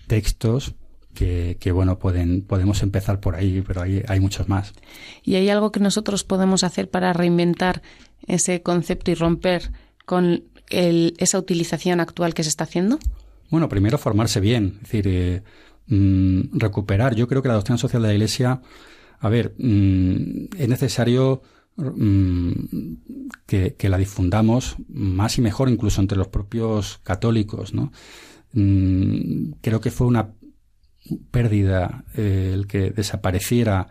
textos 0.07 0.77
que, 1.13 1.57
que, 1.59 1.73
bueno, 1.73 1.99
pueden, 1.99 2.43
podemos 2.43 2.81
empezar 2.85 3.19
por 3.19 3.35
ahí, 3.35 3.61
pero 3.67 3.83
hay, 3.83 4.05
hay 4.07 4.21
muchos 4.21 4.49
más. 4.49 4.75
¿Y 5.25 5.35
hay 5.35 5.49
algo 5.49 5.73
que 5.73 5.81
nosotros 5.81 6.23
podemos 6.23 6.63
hacer 6.63 6.89
para 6.89 7.13
reinventar 7.13 7.83
ese 8.29 8.63
concepto 8.63 9.11
y 9.11 9.15
romper 9.15 9.73
con 10.07 10.45
el, 10.71 11.15
esa 11.19 11.37
utilización 11.37 11.99
actual 11.99 12.33
que 12.33 12.45
se 12.45 12.51
está 12.51 12.63
haciendo? 12.63 13.01
Bueno, 13.51 13.69
primero 13.69 13.99
formarse 13.99 14.41
bien, 14.41 14.75
es 14.77 14.83
decir, 14.83 15.09
eh, 15.09 15.43
mmm, 15.87 16.59
recuperar. 16.59 17.15
Yo 17.15 17.29
creo 17.29 17.43
que 17.43 17.49
la 17.49 17.55
doctrina 17.55 17.79
social 17.79 18.03
de 18.03 18.09
la 18.09 18.15
Iglesia, 18.15 18.61
a 19.21 19.29
ver, 19.29 19.55
mmm, 19.59 20.47
es 20.57 20.69
necesario 20.69 21.43
mmm, 21.77 22.53
que, 23.47 23.89
la 23.89 23.99
difundamos 23.99 24.77
más 24.89 25.39
y 25.39 25.43
mejor, 25.43 25.69
incluso 25.69 26.01
entre 26.01 26.19
los 26.19 26.29
propios 26.29 26.99
católicos, 27.03 27.75
¿no? 27.75 27.93
Mm, 28.53 29.55
creo 29.61 29.81
que 29.81 29.91
fue 29.91 30.07
una 30.07 30.35
pérdida 31.31 32.05
eh, 32.15 32.53
el 32.55 32.67
que 32.67 32.91
desapareciera 32.91 33.89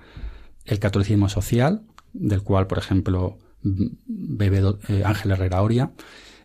el 0.66 0.80
catolicismo 0.80 1.30
social, 1.30 1.84
del 2.13 2.42
cual, 2.44 2.68
por 2.68 2.78
ejemplo, 2.78 3.39
bebe 3.62 4.62
eh, 4.88 5.04
Ángel 5.06 5.32
Herrera 5.32 5.62
Oria, 5.62 5.92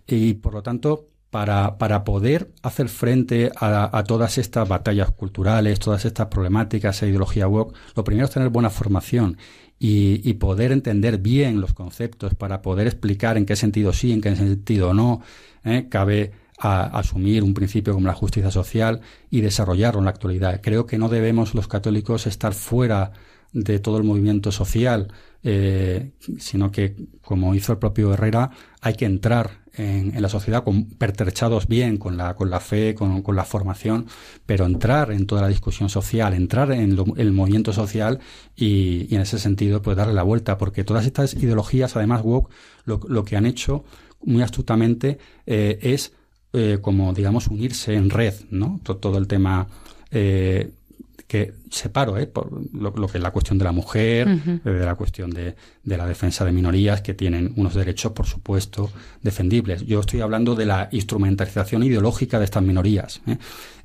y 0.07 0.35
por 0.35 0.55
lo 0.55 0.63
tanto, 0.63 1.08
para, 1.31 2.05
poder 2.05 2.51
hacer 2.63 2.89
frente 2.89 3.51
a, 3.57 4.03
todas 4.07 4.39
estas 4.39 4.67
batallas 4.67 5.11
culturales, 5.11 5.79
todas 5.79 6.05
estas 6.05 6.29
problemáticas 6.29 7.03
e 7.03 7.09
ideología 7.09 7.47
woke, 7.47 7.75
lo 7.95 8.05
primero 8.05 8.27
es 8.27 8.33
tener 8.33 8.49
buena 8.49 8.71
formación 8.71 9.37
y, 9.79 10.33
poder 10.35 10.73
entender 10.73 11.19
bien 11.19 11.61
los 11.61 11.75
conceptos 11.75 12.35
para 12.35 12.63
poder 12.63 12.87
explicar 12.87 13.37
en 13.37 13.45
qué 13.47 13.57
sentido 13.57 13.93
sí, 13.93 14.13
en 14.13 14.21
qué 14.21 14.35
sentido 14.37 14.95
no. 14.95 15.21
¿eh? 15.65 15.87
Cabe 15.91 16.33
asumir 16.61 17.45
un 17.45 17.55
principio 17.55 17.95
como 17.95 18.09
la 18.09 18.15
justicia 18.15 18.51
social 18.51 19.01
y 19.31 19.43
desarrollarlo 19.43 20.01
en 20.01 20.07
la 20.07 20.11
actualidad. 20.11 20.61
Creo 20.63 20.87
que 20.87 20.99
no 20.99 21.09
debemos 21.09 21.55
los 21.55 21.69
católicos 21.69 22.27
estar 22.27 22.53
fuera 22.53 23.13
de 23.53 23.79
todo 23.79 23.99
el 23.99 24.05
movimiento 24.05 24.51
social, 24.51 25.13
eh, 25.43 26.13
sino 26.39 26.73
que, 26.73 26.97
como 27.23 27.55
hizo 27.55 27.73
el 27.73 27.79
propio 27.79 28.13
Herrera, 28.13 28.51
hay 28.81 28.95
que 28.95 29.05
entrar 29.05 29.68
en, 29.79 30.21
la 30.21 30.29
sociedad 30.29 30.65
con, 30.65 30.85
pertrechados 30.85 31.69
bien 31.69 31.97
con 31.97 32.17
la, 32.17 32.35
con 32.35 32.51
la 32.51 32.61
fe, 32.61 32.95
con, 32.95 33.23
con, 33.23 33.37
la 33.37 33.45
formación, 33.45 34.07
pero 34.45 34.67
entrar 34.67 35.13
en 35.13 35.27
toda 35.27 35.43
la 35.43 35.49
discusión 35.49 35.89
social, 35.89 36.35
entrar 36.35 36.73
en 36.73 36.97
lo, 36.97 37.07
el 37.17 37.33
movimiento 37.33 37.73
social 37.73 38.19
y, 38.57 39.15
en 39.15 39.23
ese 39.23 39.39
sentido 39.39 39.81
pues 39.81 39.97
darle 39.97 40.15
la 40.15 40.23
vuelta, 40.23 40.59
porque 40.59 40.85
todas 40.85 41.07
estas 41.07 41.35
ideologías, 41.35 41.97
además, 41.97 42.23
woke, 42.23 42.51
lo, 42.85 43.01
lo 43.09 43.25
que 43.25 43.37
han 43.37 43.47
hecho 43.47 43.85
muy 44.25 44.43
astutamente 44.43 45.19
eh, 45.47 45.79
es 45.81 46.13
eh, 46.53 46.79
como, 46.81 47.13
digamos, 47.13 47.49
unirse 47.49 47.95
en 47.95 48.11
red, 48.11 48.35
¿no? 48.51 48.81
Todo, 48.83 48.97
todo 48.97 49.19
el 49.19 49.27
tema 49.27 49.69
eh, 50.11 50.73
que 51.27 51.55
separo 51.71 52.17
¿eh? 52.17 52.27
por 52.27 52.51
lo, 52.73 52.91
lo, 52.91 53.07
que 53.09 53.19
es 53.19 53.23
la 53.23 53.31
cuestión 53.33 53.59
de 53.59 53.65
la 53.65 53.73
mujer, 53.73 54.29
uh 54.29 54.31
-huh. 54.31 54.63
de 54.63 54.85
la 54.85 54.95
cuestión 54.95 55.31
de, 55.31 55.57
de, 55.83 55.97
la 55.97 56.07
defensa 56.07 56.45
de 56.45 56.53
minorías 56.53 57.03
que 57.03 57.15
tienen 57.15 57.53
unos 57.57 57.75
derechos, 57.75 58.13
por 58.13 58.27
supuesto, 58.27 58.91
defendibles. 59.23 59.85
Yo 59.85 60.01
estoy 60.01 60.21
hablando 60.21 60.55
de 60.55 60.67
la 60.67 60.89
instrumentalización 60.93 61.83
ideológica 61.83 62.39
de 62.39 62.45
estas 62.45 62.63
minorías. 62.63 63.21
¿eh? 63.27 63.37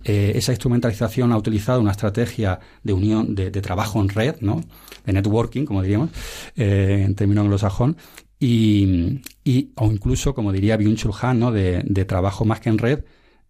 Eh, 0.06 0.34
esa 0.36 0.52
instrumentalización 0.52 1.32
ha 1.32 1.38
utilizado 1.38 1.82
una 1.82 1.92
estrategia 1.92 2.60
de 2.84 2.94
unión, 2.94 3.36
de, 3.36 3.52
de 3.52 3.62
trabajo 3.62 4.00
en 4.02 4.10
red, 4.10 4.36
¿no? 4.42 4.62
de 5.06 5.14
networking, 5.14 5.66
como 5.66 5.82
diríamos, 5.82 6.10
eh, 6.56 7.04
en 7.06 7.16
términos 7.16 7.44
anglosajón, 7.44 7.98
y, 8.40 9.22
y, 9.46 9.70
o 9.76 9.92
incluso, 9.92 10.34
como 10.34 10.52
diría 10.52 10.78
Byung-Chul 10.78 11.14
Han, 11.22 11.40
¿no? 11.40 11.52
de, 11.52 11.82
de 11.86 12.06
trabajo 12.06 12.44
más 12.46 12.60
que 12.60 12.70
en 12.70 12.78
red, 12.78 13.00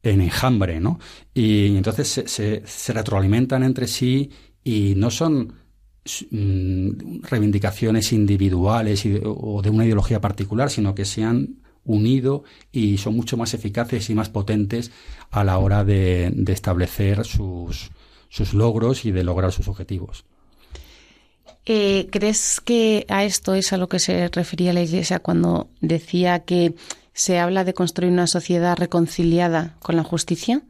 en 0.04 0.22
enjambre, 0.22 0.80
¿no? 0.80 1.00
Y 1.34 1.78
entonces 1.78 2.24
se, 2.26 2.94
retroalimentan 2.94 3.64
entre 3.64 3.88
sí 3.88 4.30
y 4.64 4.94
no 4.96 5.10
son 5.10 5.54
mm, 6.30 7.22
reivindicaciones 7.24 8.12
individuales 8.12 9.08
o 9.24 9.62
de 9.62 9.70
una 9.70 9.86
ideología 9.86 10.20
particular, 10.20 10.70
sino 10.70 10.94
que 10.94 11.06
se 11.06 11.24
han 11.24 11.64
unido 11.86 12.44
y 12.72 12.98
son 12.98 13.16
mucho 13.16 13.38
más 13.38 13.54
eficaces 13.54 14.10
y 14.10 14.16
más 14.16 14.30
potentes 14.30 14.92
a 15.32 15.44
la 15.44 15.58
hora 15.58 15.84
de, 15.84 16.34
establecer 16.48 17.26
sus, 17.26 17.92
sus 18.30 18.54
logros 18.54 19.06
y 19.06 19.12
de 19.12 19.24
lograr 19.24 19.52
sus 19.52 19.68
objetivos. 19.68 20.26
Eh, 21.66 22.10
¿Crees 22.12 22.60
que 22.60 23.06
a 23.08 23.24
esto 23.24 23.54
es 23.54 23.72
a 23.72 23.78
lo 23.78 23.88
que 23.88 24.00
se 24.00 24.28
refería 24.28 24.74
la 24.74 24.82
Iglesia 24.82 25.20
cuando 25.20 25.70
decía 25.80 26.40
que 26.40 26.76
se 27.14 27.40
habla 27.40 27.64
de 27.64 27.74
construir 27.74 28.12
una 28.12 28.28
sociedad 28.28 28.78
reconciliada 28.78 29.76
con 29.80 29.96
la 29.96 30.04
justicia? 30.04 30.62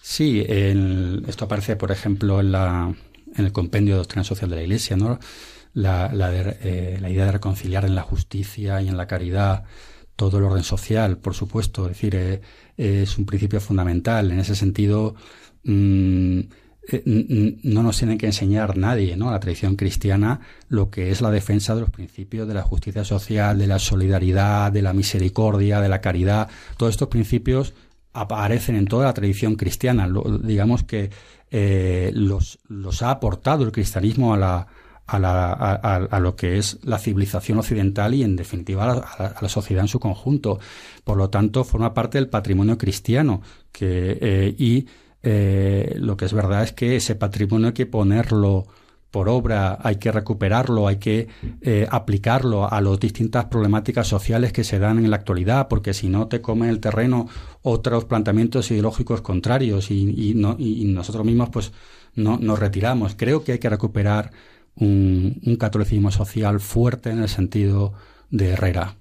Sí, 0.00 0.44
esto 0.48 1.44
aparece, 1.44 1.76
por 1.76 1.90
ejemplo, 1.90 2.40
en, 2.40 2.52
la, 2.52 2.94
en, 3.34 3.44
el 3.44 3.52
compendio 3.52 3.94
de 3.94 3.98
doctrina 3.98 4.24
social 4.24 4.48
de 4.48 4.56
la 4.56 4.62
Iglesia, 4.62 4.96
¿no? 4.96 5.18
Eh, 5.74 6.98
la, 7.00 7.10
idea 7.10 7.26
de 7.26 7.32
reconciliar 7.32 7.84
en 7.84 7.94
la 7.94 8.02
justicia 8.02 8.80
y 8.80 8.88
en 8.88 8.96
la 8.96 9.06
caridad 9.06 9.64
todo 10.16 10.38
el 10.38 10.44
orden 10.44 10.64
social, 10.64 11.18
por 11.18 11.34
supuesto. 11.34 11.82
Es 11.82 11.90
decir, 11.90 12.16
eh, 12.16 12.40
es 12.76 13.18
un 13.18 13.26
principio 13.26 13.60
fundamental. 13.60 14.32
En 14.32 14.40
ese 14.40 14.54
sentido, 14.56 15.14
mm, 15.64 16.40
no 17.04 17.82
nos 17.82 17.98
tiene 17.98 18.16
que 18.16 18.26
enseñar 18.26 18.76
nadie, 18.76 19.16
¿no? 19.16 19.30
La 19.30 19.40
tradición 19.40 19.76
cristiana, 19.76 20.40
lo 20.68 20.90
que 20.90 21.10
es 21.10 21.20
la 21.20 21.30
defensa 21.30 21.74
de 21.74 21.82
los 21.82 21.90
principios 21.90 22.48
de 22.48 22.54
la 22.54 22.62
justicia 22.62 23.04
social, 23.04 23.58
de 23.58 23.66
la 23.66 23.78
solidaridad, 23.78 24.72
de 24.72 24.82
la 24.82 24.92
misericordia, 24.92 25.80
de 25.80 25.88
la 25.88 26.00
caridad. 26.00 26.48
Todos 26.76 26.94
estos 26.94 27.08
principios 27.08 27.74
aparecen 28.14 28.76
en 28.76 28.86
toda 28.86 29.04
la 29.04 29.14
tradición 29.14 29.56
cristiana. 29.56 30.08
digamos 30.42 30.82
que 30.84 31.10
eh, 31.50 32.10
los, 32.14 32.58
ha 33.02 33.10
aportado 33.10 33.64
el 33.64 33.72
cristianismo 33.72 34.34
a 34.34 34.38
la, 34.38 34.66
a, 35.06 35.18
la, 35.18 35.52
a, 35.52 36.20
lo 36.20 36.36
que 36.36 36.58
es 36.58 36.78
la 36.84 36.98
civilización 36.98 37.58
occidental 37.58 38.14
y, 38.14 38.22
en 38.22 38.36
definitiva, 38.36 38.92
a 38.92 39.34
la, 39.40 39.48
sociedad 39.48 39.82
en 39.82 39.88
su 39.88 40.00
conjunto. 40.00 40.58
Por 41.04 41.16
lo 41.16 41.30
tanto, 41.30 41.64
forma 41.64 41.94
parte 41.94 42.18
del 42.18 42.28
patrimonio 42.28 42.76
cristiano 42.76 43.42
que, 43.72 44.18
eh, 44.20 44.54
y 44.58 44.86
eh, 45.22 45.94
lo 45.98 46.16
que 46.16 46.24
es 46.26 46.32
verdad 46.32 46.62
es 46.62 46.72
que 46.72 46.96
ese 46.96 47.14
patrimonio 47.14 47.68
hay 47.68 47.72
que 47.74 47.86
ponerlo 47.86 48.66
por 49.10 49.28
obra, 49.28 49.78
hay 49.82 49.96
que 49.96 50.12
recuperarlo, 50.12 50.86
hay 50.86 50.96
que 50.96 51.28
eh, 51.62 51.86
aplicarlo 51.90 52.70
a 52.70 52.80
las 52.80 53.00
distintas 53.00 53.46
problemáticas 53.46 54.06
sociales 54.06 54.52
que 54.52 54.64
se 54.64 54.78
dan 54.78 54.98
en 54.98 55.10
la 55.10 55.16
actualidad, 55.16 55.68
porque 55.68 55.94
si 55.94 56.08
no 56.08 56.28
te 56.28 56.42
comen 56.42 56.68
el 56.68 56.80
terreno 56.80 57.26
otros 57.62 58.04
planteamientos 58.04 58.70
ideológicos 58.70 59.22
contrarios 59.22 59.90
y, 59.90 60.34
no, 60.34 60.56
y 60.58 60.84
nosotros 60.84 61.24
mismos 61.24 61.48
pues 61.48 61.72
no, 62.14 62.36
nos 62.38 62.58
retiramos. 62.58 63.14
Creo 63.16 63.44
que 63.44 63.52
hay 63.52 63.58
que 63.58 63.70
recuperar 63.70 64.30
un 64.76 65.56
catolicismo 65.58 66.10
social 66.10 66.60
fuerte 66.60 67.10
en 67.10 67.20
el 67.20 67.28
sentido 67.28 67.94
de 68.30 68.50
Herrera. 68.50 68.97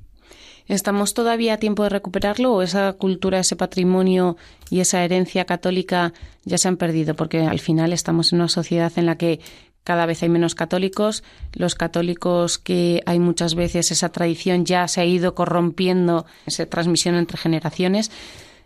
¿Estamos 0.68 1.14
todavía 1.14 1.54
a 1.54 1.58
tiempo 1.58 1.84
de 1.84 1.90
recuperarlo 1.90 2.54
o 2.54 2.62
esa 2.62 2.94
cultura, 2.94 3.40
ese 3.40 3.56
patrimonio 3.56 4.36
y 4.70 4.82
esa 4.82 5.04
herencia 5.04 5.46
católica 5.46 6.14
ya 6.44 6.58
se 6.58 6.68
han 6.68 6.78
perdido? 6.78 7.16
Porque 7.16 7.42
al 7.42 7.60
final 7.60 7.94
estamos 7.94 8.34
en 8.34 8.40
una 8.40 8.50
sociedad 8.50 8.92
en 8.98 9.06
la 9.06 9.18
que 9.18 9.40
cada 9.86 10.06
vez 10.06 10.22
hay 10.22 10.28
menos 10.28 10.54
católicos. 10.54 11.24
Los 11.54 11.76
católicos 11.76 12.58
que 12.58 13.02
hay 13.06 13.20
muchas 13.20 13.56
veces 13.56 13.92
esa 13.92 14.10
tradición 14.10 14.66
ya 14.66 14.86
se 14.90 15.00
ha 15.00 15.06
ido 15.06 15.34
corrompiendo, 15.34 16.26
esa 16.46 16.66
transmisión 16.66 17.16
entre 17.16 17.38
generaciones. 17.38 18.12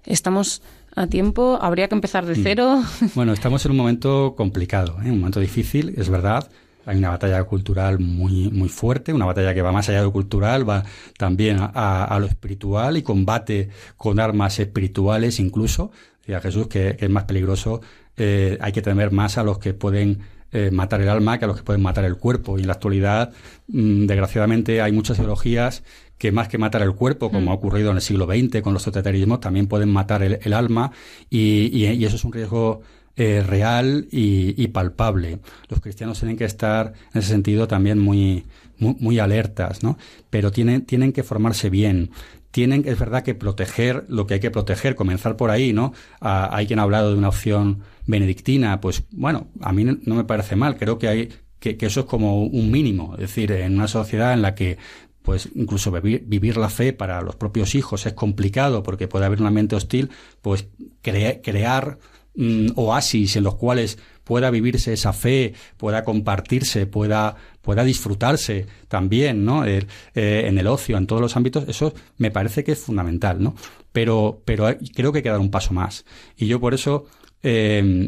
Estamos 0.04 0.64
a 0.96 1.06
tiempo, 1.06 1.60
habría 1.62 1.88
que 1.88 1.96
empezar 1.96 2.26
de 2.26 2.36
mm. 2.36 2.44
cero. 2.44 2.84
Bueno, 3.14 3.34
estamos 3.34 3.64
en 3.66 3.72
un 3.72 3.78
momento 3.78 4.34
complicado, 4.36 4.98
¿eh? 5.04 5.12
un 5.12 5.20
momento 5.20 5.40
difícil, 5.40 5.94
es 5.96 6.10
verdad. 6.10 6.50
Hay 6.86 6.98
una 6.98 7.10
batalla 7.10 7.44
cultural 7.44 8.00
muy, 8.00 8.50
muy 8.50 8.70
fuerte, 8.70 9.14
una 9.14 9.26
batalla 9.26 9.54
que 9.54 9.62
va 9.62 9.72
más 9.72 9.88
allá 9.90 10.00
de 10.00 10.06
lo 10.06 10.12
cultural, 10.12 10.68
va 10.68 10.84
también 11.18 11.58
a, 11.60 12.18
lo 12.20 12.26
espiritual 12.26 12.98
y 12.98 13.04
combate 13.04 13.70
con 13.98 14.20
armas 14.20 14.60
espirituales 14.60 15.40
incluso. 15.40 15.92
Decía 16.22 16.42
Jesús 16.42 16.68
que, 16.68 16.98
es 17.00 17.10
más 17.10 17.26
peligroso, 17.26 17.82
eh, 18.18 18.58
hay 18.62 18.72
que 18.72 18.82
temer 18.82 19.12
más 19.12 19.38
a 19.38 19.44
los 19.44 19.60
que 19.60 19.74
pueden 19.74 20.20
eh, 20.52 20.70
matar 20.70 21.02
el 21.02 21.10
alma 21.10 21.40
que 21.40 21.46
a 21.46 21.48
los 21.48 21.58
que 21.58 21.64
pueden 21.64 21.82
matar 21.82 22.04
el 22.04 22.18
cuerpo. 22.18 22.58
Y 22.58 22.62
en 22.62 22.68
la 22.68 22.74
actualidad, 22.74 23.32
mm, 23.68 24.06
desgraciadamente, 24.06 24.82
hay 24.82 24.92
muchas 24.92 25.18
ideologías 25.18 25.84
que 26.18 26.32
más 26.32 26.50
que 26.50 26.58
matar 26.58 26.82
el 26.82 26.94
cuerpo, 26.94 27.32
como 27.32 27.48
mm. 27.48 27.50
ha 27.50 27.54
ocurrido 27.54 27.90
en 27.92 27.96
el 27.96 28.02
siglo 28.02 28.26
XX 28.26 28.62
con 28.62 28.74
los 28.74 28.84
totalitarismos, 28.84 29.40
también 29.40 29.68
pueden 29.68 29.90
matar 29.90 30.22
el, 30.24 30.54
alma 30.54 30.92
y, 31.30 31.70
y, 31.74 32.06
eso 32.06 32.16
es 32.16 32.24
un 32.24 32.34
riesgo 32.34 32.82
eh, 33.22 33.44
real 33.44 34.08
y, 34.10 34.68
palpable. 34.70 35.38
Los 35.70 35.80
cristianos 35.80 36.18
tienen 36.18 36.38
que 36.38 36.46
estar 36.46 36.94
en 37.14 37.20
ese 37.20 37.30
sentido 37.30 37.68
también 37.68 38.00
muy, 38.00 38.46
muy, 38.80 39.20
alertas, 39.20 39.84
¿no? 39.84 40.00
Pero 40.32 40.52
tienen, 40.52 40.88
tienen 40.88 41.14
que 41.14 41.22
formarse 41.22 41.70
bien. 41.70 42.10
Tienen, 42.50 42.82
es 42.84 42.98
verdad, 42.98 43.22
que 43.22 43.36
proteger 43.36 44.06
lo 44.10 44.26
que 44.26 44.34
hay 44.34 44.40
que 44.40 44.50
proteger, 44.50 44.96
comenzar 44.96 45.38
por 45.38 45.52
ahí, 45.52 45.72
¿no? 45.72 45.94
hay 46.20 46.66
quien 46.66 46.80
ha 46.80 46.82
hablado 46.82 47.12
de 47.12 47.18
una 47.20 47.30
opción 47.30 47.82
benedictina, 48.08 48.82
pues 48.82 49.04
bueno, 49.12 49.50
a 49.62 49.72
mí 49.72 49.84
no 49.84 50.16
me 50.16 50.24
parece 50.24 50.56
mal, 50.56 50.76
creo 50.76 50.98
que 50.98 51.08
hay, 51.08 51.30
que, 51.60 51.78
eso 51.80 52.00
es 52.00 52.06
como 52.08 52.44
un 52.44 52.72
mínimo, 52.72 53.14
es 53.14 53.22
decir, 53.22 53.52
en 53.52 53.76
una 53.76 53.88
sociedad 53.88 54.34
en 54.34 54.42
la 54.42 54.56
que 54.56 54.80
pues 55.22 55.50
incluso 55.54 55.92
vivir, 55.92 56.58
la 56.58 56.70
fe 56.70 56.92
para 56.92 57.22
los 57.22 57.36
propios 57.36 57.76
hijos 57.76 58.08
es 58.08 58.14
complicado 58.14 58.82
porque 58.82 59.08
puede 59.08 59.26
haber 59.26 59.42
una 59.42 59.52
mente 59.52 59.76
hostil, 59.76 60.10
pues 60.42 60.68
crear 61.04 62.00
Mm, 62.34 62.68
oasis 62.76 63.36
en 63.36 63.44
los 63.44 63.56
cuales 63.56 63.98
pueda 64.24 64.50
vivirse 64.52 64.94
esa 64.94 65.12
fe, 65.12 65.54
pueda 65.76 66.06
compartirse, 66.06 66.86
pueda, 66.86 67.36
pueda 67.62 67.84
disfrutarse 67.84 68.68
también, 68.88 69.44
¿no? 69.44 69.66
Eh, 69.66 69.86
en 70.16 70.58
el 70.58 70.68
ocio, 70.68 70.98
en 70.98 71.08
todos 71.08 71.22
los 71.22 71.36
ámbitos, 71.36 71.68
eso 71.68 71.94
me 72.18 72.32
parece 72.32 72.64
que 72.64 72.72
es 72.72 72.80
fundamental, 72.80 73.44
¿no? 73.44 73.56
Pero, 73.92 74.42
pero 74.46 74.68
creo 74.96 75.12
que 75.12 75.18
hay 75.18 75.24
que 75.24 75.30
dar 75.30 75.40
un 75.40 75.52
paso 75.52 75.74
más. 75.74 76.06
Y 76.38 76.48
yo 76.48 76.62
por 76.62 76.74
eso 76.74 77.06
eh, 77.44 78.08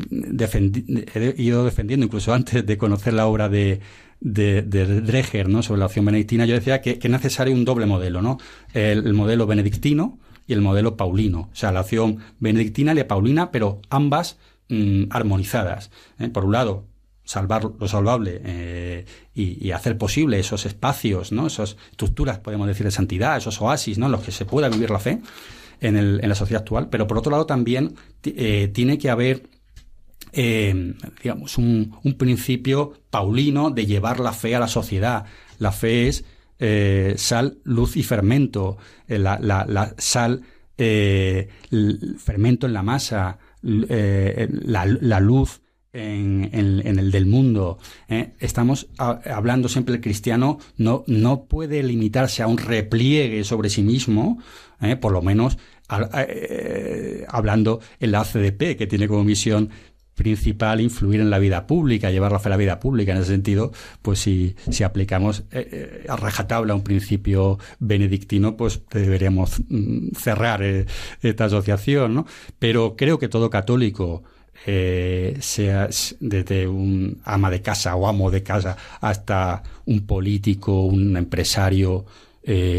he 1.14 1.42
ido 1.42 1.66
defendiendo, 1.66 2.06
incluso 2.06 2.34
antes 2.34 2.66
de 2.66 2.78
conocer 2.78 3.14
la 3.14 3.28
obra 3.28 3.50
de, 3.50 3.82
de, 4.22 4.62
Dreger, 4.62 5.50
¿no? 5.50 5.64
Sobre 5.64 5.80
la 5.80 5.88
opción 5.88 6.06
benedictina, 6.06 6.46
yo 6.46 6.56
decía 6.56 6.80
que, 6.80 6.98
es 7.02 7.10
necesario 7.10 7.54
un 7.54 7.66
doble 7.66 7.88
modelo, 7.88 8.22
¿no? 8.22 8.38
el 8.74 9.14
modelo 9.14 9.48
benedictino, 9.48 10.18
y 10.48 10.54
el 10.54 10.62
modelo 10.62 10.98
paulino, 10.98 11.50
o 11.52 11.56
sea, 11.56 11.72
la 11.72 11.82
acción 11.82 12.20
benedictina 12.40 12.92
y 12.92 12.96
la 12.96 13.08
paulina, 13.08 13.52
pero 13.52 13.82
ambas 13.90 14.38
mm, 14.70 15.06
armonizadas. 15.10 15.92
¿eh? 16.20 16.30
Por 16.30 16.46
un 16.46 16.52
lado, 16.52 16.86
salvar 17.24 17.64
lo 17.80 17.88
salvable 17.88 18.42
eh, 18.44 19.06
y, 19.34 19.72
hacer 19.72 19.98
posible 19.98 20.40
esos 20.40 20.66
espacios, 20.66 21.32
¿no? 21.32 21.48
esas 21.48 21.78
estructuras, 21.92 22.40
podemos 22.40 22.68
decir, 22.68 22.86
de 22.86 22.92
santidad, 22.92 23.38
esos 23.38 23.62
oasis, 23.62 23.98
¿no? 23.98 24.08
en 24.08 24.12
los 24.12 24.22
que 24.22 24.32
se 24.32 24.46
pueda 24.46 24.70
vivir 24.70 24.90
la 24.90 25.00
fe 25.00 25.22
en, 25.80 26.18
la 26.18 26.36
sociedad 26.36 26.62
actual. 26.62 26.90
Pero 26.90 27.08
por 27.08 27.18
otro 27.18 27.32
lado, 27.32 27.46
también 27.46 27.96
eh, 28.24 28.70
tiene 28.74 28.98
que 28.98 29.10
haber 29.10 29.44
digamos, 30.34 31.60
un, 31.60 32.16
principio 32.18 32.94
paulino 33.12 33.70
de 33.70 33.86
llevar 33.86 34.20
la 34.20 34.34
fe 34.34 34.56
a 34.56 34.60
la 34.60 34.68
sociedad. 34.68 35.26
La 35.60 35.72
fe 35.72 36.08
es 36.08 36.26
eh, 36.66 37.16
sal, 37.18 37.58
luz 37.66 37.98
y 37.98 38.04
fermento, 38.04 38.78
eh, 39.10 39.20
la, 39.20 39.94
sal, 39.98 40.44
eh, 40.78 41.50
fermento 42.18 42.68
en 42.68 42.74
la 42.74 42.82
masa, 42.82 43.38
la, 43.62 45.20
luz 45.20 45.62
en, 45.92 46.50
el 46.54 47.12
del 47.12 47.26
mundo. 47.26 47.80
Estamos 48.08 48.88
hablando 48.98 49.68
siempre 49.68 49.96
el 49.96 50.00
cristiano 50.00 50.58
no, 50.78 51.04
no 51.06 51.48
puede 51.48 51.84
limitarse 51.84 52.44
a 52.44 52.48
un 52.48 52.58
repliegue 52.58 53.44
sobre 53.44 53.70
sí 53.70 53.84
mismo, 53.84 54.42
por 55.02 55.12
lo 55.12 55.22
menos 55.22 55.58
hablando 57.28 57.82
en 58.00 58.12
la 58.14 58.22
ACDP, 58.22 58.78
que 58.78 58.88
tiene 58.88 59.10
como 59.10 59.26
misión 59.26 59.70
principal 60.16 60.82
influir 60.82 61.20
en 61.22 61.30
la 61.30 61.40
vida 61.40 61.66
pública, 61.68 62.12
llevar 62.12 62.32
la 62.32 62.40
fe 62.40 62.50
a 62.50 62.52
la 62.52 62.58
vida 62.58 62.80
pública. 62.80 63.12
En 63.12 63.20
ese 63.20 63.32
sentido, 63.32 63.72
pues 64.02 64.20
si, 64.20 64.56
si 64.70 64.84
aplicamos 64.84 65.44
eh, 65.52 65.68
eh, 65.72 66.06
a 66.08 66.16
rajatabla 66.16 66.76
un 66.76 66.84
principio 66.84 67.60
benedictino, 67.80 68.56
pues 68.56 68.82
deberíamos 68.92 69.62
mm, 69.68 70.10
cerrar 70.16 70.64
eh, 70.64 70.86
esta 71.22 71.46
asociación, 71.46 72.14
¿no? 72.14 72.28
Pero 72.60 72.96
creo 72.96 73.20
que 73.20 73.28
todo 73.28 73.50
católico, 73.50 74.24
sea 74.66 75.90
desde 76.22 76.68
un 76.68 77.20
ama 77.26 77.50
de 77.50 77.62
casa 77.62 77.96
o 77.96 78.08
amo 78.08 78.32
de 78.32 78.44
casa 78.44 78.78
hasta 79.02 79.62
un 79.86 80.06
político, 80.06 80.84
un 80.84 81.18
empresario, 81.18 82.06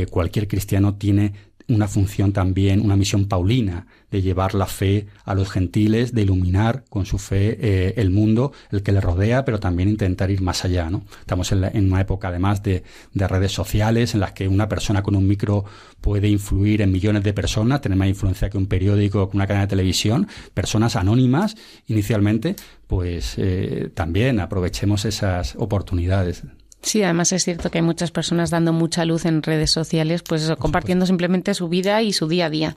cualquier 0.09 0.49
cristiano 0.49 0.94
tiene 0.94 1.35
una 1.68 1.88
función 1.88 2.33
también, 2.33 2.81
una 2.81 2.96
misión 2.96 3.27
paulina 3.27 3.87
de 4.11 4.22
llevar 4.22 4.55
la 4.55 4.66
fe 4.66 5.07
a 5.24 5.35
los 5.35 5.50
gentiles, 5.50 6.12
de 6.12 6.22
iluminar 6.22 6.85
con 6.90 7.07
su 7.07 7.18
fe 7.18 7.59
eh, 7.61 7.94
el 7.96 8.11
mundo, 8.11 8.53
el 8.70 8.83
que 8.83 8.92
le 8.92 9.00
rodea, 9.00 9.44
pero 9.44 9.61
también 9.61 9.88
intentar 9.88 10.31
ir 10.31 10.42
más 10.42 10.64
allá. 10.64 10.90
¿no? 10.90 11.05
Estamos 11.20 11.50
en, 11.53 11.87
una 11.87 12.00
época 12.00 12.29
además 12.29 12.62
de, 12.62 12.85
redes 13.14 13.53
sociales 13.53 14.14
en 14.14 14.20
las 14.20 14.33
que 14.33 14.46
una 14.46 14.68
persona 14.68 15.03
con 15.03 15.16
un 15.16 15.27
micro 15.27 15.64
puede 16.00 16.29
influir 16.29 16.83
en 16.83 16.92
millones 16.92 17.24
de 17.24 17.33
personas, 17.33 17.81
tener 17.81 17.96
más 17.96 18.09
influencia 18.09 18.50
que 18.50 18.59
un 18.59 18.66
periódico, 18.66 19.31
que 19.31 19.37
una 19.37 19.46
cadena 19.46 19.64
de 19.64 19.70
televisión, 19.70 20.29
personas 20.53 20.96
anónimas 20.96 21.57
inicialmente, 21.87 22.57
pues 22.87 23.35
eh, 23.38 23.90
también 23.94 24.38
aprovechemos 24.38 25.07
esas 25.07 25.57
oportunidades. 25.57 26.44
Sí, 26.85 27.03
además 27.03 27.33
es 27.33 27.44
cierto 27.44 27.70
que 27.70 27.79
hay 27.79 27.83
muchas 27.83 28.11
personas 28.11 28.51
dando 28.51 28.73
mucha 28.73 29.07
luz 29.07 29.25
en 29.25 29.42
redes 29.42 29.70
sociales, 29.70 30.23
pues 30.23 30.53
compartiendo 30.59 31.07
simplemente 31.07 31.55
su 31.55 31.68
vida 31.68 32.03
y 32.03 32.12
su 32.12 32.29
día 32.29 32.47
a 32.47 32.51
día. 32.51 32.77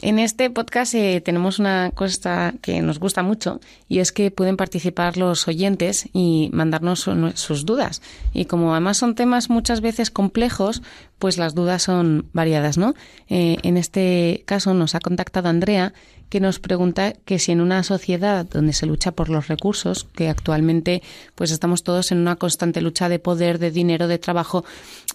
En 0.00 0.18
este 0.18 0.50
podcast 0.50 0.94
eh, 0.94 1.20
tenemos 1.20 1.58
una 1.58 1.90
cosa 1.94 2.54
que 2.60 2.80
nos 2.82 3.00
gusta 3.00 3.22
mucho 3.22 3.60
y 3.88 4.00
es 4.00 4.12
que 4.12 4.30
pueden 4.30 4.56
participar 4.56 5.16
los 5.16 5.48
oyentes 5.48 6.08
y 6.12 6.50
mandarnos 6.52 7.08
sus 7.34 7.64
dudas. 7.64 8.02
Y 8.32 8.44
como 8.44 8.72
además 8.72 8.98
son 8.98 9.14
temas 9.14 9.50
muchas 9.50 9.80
veces 9.80 10.10
complejos, 10.10 10.82
pues 11.18 11.38
las 11.38 11.54
dudas 11.54 11.82
son 11.82 12.28
variadas, 12.32 12.76
¿no? 12.76 12.94
Eh, 13.28 13.56
en 13.62 13.76
este 13.76 14.42
caso 14.46 14.74
nos 14.74 14.94
ha 14.94 15.00
contactado 15.00 15.48
Andrea 15.48 15.94
que 16.34 16.40
nos 16.40 16.58
pregunta 16.58 17.12
que 17.12 17.38
si 17.38 17.52
en 17.52 17.60
una 17.60 17.84
sociedad 17.84 18.44
donde 18.44 18.72
se 18.72 18.86
lucha 18.86 19.12
por 19.12 19.28
los 19.28 19.46
recursos, 19.46 20.02
que 20.16 20.28
actualmente 20.28 21.00
pues 21.36 21.52
estamos 21.52 21.84
todos 21.84 22.10
en 22.10 22.18
una 22.18 22.34
constante 22.34 22.80
lucha 22.80 23.08
de 23.08 23.20
poder, 23.20 23.60
de 23.60 23.70
dinero, 23.70 24.08
de 24.08 24.18
trabajo, 24.18 24.64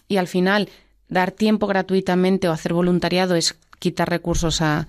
y 0.08 0.16
al 0.16 0.30
final 0.30 0.70
dar 1.10 1.32
tiempo 1.32 1.68
gratuitamente 1.68 2.48
o 2.48 2.54
hacer 2.54 2.72
voluntariado 2.72 3.36
es 3.36 3.58
quitar 3.80 4.10
recursos 4.10 4.62
a, 4.62 4.88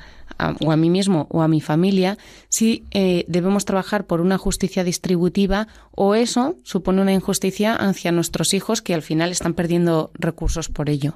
o 0.60 0.70
a 0.70 0.76
mí 0.76 0.88
mismo 0.88 1.26
o 1.30 1.42
a 1.42 1.48
mi 1.48 1.60
familia, 1.60 2.16
si 2.48 2.84
eh, 2.92 3.24
debemos 3.26 3.64
trabajar 3.64 4.06
por 4.06 4.20
una 4.20 4.38
justicia 4.38 4.84
distributiva 4.84 5.66
o 5.90 6.14
eso 6.14 6.54
supone 6.62 7.02
una 7.02 7.12
injusticia 7.12 7.74
hacia 7.74 8.12
nuestros 8.12 8.54
hijos 8.54 8.82
que 8.82 8.94
al 8.94 9.02
final 9.02 9.32
están 9.32 9.54
perdiendo 9.54 10.12
recursos 10.14 10.68
por 10.68 10.90
ello. 10.90 11.14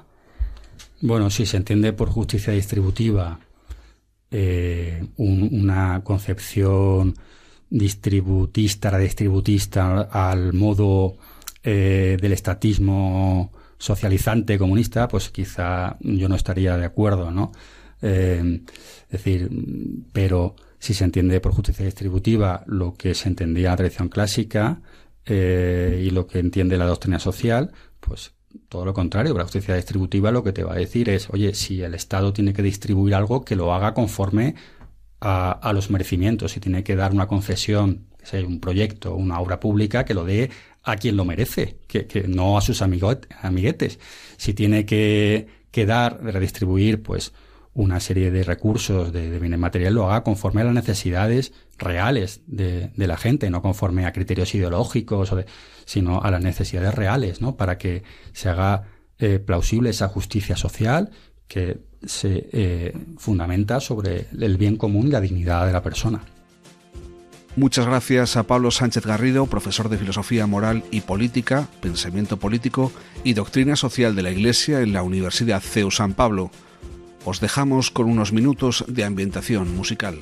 Bueno, 0.99 1.29
si 1.29 1.45
se 1.45 1.55
entiende 1.55 1.93
por 1.93 2.09
justicia 2.09 2.51
distributiva 2.51 3.39
eh, 4.31 5.05
una 5.17 6.01
concepción 6.03 7.15
distributista, 7.69 8.89
redistributista 8.89 10.01
al 10.01 10.53
modo 10.53 11.17
eh, 11.63 12.17
del 12.21 12.33
estatismo 12.33 13.51
socializante 13.77 14.57
comunista, 14.57 15.07
pues 15.07 15.29
quizá 15.29 15.97
yo 15.99 16.29
no 16.29 16.35
estaría 16.35 16.77
de 16.77 16.85
acuerdo, 16.85 17.31
¿no? 17.31 17.51
Eh, 18.01 18.61
es 19.09 19.11
decir, 19.11 19.49
pero 20.13 20.55
si 20.77 20.93
se 20.93 21.03
entiende 21.03 21.39
por 21.39 21.53
justicia 21.53 21.85
distributiva 21.85 22.63
lo 22.67 22.93
que 22.93 23.15
se 23.15 23.29
entendía 23.29 23.69
en 23.69 23.71
la 23.71 23.77
tradición 23.77 24.09
clásica 24.09 24.81
eh, 25.25 26.03
y 26.05 26.11
lo 26.11 26.27
que 26.27 26.37
entiende 26.39 26.77
la 26.77 26.85
doctrina 26.85 27.17
social, 27.17 27.71
pues 27.99 28.34
todo 28.69 28.85
lo 28.85 28.93
contrario, 28.93 29.33
la 29.33 29.43
justicia 29.43 29.75
distributiva 29.75 30.31
lo 30.31 30.43
que 30.43 30.53
te 30.53 30.63
va 30.63 30.73
a 30.73 30.77
decir 30.77 31.09
es, 31.09 31.29
oye, 31.29 31.53
si 31.53 31.81
el 31.81 31.93
Estado 31.93 32.33
tiene 32.33 32.53
que 32.53 32.61
distribuir 32.61 33.15
algo, 33.15 33.43
que 33.43 33.55
lo 33.55 33.73
haga 33.73 33.93
conforme 33.93 34.55
a, 35.21 35.71
los 35.73 35.89
merecimientos. 35.89 36.51
Si 36.51 36.59
tiene 36.59 36.83
que 36.83 36.95
dar 36.95 37.11
una 37.11 37.27
concesión, 37.27 38.07
sea 38.23 38.45
un 38.45 38.59
proyecto, 38.59 39.15
una 39.15 39.39
obra 39.39 39.59
pública, 39.59 40.05
que 40.05 40.13
lo 40.13 40.23
dé 40.23 40.51
a 40.83 40.97
quien 40.97 41.17
lo 41.17 41.25
merece, 41.25 41.79
que, 41.87 42.25
no 42.27 42.57
a 42.57 42.61
sus 42.61 42.81
amiguetes. 42.81 43.99
Si 44.37 44.53
tiene 44.53 44.85
que, 44.85 45.47
que 45.71 45.85
dar, 45.85 46.23
redistribuir, 46.23 47.01
pues 47.01 47.33
una 47.75 47.99
serie 47.99 48.31
de 48.31 48.43
recursos 48.43 49.11
de, 49.11 49.37
bienes 49.37 49.59
materiales, 49.59 49.93
lo 49.93 50.09
haga 50.09 50.23
conforme 50.23 50.61
a 50.61 50.63
las 50.63 50.73
necesidades 50.73 51.51
reales 51.77 52.41
de, 52.47 52.91
la 52.95 53.17
gente, 53.17 53.49
no 53.49 53.61
conforme 53.61 54.05
a 54.05 54.13
criterios 54.13 54.55
ideológicos, 54.55 55.31
o 55.31 55.35
de, 55.35 55.45
sino 55.85 56.21
a 56.21 56.31
las 56.31 56.41
necesidades 56.41 56.93
reales, 56.93 57.41
¿no? 57.41 57.55
Para 57.55 57.77
que 57.77 58.03
se 58.33 58.49
haga 58.49 58.83
eh, 59.17 59.39
plausible 59.39 59.91
esa 59.91 60.09
justicia 60.09 60.57
social 60.57 61.11
que 61.47 61.79
se 62.05 62.49
eh, 62.51 62.93
fundamenta 63.17 63.79
sobre 63.79 64.27
el 64.39 64.57
bien 64.57 64.77
común 64.77 65.07
y 65.07 65.11
la 65.11 65.21
dignidad 65.21 65.65
de 65.65 65.73
la 65.73 65.81
persona. 65.81 66.23
Muchas 67.55 67.85
gracias 67.85 68.35
a 68.35 68.43
Pablo 68.43 68.69
Sánchez 68.69 69.05
Garrido, 69.05 69.45
profesor 69.45 69.87
de 69.87 69.97
Filosofía 69.97 70.45
Moral 70.45 70.83
y 70.91 71.01
Política, 71.01 71.69
Pensamiento 71.79 72.37
Político 72.37 72.91
y 73.23 73.33
Doctrina 73.33 73.77
Social 73.77 74.13
de 74.13 74.23
la 74.23 74.31
Iglesia 74.31 74.81
en 74.81 74.91
la 74.91 75.03
Universidad 75.03 75.61
CEU 75.61 75.89
San 75.89 76.13
Pablo. 76.13 76.51
Os 77.23 77.39
dejamos 77.39 77.91
con 77.91 78.09
unos 78.09 78.33
minutos 78.33 78.83
de 78.89 79.05
ambientación 79.05 79.73
musical. 79.73 80.19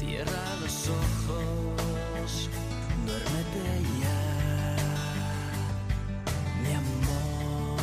Cierra 0.00 0.56
los 0.62 0.88
ojos, 0.88 2.48
duérmete 3.04 3.82
ya, 4.00 4.20
mi 6.62 6.72
amor. 6.72 7.78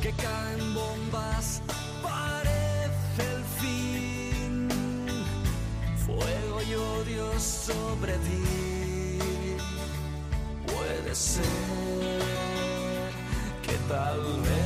Que 0.00 0.12
caen 0.12 0.74
bombas, 0.74 1.60
parece 2.04 3.22
el 3.34 3.42
fin. 3.60 4.68
Fuego 6.06 6.62
y 6.62 6.74
odio 6.74 7.40
sobre 7.40 8.12
ti. 8.18 9.18
Puede 10.68 11.14
ser 11.16 11.42
que 13.60 13.74
tal 13.88 14.20
vez. 14.42 14.61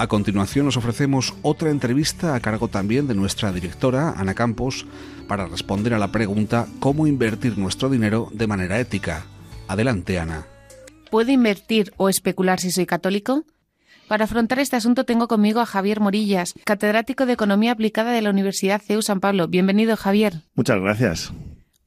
A 0.00 0.06
continuación 0.08 0.64
os 0.64 0.80
ofrecemos 0.80 1.36
otra 1.44 1.68
entrevista 1.68 2.32
a 2.32 2.40
cargo 2.40 2.72
también 2.72 3.04
de 3.04 3.12
nuestra 3.12 3.52
directora, 3.52 4.16
Ana 4.16 4.32
Campos, 4.32 4.86
para 5.28 5.44
responder 5.44 5.92
a 5.92 5.98
la 5.98 6.08
pregunta 6.08 6.64
¿Cómo 6.80 7.06
invertir 7.06 7.58
nuestro 7.58 7.90
dinero 7.90 8.30
de 8.32 8.46
manera 8.46 8.80
ética? 8.80 9.26
Adelante, 9.68 10.18
Ana. 10.18 10.46
¿Puedo 11.10 11.30
invertir 11.32 11.92
o 11.98 12.08
especular 12.08 12.60
si 12.60 12.70
soy 12.70 12.86
católico? 12.86 13.44
Para 14.08 14.24
afrontar 14.24 14.58
este 14.58 14.76
asunto 14.76 15.04
tengo 15.04 15.28
conmigo 15.28 15.60
a 15.60 15.66
Javier 15.66 16.00
Morillas, 16.00 16.54
catedrático 16.64 17.26
de 17.26 17.34
Economía 17.34 17.72
Aplicada 17.72 18.12
de 18.12 18.22
la 18.22 18.30
Universidad 18.30 18.80
CEU 18.80 19.02
San 19.02 19.20
Pablo. 19.20 19.48
Bienvenido, 19.48 19.98
Javier. 19.98 20.40
Muchas 20.54 20.80
gracias. 20.80 21.30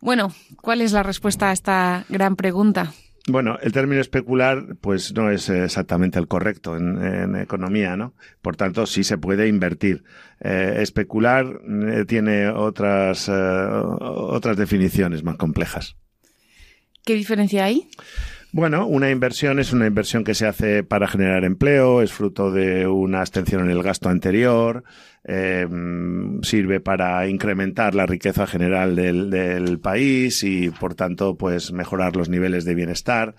Bueno, 0.01 0.31
¿cuál 0.61 0.81
es 0.81 0.91
la 0.91 1.01
respuesta 1.01 1.49
a 1.49 1.53
esta 1.53 2.05
gran 2.09 2.35
pregunta? 2.35 2.93
Bueno, 3.27 3.57
el 3.61 3.71
término 3.71 4.01
especular, 4.01 4.75
pues 4.81 5.13
no 5.13 5.31
es 5.31 5.47
exactamente 5.47 6.19
el 6.19 6.27
correcto 6.27 6.75
en, 6.75 7.37
economía, 7.37 7.95
¿no? 7.95 8.13
Por 8.41 8.57
tanto, 8.57 8.85
sí 8.85 9.05
se 9.05 9.17
puede 9.17 9.47
invertir. 9.47 10.03
Eh, 10.41 10.79
especular 10.79 11.45
eh, 11.45 12.03
tiene 12.05 12.49
otras, 12.49 13.29
eh, 13.29 13.31
otras 13.31 14.57
definiciones 14.57 15.23
más 15.23 15.37
complejas. 15.37 15.95
¿Qué 17.05 17.15
diferencia 17.15 17.63
hay? 17.63 17.87
Bueno, 18.55 18.85
una 18.85 19.09
inversión 19.09 19.57
es 19.57 19.73
una 19.73 19.87
inversión 19.87 20.23
que 20.23 20.35
se 20.35 20.45
hace 20.45 20.83
para 20.83 21.07
generar 21.07 21.43
empleo, 21.43 22.03
es 22.03 22.13
fruto 22.13 22.51
de 22.51 22.85
una 22.85 23.21
abstención 23.21 23.63
en 23.63 23.71
el 23.71 23.81
gasto 23.81 24.09
anterior, 24.09 24.83
eh, 25.23 25.67
sirve 26.43 26.79
para 26.79 27.27
incrementar 27.27 27.95
la 27.95 28.05
riqueza 28.05 28.45
general 28.45 28.95
del, 28.95 29.79
país 29.79 30.43
y, 30.43 30.69
por 30.69 30.93
tanto, 30.93 31.35
pues 31.35 31.71
mejorar 31.71 32.15
los 32.15 32.29
niveles 32.29 32.63
de 32.63 32.75
bienestar. 32.75 33.33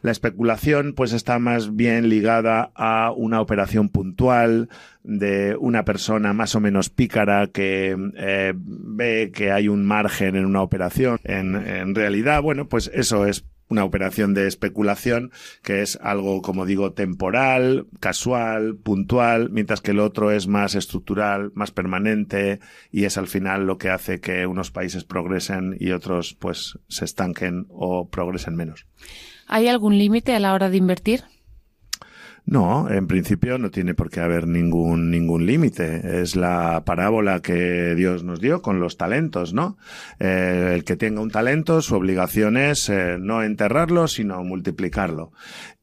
La 0.00 0.12
especulación 0.12 0.94
pues 0.94 1.12
está 1.12 1.40
más 1.40 1.74
bien 1.74 2.08
ligada 2.08 2.70
a 2.76 3.10
una 3.10 3.40
operación 3.40 3.88
puntual 3.88 4.68
de 5.02 5.56
una 5.58 5.84
persona 5.84 6.34
más 6.34 6.54
o 6.54 6.60
menos 6.60 6.88
pícara 6.88 7.48
que 7.48 7.96
eh, 8.16 8.52
ve 8.54 9.32
que 9.34 9.50
hay 9.50 9.66
un 9.66 9.84
margen 9.84 10.36
en 10.36 10.46
una 10.46 10.62
operación. 10.62 11.18
En, 11.24 11.56
en 11.56 11.96
realidad, 11.96 12.42
bueno, 12.42 12.68
pues 12.68 12.92
eso 12.94 13.26
es 13.26 13.44
una 13.72 13.84
operación 13.84 14.34
de 14.34 14.46
especulación 14.46 15.32
que 15.62 15.82
es 15.82 15.98
algo, 16.02 16.42
como 16.42 16.66
digo, 16.66 16.92
temporal, 16.92 17.86
casual, 18.00 18.76
puntual, 18.76 19.50
mientras 19.50 19.80
que 19.80 19.92
el 19.92 20.00
otro 20.00 20.30
es 20.30 20.46
más 20.46 20.74
estructural, 20.74 21.50
más 21.54 21.70
permanente 21.70 22.60
y 22.90 23.04
es 23.04 23.16
al 23.16 23.26
final 23.26 23.66
lo 23.66 23.78
que 23.78 23.88
hace 23.88 24.20
que 24.20 24.46
unos 24.46 24.70
países 24.70 25.04
progresen 25.04 25.76
y 25.80 25.92
otros 25.92 26.34
pues 26.34 26.78
se 26.88 27.04
estanquen 27.04 27.66
o 27.70 28.08
progresen 28.08 28.54
menos. 28.54 28.86
¿Hay 29.48 29.68
algún 29.68 29.98
límite 29.98 30.34
a 30.34 30.40
la 30.40 30.52
hora 30.52 30.68
de 30.68 30.76
invertir? 30.76 31.24
No, 32.44 32.90
en 32.90 33.06
principio 33.06 33.56
no 33.56 33.70
tiene 33.70 33.94
por 33.94 34.10
qué 34.10 34.20
haber 34.20 34.48
ningún, 34.48 35.10
ningún 35.10 35.46
límite. 35.46 36.22
Es 36.22 36.34
la 36.34 36.82
parábola 36.84 37.40
que 37.40 37.94
Dios 37.94 38.24
nos 38.24 38.40
dio 38.40 38.62
con 38.62 38.80
los 38.80 38.96
talentos, 38.96 39.54
¿no? 39.54 39.78
Eh, 40.18 40.72
el 40.74 40.84
que 40.84 40.96
tenga 40.96 41.20
un 41.20 41.30
talento, 41.30 41.80
su 41.82 41.94
obligación 41.94 42.56
es 42.56 42.88
eh, 42.88 43.16
no 43.20 43.44
enterrarlo, 43.44 44.08
sino 44.08 44.42
multiplicarlo. 44.42 45.32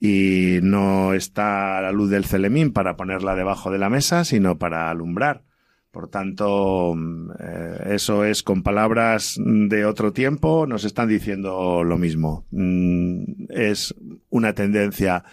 Y 0.02 0.60
no 0.62 1.13
está 1.13 1.82
la 1.82 1.93
luz 1.93 2.10
del 2.10 2.26
celemín 2.26 2.74
para 2.74 2.98
ponerla 2.98 3.36
debajo 3.36 3.72
de 3.72 3.80
la 3.80 3.89
mesa, 3.89 4.26
sino 4.26 4.58
para 4.58 4.89
alumbrar. 4.89 5.49
Por 5.91 6.08
tanto, 6.08 6.93
eh, 7.39 7.93
eso 7.95 8.23
es 8.23 8.43
con 8.43 8.62
palabras 8.62 9.39
de 9.43 9.86
otro 9.86 10.13
tiempo, 10.13 10.67
nos 10.67 10.84
están 10.84 11.10
diciendo 11.10 11.84
lo 11.84 11.97
mismo. 11.97 12.45
Mm, 12.52 13.23
es 13.49 13.95
una 14.30 14.54
tendencia 14.54 15.23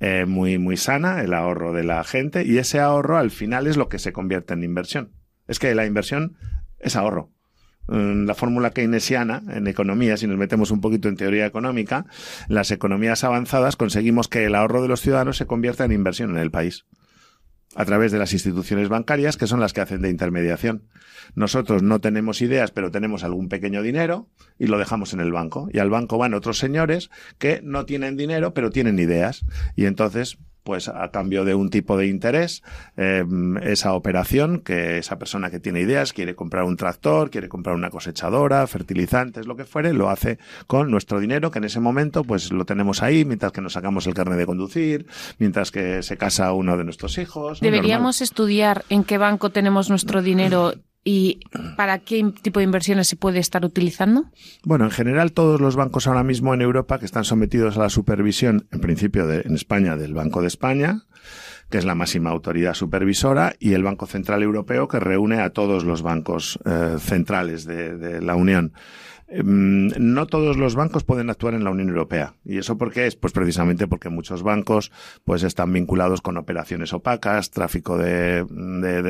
eh, 0.00 0.24
muy, 0.24 0.56
muy 0.56 0.78
sana, 0.78 1.22
el 1.22 1.34
ahorro 1.34 1.74
de 1.74 1.84
la 1.84 2.02
gente, 2.02 2.44
y 2.46 2.56
ese 2.56 2.80
ahorro 2.80 3.18
al 3.18 3.30
final 3.30 3.66
es 3.66 3.76
lo 3.76 3.90
que 3.90 3.98
se 3.98 4.14
convierte 4.14 4.54
en 4.54 4.64
inversión. 4.64 5.12
Es 5.48 5.58
que 5.58 5.74
la 5.74 5.84
inversión 5.84 6.38
es 6.78 6.96
ahorro. 6.96 7.30
Mm, 7.88 8.24
la 8.24 8.34
fórmula 8.34 8.70
keynesiana 8.70 9.42
en 9.50 9.66
economía, 9.66 10.16
si 10.16 10.26
nos 10.26 10.38
metemos 10.38 10.70
un 10.70 10.80
poquito 10.80 11.10
en 11.10 11.16
teoría 11.16 11.44
económica, 11.44 12.06
las 12.48 12.70
economías 12.70 13.22
avanzadas 13.22 13.76
conseguimos 13.76 14.28
que 14.28 14.46
el 14.46 14.54
ahorro 14.54 14.80
de 14.80 14.88
los 14.88 15.02
ciudadanos 15.02 15.36
se 15.36 15.46
convierta 15.46 15.84
en 15.84 15.92
inversión 15.92 16.30
en 16.30 16.38
el 16.38 16.50
país 16.50 16.86
a 17.76 17.84
través 17.84 18.10
de 18.10 18.18
las 18.18 18.32
instituciones 18.32 18.88
bancarias, 18.88 19.36
que 19.36 19.46
son 19.46 19.60
las 19.60 19.72
que 19.74 19.82
hacen 19.82 20.00
de 20.00 20.08
intermediación. 20.08 20.88
Nosotros 21.34 21.82
no 21.82 22.00
tenemos 22.00 22.40
ideas, 22.40 22.70
pero 22.70 22.90
tenemos 22.90 23.22
algún 23.22 23.48
pequeño 23.48 23.82
dinero 23.82 24.28
y 24.58 24.66
lo 24.66 24.78
dejamos 24.78 25.12
en 25.12 25.20
el 25.20 25.30
banco. 25.30 25.68
Y 25.70 25.78
al 25.78 25.90
banco 25.90 26.16
van 26.16 26.32
otros 26.32 26.58
señores 26.58 27.10
que 27.38 27.60
no 27.62 27.84
tienen 27.84 28.16
dinero, 28.16 28.54
pero 28.54 28.70
tienen 28.70 28.98
ideas. 28.98 29.44
Y 29.76 29.84
entonces 29.84 30.38
pues 30.66 30.88
a 30.88 31.08
cambio 31.12 31.44
de 31.44 31.54
un 31.54 31.70
tipo 31.70 31.96
de 31.96 32.08
interés, 32.08 32.64
eh, 32.96 33.24
esa 33.62 33.94
operación 33.94 34.58
que 34.58 34.98
esa 34.98 35.16
persona 35.16 35.48
que 35.48 35.60
tiene 35.60 35.80
ideas 35.80 36.12
quiere 36.12 36.34
comprar 36.34 36.64
un 36.64 36.76
tractor, 36.76 37.30
quiere 37.30 37.48
comprar 37.48 37.76
una 37.76 37.88
cosechadora, 37.88 38.66
fertilizantes, 38.66 39.46
lo 39.46 39.56
que 39.56 39.64
fuere, 39.64 39.94
lo 39.94 40.10
hace 40.10 40.38
con 40.66 40.90
nuestro 40.90 41.20
dinero 41.20 41.52
que 41.52 41.60
en 41.60 41.64
ese 41.64 41.78
momento 41.78 42.24
pues 42.24 42.50
lo 42.50 42.64
tenemos 42.64 43.00
ahí 43.02 43.24
mientras 43.24 43.52
que 43.52 43.60
nos 43.60 43.74
sacamos 43.74 44.08
el 44.08 44.14
carnet 44.14 44.38
de 44.38 44.46
conducir, 44.46 45.06
mientras 45.38 45.70
que 45.70 46.02
se 46.02 46.16
casa 46.16 46.52
uno 46.52 46.76
de 46.76 46.82
nuestros 46.82 47.16
hijos. 47.18 47.60
Deberíamos 47.60 48.20
estudiar 48.20 48.84
en 48.88 49.04
qué 49.04 49.18
banco 49.18 49.50
tenemos 49.50 49.88
nuestro 49.88 50.20
dinero 50.20 50.74
¿Y 51.08 51.38
para 51.76 52.00
qué 52.00 52.32
tipo 52.42 52.58
de 52.58 52.64
inversiones 52.64 53.06
se 53.06 53.14
puede 53.14 53.38
estar 53.38 53.64
utilizando? 53.64 54.24
Bueno, 54.64 54.86
en 54.86 54.90
general 54.90 55.30
todos 55.30 55.60
los 55.60 55.76
bancos 55.76 56.08
ahora 56.08 56.24
mismo 56.24 56.52
en 56.52 56.62
Europa 56.62 56.98
que 56.98 57.04
están 57.04 57.22
sometidos 57.22 57.76
a 57.76 57.82
la 57.82 57.90
supervisión, 57.90 58.66
en 58.72 58.80
principio 58.80 59.24
de, 59.28 59.42
en 59.42 59.54
España, 59.54 59.94
del 59.94 60.14
Banco 60.14 60.40
de 60.40 60.48
España, 60.48 61.04
que 61.70 61.78
es 61.78 61.84
la 61.84 61.94
máxima 61.94 62.30
autoridad 62.30 62.74
supervisora, 62.74 63.54
y 63.60 63.74
el 63.74 63.84
Banco 63.84 64.06
Central 64.06 64.42
Europeo, 64.42 64.88
que 64.88 64.98
reúne 64.98 65.38
a 65.38 65.50
todos 65.50 65.84
los 65.84 66.02
bancos 66.02 66.58
eh, 66.64 66.96
centrales 66.98 67.66
de, 67.66 67.96
de 67.96 68.20
la 68.20 68.34
Unión. 68.34 68.72
Em, 69.28 69.88
no 69.98 70.26
todos 70.26 70.56
los 70.56 70.76
bancos 70.76 71.02
pueden 71.02 71.30
actuar 71.30 71.54
en 71.54 71.64
la 71.64 71.70
Unión 71.70 71.88
Europea. 71.88 72.34
¿Y 72.44 72.58
eso 72.58 72.78
por 72.78 72.92
qué 72.92 73.06
es? 73.06 73.16
Pues 73.16 73.32
precisamente 73.32 73.88
porque 73.88 74.08
muchos 74.08 74.44
bancos 74.44 74.92
pues 75.24 75.42
están 75.42 75.72
vinculados 75.72 76.20
con 76.20 76.36
operaciones 76.36 76.92
opacas, 76.92 77.50
tráfico 77.50 77.98
de, 77.98 78.44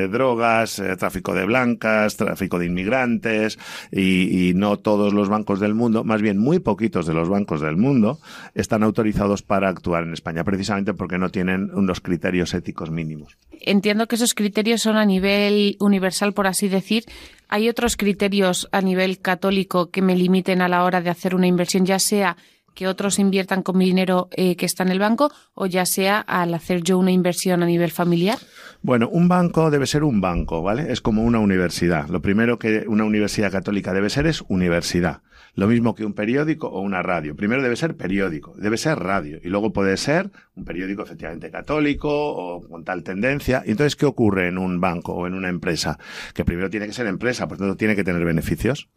drogas, 0.09 0.79
eh, 0.79 0.95
tráfico 0.97 1.35
de 1.35 1.45
blancas, 1.45 2.17
tráfico 2.17 2.57
de 2.57 2.65
inmigrantes 2.65 3.59
y, 3.91 4.49
y, 4.49 4.53
no 4.55 4.77
todos 4.77 5.13
los 5.13 5.29
bancos 5.29 5.59
del 5.59 5.75
mundo, 5.75 6.03
más 6.03 6.21
bien 6.21 6.39
muy 6.39 6.59
poquitos 6.59 7.05
de 7.05 7.13
los 7.13 7.29
bancos 7.29 7.61
del 7.61 7.77
mundo, 7.77 8.19
están 8.55 8.81
autorizados 8.81 9.43
para 9.43 9.69
actuar 9.69 10.03
en 10.03 10.13
España, 10.13 10.43
precisamente 10.43 10.95
porque 10.95 11.19
no 11.19 11.29
tienen 11.29 11.69
unos 11.73 12.01
criterios 12.01 12.55
éticos 12.55 12.89
mínimos. 12.89 13.37
Entiendo 13.61 14.07
que 14.07 14.15
esos 14.15 14.33
criterios 14.33 14.81
son 14.81 14.97
a 14.97 15.05
nivel 15.05 15.77
universal, 15.79 16.33
por 16.33 16.47
así 16.47 16.67
decir, 16.69 17.05
¿Hay 17.49 17.69
otros 17.69 17.95
criterios 17.95 18.67
a 18.71 18.81
nivel 18.81 19.19
católico 19.19 19.89
que 19.89 20.01
me 20.01 20.15
limiten 20.15 20.61
a 20.61 20.67
la 20.67 20.83
hora 20.83 21.01
de 21.01 21.09
hacer 21.09 21.35
una 21.35 21.47
inversión, 21.47 21.85
ya 21.85 21.99
sea 21.99 22.37
que 22.77 22.87
otros 22.87 23.17
inviertan 23.17 23.63
con 23.63 23.75
mi 23.77 23.85
dinero 23.85 24.29
eh, 24.31 24.55
que 24.55 24.67
está 24.67 24.83
en 24.83 24.89
el 24.89 24.99
banco 24.99 25.31
o 25.55 25.65
ya 25.65 25.87
sea 25.87 26.19
al 26.19 26.53
hacer 26.53 26.83
yo 26.83 26.99
una 26.99 27.11
inversión 27.11 27.63
a 27.63 27.65
nivel 27.65 27.89
familiar? 27.89 28.37
Bueno, 28.83 29.09
un 29.09 29.27
banco 29.27 29.71
debe 29.71 29.87
ser 29.87 30.03
un 30.03 30.21
banco, 30.21 30.61
¿vale? 30.61 30.91
Es 30.91 31.01
como 31.01 31.23
una 31.23 31.39
universidad. 31.39 32.07
Lo 32.09 32.21
primero 32.21 32.59
que 32.59 32.85
una 32.87 33.03
universidad 33.03 33.51
católica 33.51 33.93
debe 33.93 34.11
ser 34.11 34.27
es 34.27 34.43
universidad. 34.47 35.21
Lo 35.57 35.65
mismo 35.65 35.95
que 35.95 36.05
un 36.05 36.13
periódico 36.13 36.67
o 36.67 36.81
una 36.81 37.01
radio. 37.01 37.35
Primero 37.35 37.63
debe 37.63 37.75
ser 37.75 37.97
periódico, 37.97 38.53
debe 38.57 38.77
ser 38.77 38.99
radio. 38.99 39.39
Y 39.43 39.49
luego 39.49 39.73
puede 39.73 39.97
ser 39.97 40.29
un 40.53 40.65
periódico 40.65 41.01
efectivamente 41.01 41.49
católico 41.49 42.09
o 42.11 42.61
con 42.61 42.83
tal 42.83 43.01
tendencia. 43.01 43.63
Y 43.65 43.71
entonces, 43.71 43.95
¿qué 43.95 44.05
ocurre 44.05 44.49
en 44.49 44.59
un 44.59 44.79
banco 44.79 45.13
o 45.13 45.25
en 45.25 45.33
una 45.33 45.49
empresa? 45.49 45.97
Que 46.35 46.45
primero 46.45 46.69
tiene 46.69 46.85
que 46.85 46.93
ser 46.93 47.07
empresa, 47.07 47.47
por 47.47 47.57
tanto 47.57 47.75
tiene 47.75 47.95
que 47.95 48.03
tener 48.03 48.23
beneficios. 48.23 48.87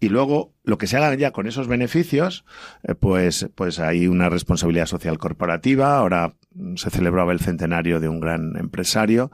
Y 0.00 0.10
luego, 0.10 0.52
lo 0.64 0.76
que 0.76 0.86
se 0.86 0.98
haga 0.98 1.14
ya 1.14 1.30
con 1.30 1.46
esos 1.46 1.66
beneficios, 1.66 2.44
eh, 2.82 2.94
pues, 2.94 3.48
pues 3.54 3.78
hay 3.78 4.06
una 4.06 4.28
responsabilidad 4.28 4.84
social 4.84 5.16
corporativa. 5.16 5.96
Ahora 5.96 6.34
se 6.76 6.90
celebraba 6.90 7.32
el 7.32 7.40
centenario 7.40 8.00
de 8.00 8.10
un 8.10 8.20
gran 8.20 8.56
empresario, 8.58 9.32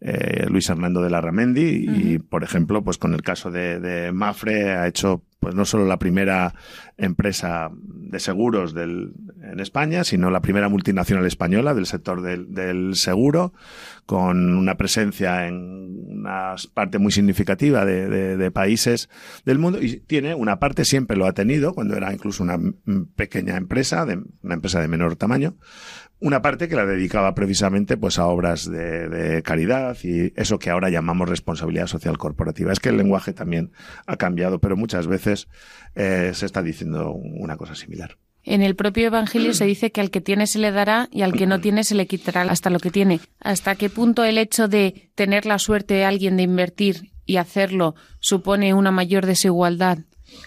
eh, 0.00 0.46
Luis 0.48 0.68
Hernando 0.68 1.02
de 1.02 1.10
la 1.10 1.20
Ramendi, 1.20 1.86
y 1.88 2.18
por 2.18 2.42
ejemplo, 2.42 2.82
pues 2.82 2.98
con 2.98 3.14
el 3.14 3.22
caso 3.22 3.52
de, 3.52 3.78
de 3.78 4.10
Mafre 4.10 4.72
ha 4.72 4.88
hecho 4.88 5.22
pues 5.40 5.54
no 5.54 5.64
solo 5.64 5.86
la 5.86 5.98
primera 5.98 6.54
empresa 6.96 7.70
de 7.72 8.18
seguros 8.20 8.74
del, 8.74 9.12
en 9.42 9.60
España, 9.60 10.04
sino 10.04 10.30
la 10.30 10.40
primera 10.40 10.68
multinacional 10.68 11.26
española 11.26 11.74
del 11.74 11.86
sector 11.86 12.22
del, 12.22 12.52
del 12.52 12.96
seguro, 12.96 13.52
con 14.06 14.56
una 14.56 14.76
presencia 14.76 15.46
en 15.46 16.06
una 16.08 16.54
parte 16.72 16.98
muy 16.98 17.12
significativa 17.12 17.84
de, 17.84 18.50
países 18.50 19.08
del 19.44 19.58
mundo 19.58 19.82
y 19.82 19.98
tiene 20.00 20.34
una 20.34 20.58
parte, 20.58 20.84
siempre 20.84 21.16
lo 21.16 21.26
ha 21.26 21.32
tenido, 21.32 21.74
cuando 21.74 21.96
era 21.96 22.12
incluso 22.12 22.42
una 22.42 22.58
pequeña 23.16 23.56
empresa, 23.56 24.06
de, 24.06 24.22
una 24.42 24.54
empresa 24.54 24.80
de 24.80 24.88
menor 24.88 25.16
tamaño, 25.16 25.56
una 26.18 26.42
parte 26.42 26.68
que 26.68 26.76
la 26.76 26.86
dedicaba 26.86 27.34
precisamente 27.34 27.96
pues 27.96 28.18
a 28.18 28.26
obras 28.26 28.70
de, 28.70 29.42
caridad 29.44 29.96
y 30.02 30.32
eso 30.36 30.58
que 30.58 30.70
ahora 30.70 30.88
llamamos 30.88 31.28
responsabilidad 31.28 31.86
social 31.86 32.18
corporativa. 32.18 32.72
Es 32.72 32.80
que 32.80 32.88
el 32.88 32.96
lenguaje 32.96 33.32
también 33.32 33.72
ha 34.06 34.16
cambiado, 34.16 34.58
pero 34.58 34.76
muchas 34.76 35.06
veces 35.06 35.48
eh, 35.94 36.30
se 36.34 36.46
está 36.46 36.62
diciendo 36.62 37.12
una 37.12 37.56
cosa 37.56 37.74
similar. 37.74 38.16
En 38.44 38.62
el 38.62 38.76
propio 38.76 39.08
Evangelio 39.08 39.52
se 39.54 39.64
dice 39.64 39.90
que 39.90 40.00
al 40.00 40.10
que 40.10 40.20
tiene 40.20 40.46
se 40.46 40.60
le 40.60 40.70
dará 40.70 41.08
y 41.10 41.22
al 41.22 41.32
que 41.32 41.48
no 41.48 41.60
tiene 41.60 41.82
se 41.82 41.96
le 41.96 42.06
quitará 42.06 42.42
hasta 42.42 42.70
lo 42.70 42.78
que 42.78 42.92
tiene. 42.92 43.20
¿Hasta 43.40 43.74
qué 43.74 43.90
punto 43.90 44.24
el 44.24 44.38
hecho 44.38 44.68
de 44.68 45.10
tener 45.16 45.46
la 45.46 45.58
suerte 45.58 45.94
de 45.94 46.04
alguien 46.04 46.36
de 46.36 46.44
invertir 46.44 47.10
y 47.24 47.38
hacerlo 47.38 47.96
supone 48.20 48.72
una 48.72 48.92
mayor 48.92 49.26
desigualdad 49.26 49.98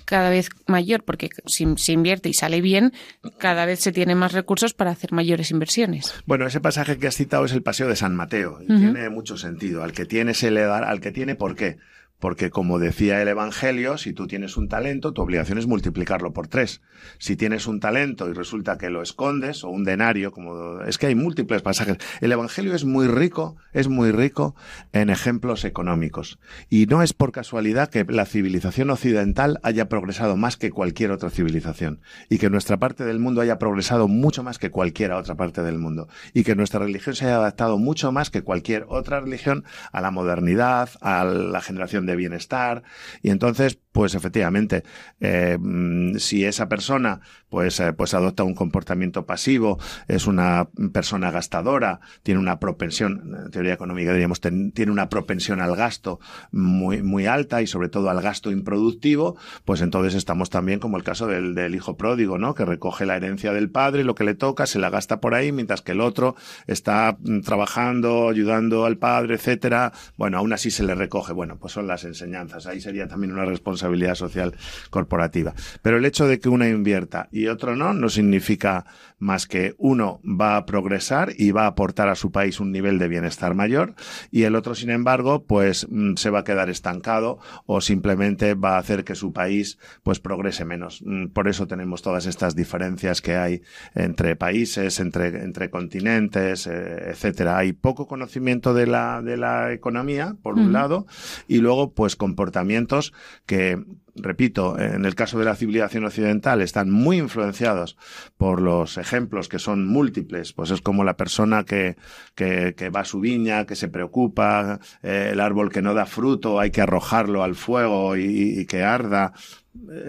cada 0.05 0.29
vez 0.29 0.49
mayor, 0.67 1.03
porque 1.03 1.29
si 1.45 1.65
se 1.77 1.91
invierte 1.91 2.29
y 2.29 2.33
sale 2.33 2.61
bien, 2.61 2.93
cada 3.37 3.65
vez 3.65 3.79
se 3.79 3.91
tiene 3.91 4.15
más 4.15 4.33
recursos 4.33 4.73
para 4.73 4.91
hacer 4.91 5.11
mayores 5.11 5.51
inversiones. 5.51 6.13
Bueno, 6.25 6.45
ese 6.47 6.59
pasaje 6.59 6.97
que 6.97 7.07
has 7.07 7.15
citado 7.15 7.45
es 7.45 7.53
el 7.53 7.63
paseo 7.63 7.87
de 7.87 7.95
San 7.95 8.15
Mateo 8.15 8.59
y 8.61 8.67
tiene 8.67 9.09
mucho 9.09 9.37
sentido. 9.37 9.83
Al 9.83 9.93
que 9.93 10.05
tiene 10.05 10.33
se 10.33 10.51
le 10.51 10.61
dará, 10.61 10.89
al 10.89 11.01
que 11.01 11.11
tiene, 11.11 11.35
¿por 11.35 11.55
qué? 11.55 11.77
Porque 12.19 12.49
como 12.49 12.79
decía 12.79 13.21
el 13.21 13.27
Evangelio, 13.29 13.97
si 13.97 14.13
tú 14.13 14.27
tienes 14.27 14.57
un 14.57 14.67
talento, 14.67 15.13
tu 15.13 15.21
obligación 15.21 15.57
es 15.57 15.67
multiplicarlo 15.67 16.33
por 16.33 16.47
tres. 16.47 16.81
Si 17.17 17.37
tienes 17.37 17.65
un 17.65 17.79
talento 17.79 18.29
y 18.29 18.33
resulta 18.33 18.77
que 18.77 18.89
lo 18.89 19.01
escondes, 19.01 19.63
o 19.63 19.69
un 19.69 19.85
denario, 19.85 20.31
como 20.31 20.81
es 20.81 20.97
que 20.97 21.07
hay 21.07 21.15
múltiples 21.15 21.61
pasajes. 21.61 21.97
El 22.19 22.31
Evangelio 22.31 22.75
es 22.75 22.83
muy 22.83 23.07
rico, 23.07 23.55
es 23.71 23.87
muy 23.87 24.11
rico 24.11 24.55
en 24.91 25.09
ejemplos 25.09 25.63
económicos. 25.63 26.39
Y 26.69 26.85
no 26.87 27.01
es 27.01 27.13
por 27.13 27.31
casualidad 27.31 27.89
que 27.89 28.03
la 28.03 28.25
civilización 28.25 28.89
occidental 28.89 29.59
haya 29.63 29.87
progresado 29.87 30.35
más 30.35 30.57
que 30.57 30.71
cualquier 30.71 31.11
otra 31.11 31.29
civilización. 31.29 32.01
Y 32.29 32.37
que 32.37 32.49
nuestra 32.49 32.77
parte 32.77 33.05
del 33.05 33.19
mundo 33.19 33.41
haya 33.41 33.59
progresado 33.59 34.09
mucho 34.09 34.43
más 34.43 34.59
que 34.59 34.71
cualquier 34.71 35.13
otra 35.13 35.35
parte 35.35 35.61
del 35.63 35.77
mundo. 35.77 36.09
Y 36.33 36.43
que 36.43 36.55
nuestra 36.55 36.81
religión 36.81 37.15
se 37.15 37.25
haya 37.25 37.37
adaptado 37.37 37.77
mucho 37.77 38.11
más 38.11 38.29
que 38.29 38.41
cualquier 38.41 38.85
otra 38.89 39.21
religión 39.21 39.63
a 39.93 40.01
la 40.01 40.11
modernidad, 40.11 40.89
a 41.01 41.23
la 41.23 41.61
generación 41.61 42.05
bienestar. 42.15 42.83
Y 43.21 43.29
entonces, 43.29 43.79
pues 43.91 44.13
efectivamente, 44.13 44.83
eh, 45.19 45.57
mm, 45.59 46.17
si 46.17 46.45
esa 46.45 46.69
persona 46.69 47.21
pues, 47.49 47.79
eh, 47.79 47.93
pues 47.93 48.13
adopta 48.13 48.43
un 48.43 48.53
comportamiento 48.53 49.25
pasivo, 49.25 49.79
es 50.07 50.27
una 50.27 50.69
persona 50.93 51.31
gastadora, 51.31 51.99
tiene 52.21 52.39
una 52.39 52.59
propensión, 52.59 53.35
en 53.45 53.51
teoría 53.51 53.73
económica 53.73 54.13
diríamos, 54.13 54.41
tiene 54.41 54.91
una 54.91 55.09
propensión 55.09 55.59
al 55.59 55.75
gasto 55.75 56.19
muy, 56.51 57.01
muy 57.01 57.25
alta 57.25 57.61
y 57.63 57.67
sobre 57.67 57.89
todo 57.89 58.09
al 58.11 58.21
gasto 58.21 58.51
improductivo, 58.51 59.37
pues 59.65 59.81
entonces 59.81 60.13
estamos 60.13 60.51
también 60.51 60.79
como 60.79 60.97
el 60.97 61.03
caso 61.03 61.25
del, 61.25 61.55
del 61.55 61.73
hijo 61.73 61.97
pródigo, 61.97 62.37
¿no? 62.37 62.53
Que 62.53 62.65
recoge 62.65 63.07
la 63.07 63.15
herencia 63.15 63.53
del 63.53 63.71
padre, 63.71 64.03
lo 64.03 64.13
que 64.13 64.23
le 64.23 64.35
toca, 64.35 64.67
se 64.67 64.77
la 64.77 64.91
gasta 64.91 65.19
por 65.19 65.33
ahí, 65.33 65.51
mientras 65.51 65.81
que 65.81 65.93
el 65.93 66.01
otro 66.01 66.35
está 66.67 67.17
mm, 67.19 67.41
trabajando, 67.41 68.29
ayudando 68.29 68.85
al 68.85 68.97
padre, 68.97 69.35
etcétera. 69.35 69.93
Bueno, 70.15 70.37
aún 70.37 70.53
así 70.53 70.69
se 70.69 70.83
le 70.83 70.93
recoge. 70.93 71.33
Bueno, 71.33 71.57
pues 71.57 71.73
son 71.73 71.87
las 71.87 72.03
enseñanzas. 72.03 72.67
Ahí 72.67 72.81
sería 72.81 73.07
también 73.07 73.33
una 73.33 73.45
responsabilidad 73.45 73.78
social 74.15 74.55
corporativa. 74.89 75.53
Pero 75.81 75.97
el 75.97 76.05
hecho 76.05 76.27
de 76.27 76.39
que 76.39 76.49
una 76.49 76.69
invierta 76.69 77.29
y 77.31 77.47
otro 77.47 77.75
no, 77.75 77.93
no 77.93 78.09
significa 78.09 78.85
más 79.19 79.47
que 79.47 79.75
uno 79.77 80.21
va 80.23 80.55
a 80.55 80.65
progresar 80.65 81.33
y 81.37 81.51
va 81.51 81.63
a 81.63 81.67
aportar 81.67 82.09
a 82.09 82.15
su 82.15 82.31
país 82.31 82.59
un 82.59 82.71
nivel 82.71 82.97
de 82.99 83.07
bienestar 83.07 83.53
mayor 83.53 83.95
y 84.31 84.43
el 84.43 84.55
otro, 84.55 84.75
sin 84.75 84.89
embargo, 84.89 85.45
pues 85.45 85.87
mm, 85.89 86.15
se 86.15 86.29
va 86.29 86.39
a 86.39 86.43
quedar 86.43 86.69
estancado 86.69 87.39
o 87.65 87.81
simplemente 87.81 88.53
va 88.53 88.75
a 88.75 88.79
hacer 88.79 89.03
que 89.03 89.15
su 89.15 89.33
país 89.33 89.77
pues 90.03 90.19
progrese 90.19 90.65
menos. 90.65 91.01
Mm, 91.05 91.27
por 91.27 91.47
eso 91.47 91.67
tenemos 91.67 92.01
todas 92.01 92.25
estas 92.25 92.55
diferencias 92.55 93.21
que 93.21 93.35
hay 93.35 93.61
entre 93.93 94.35
países, 94.35 94.99
entre, 94.99 95.27
entre 95.43 95.69
continentes, 95.69 96.67
eh, 96.67 97.09
etcétera. 97.09 97.57
Hay 97.57 97.73
poco 97.73 98.07
conocimiento 98.07 98.73
de 98.73 98.87
la, 98.87 99.21
de 99.21 99.37
la 99.37 99.73
economía, 99.73 100.35
por 100.41 100.55
un 100.55 100.73
lado, 100.73 101.05
y 101.47 101.59
luego 101.59 101.93
pues 101.93 102.15
comportamientos 102.15 103.13
que, 103.45 103.68
repito, 104.15 104.79
en 104.79 105.05
el 105.05 105.15
caso 105.15 105.39
de 105.39 105.45
la 105.45 105.55
civilización 105.55 106.05
occidental 106.05 106.61
están 106.61 106.89
muy 106.89 107.17
influenciados 107.17 107.97
por 108.37 108.61
los 108.61 108.97
ejemplos 108.97 109.49
que 109.49 109.59
son 109.59 109.87
múltiples, 109.87 110.53
pues 110.53 110.71
es 110.71 110.81
como 110.81 111.03
la 111.03 111.17
persona 111.17 111.63
que, 111.65 111.95
que, 112.35 112.89
va 112.89 113.01
a 113.01 113.05
su 113.05 113.19
viña, 113.19 113.65
que 113.65 113.75
se 113.75 113.87
preocupa, 113.87 114.79
eh, 115.03 115.29
el 115.31 115.39
árbol 115.39 115.71
que 115.71 115.81
no 115.81 115.93
da 115.93 116.05
fruto, 116.05 116.59
hay 116.59 116.71
que 116.71 116.81
arrojarlo 116.81 117.43
al 117.43 117.55
fuego 117.55 118.15
y, 118.17 118.65
que 118.65 118.83
arda. 118.83 119.33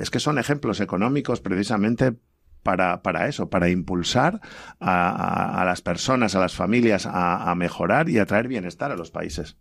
Es 0.00 0.10
que 0.10 0.20
son 0.20 0.38
ejemplos 0.38 0.80
económicos 0.80 1.40
precisamente 1.40 2.14
para, 2.62 3.02
para, 3.02 3.28
eso, 3.28 3.48
para 3.48 3.68
impulsar 3.68 4.40
a, 4.80 5.62
las 5.64 5.82
personas, 5.82 6.34
a 6.34 6.40
las 6.40 6.54
familias 6.54 7.06
a, 7.10 7.54
mejorar 7.54 8.08
y 8.08 8.18
a 8.18 8.26
traer 8.26 8.48
bienestar 8.48 8.90
a 8.90 8.96
los 8.96 9.10
países. 9.10 9.56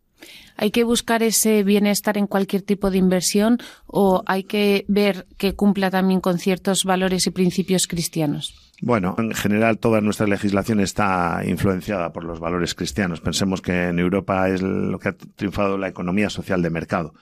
¿Hay 0.57 0.71
que 0.71 0.83
buscar 0.83 1.23
ese 1.23 1.63
bienestar 1.63 2.17
en 2.17 2.27
cualquier 2.27 2.61
tipo 2.61 2.91
de 2.91 2.97
inversión 2.97 3.59
o 3.87 4.23
hay 4.25 4.43
que 4.43 4.85
ver 4.87 5.25
que 5.37 5.55
cumpla 5.55 5.89
también 5.89 6.19
con 6.19 6.37
ciertos 6.37 6.83
valores 6.83 7.27
y 7.27 7.31
principios 7.31 7.87
cristianos? 7.87 8.68
Bueno, 8.81 9.15
en 9.17 9.33
general 9.33 9.77
toda 9.77 9.99
nuestra 9.99 10.25
legislación 10.25 10.79
está 10.79 11.41
influenciada 11.45 12.13
por 12.13 12.23
los 12.23 12.39
valores 12.39 12.75
cristianos. 12.75 13.19
Pensemos 13.19 13.61
que 13.61 13.89
en 13.89 13.99
Europa 13.99 14.47
es 14.47 14.61
lo 14.61 14.97
que 14.99 15.09
ha 15.09 15.15
triunfado 15.35 15.77
la 15.77 15.89
economía 15.89 16.29
social 16.29 16.61
de 16.61 16.69
mercado. 16.69 17.13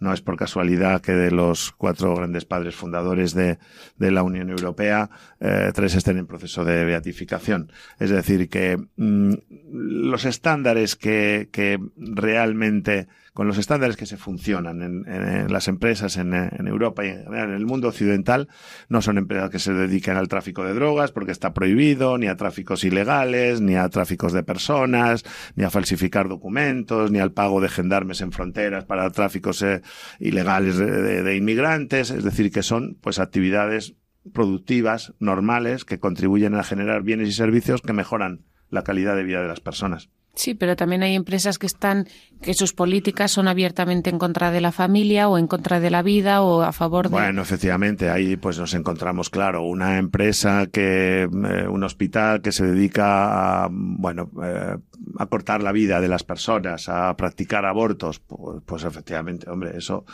No 0.00 0.12
es 0.12 0.20
por 0.20 0.36
casualidad 0.36 1.00
que 1.00 1.12
de 1.12 1.30
los 1.30 1.70
cuatro 1.70 2.16
grandes 2.16 2.44
padres 2.44 2.74
fundadores 2.74 3.32
de, 3.32 3.58
la 3.98 4.24
Unión 4.24 4.50
Europea, 4.50 5.08
eh, 5.38 5.70
tres 5.72 5.94
estén 5.94 6.18
en 6.18 6.26
proceso 6.26 6.64
de 6.64 6.84
beatificación. 6.84 7.70
Es 8.00 8.10
decir, 8.10 8.48
que 8.48 8.76
mm, 8.96 9.34
los 9.70 10.24
estándares 10.24 10.96
que, 10.96 11.48
que 11.52 11.78
realmente 11.96 13.06
con 13.34 13.48
los 13.48 13.58
estándares 13.58 13.96
que 13.96 14.06
se 14.06 14.16
funcionan 14.16 14.80
en, 14.80 15.52
las 15.52 15.66
empresas 15.66 16.16
en, 16.16 16.32
Europa 16.68 17.04
y 17.04 17.08
en, 17.08 17.34
el 17.34 17.66
mundo 17.66 17.88
occidental, 17.88 18.48
no 18.88 19.02
son 19.02 19.18
empresas 19.18 19.50
que 19.50 19.58
se 19.58 19.72
dediquen 19.72 20.16
al 20.16 20.28
tráfico 20.28 20.64
de 20.64 20.72
drogas 20.72 21.10
porque 21.10 21.32
está 21.32 21.52
prohibido, 21.52 22.16
ni 22.16 22.28
a 22.28 22.36
tráficos 22.36 22.84
ilegales, 22.84 23.60
ni 23.60 23.74
a 23.74 23.88
tráficos 23.88 24.32
de 24.32 24.44
personas, 24.44 25.24
ni 25.56 25.64
a 25.64 25.70
falsificar 25.70 26.28
documentos, 26.28 27.10
ni 27.10 27.18
al 27.18 27.32
pago 27.32 27.60
de 27.60 27.68
gendarmes 27.68 28.20
en 28.20 28.30
fronteras 28.30 28.84
para 28.84 29.10
tráficos 29.10 29.60
eh, 29.62 29.82
ilegales 30.20 30.78
de, 30.78 31.36
inmigrantes. 31.36 32.10
Es 32.10 32.22
decir, 32.22 32.52
que 32.52 32.62
son 32.62 32.96
pues 33.00 33.18
actividades 33.18 33.96
productivas, 34.32 35.12
normales, 35.18 35.84
que 35.84 35.98
contribuyen 35.98 36.54
a 36.54 36.62
generar 36.62 37.02
bienes 37.02 37.28
y 37.28 37.32
servicios 37.32 37.82
que 37.82 37.92
mejoran 37.92 38.44
la 38.70 38.84
calidad 38.84 39.16
de 39.16 39.24
vida 39.24 39.42
de 39.42 39.48
las 39.48 39.60
personas. 39.60 40.08
Sí, 40.34 40.54
pero 40.54 40.74
también 40.74 41.02
hay 41.02 41.14
empresas 41.14 41.58
que 41.58 41.66
están, 41.66 42.08
que 42.42 42.54
sus 42.54 42.72
políticas 42.72 43.30
son 43.30 43.46
abiertamente 43.46 44.10
en 44.10 44.18
contra 44.18 44.50
de 44.50 44.60
la 44.60 44.72
familia 44.72 45.28
o 45.28 45.38
en 45.38 45.46
contra 45.46 45.78
de 45.78 45.90
la 45.90 46.02
vida 46.02 46.42
o 46.42 46.62
a 46.62 46.72
favor 46.72 47.08
de. 47.08 47.10
Bueno, 47.10 47.42
efectivamente, 47.42 48.10
ahí 48.10 48.36
pues 48.36 48.58
nos 48.58 48.74
encontramos, 48.74 49.30
claro, 49.30 49.62
una 49.62 49.98
empresa 49.98 50.66
que, 50.66 51.22
eh, 51.22 51.68
un 51.68 51.84
hospital 51.84 52.42
que 52.42 52.50
se 52.50 52.66
dedica 52.66 53.64
a, 53.64 53.68
bueno, 53.70 54.30
eh, 54.42 54.76
a 55.18 55.26
cortar 55.26 55.62
la 55.62 55.70
vida 55.70 56.00
de 56.00 56.08
las 56.08 56.24
personas, 56.24 56.88
a 56.88 57.14
practicar 57.16 57.64
abortos, 57.64 58.18
pues, 58.18 58.60
pues 58.66 58.84
efectivamente, 58.84 59.48
hombre, 59.48 59.76
eso 59.76 60.04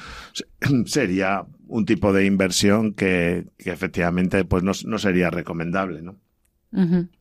sería 0.85 1.47
un 1.67 1.87
tipo 1.87 2.13
de 2.13 2.27
inversión 2.27 2.93
que, 2.93 3.47
que 3.57 3.71
efectivamente 3.71 4.45
pues 4.45 4.63
no, 4.63 4.73
no 4.85 4.99
sería 4.99 5.31
recomendable, 5.31 6.03
¿no? 6.03 6.17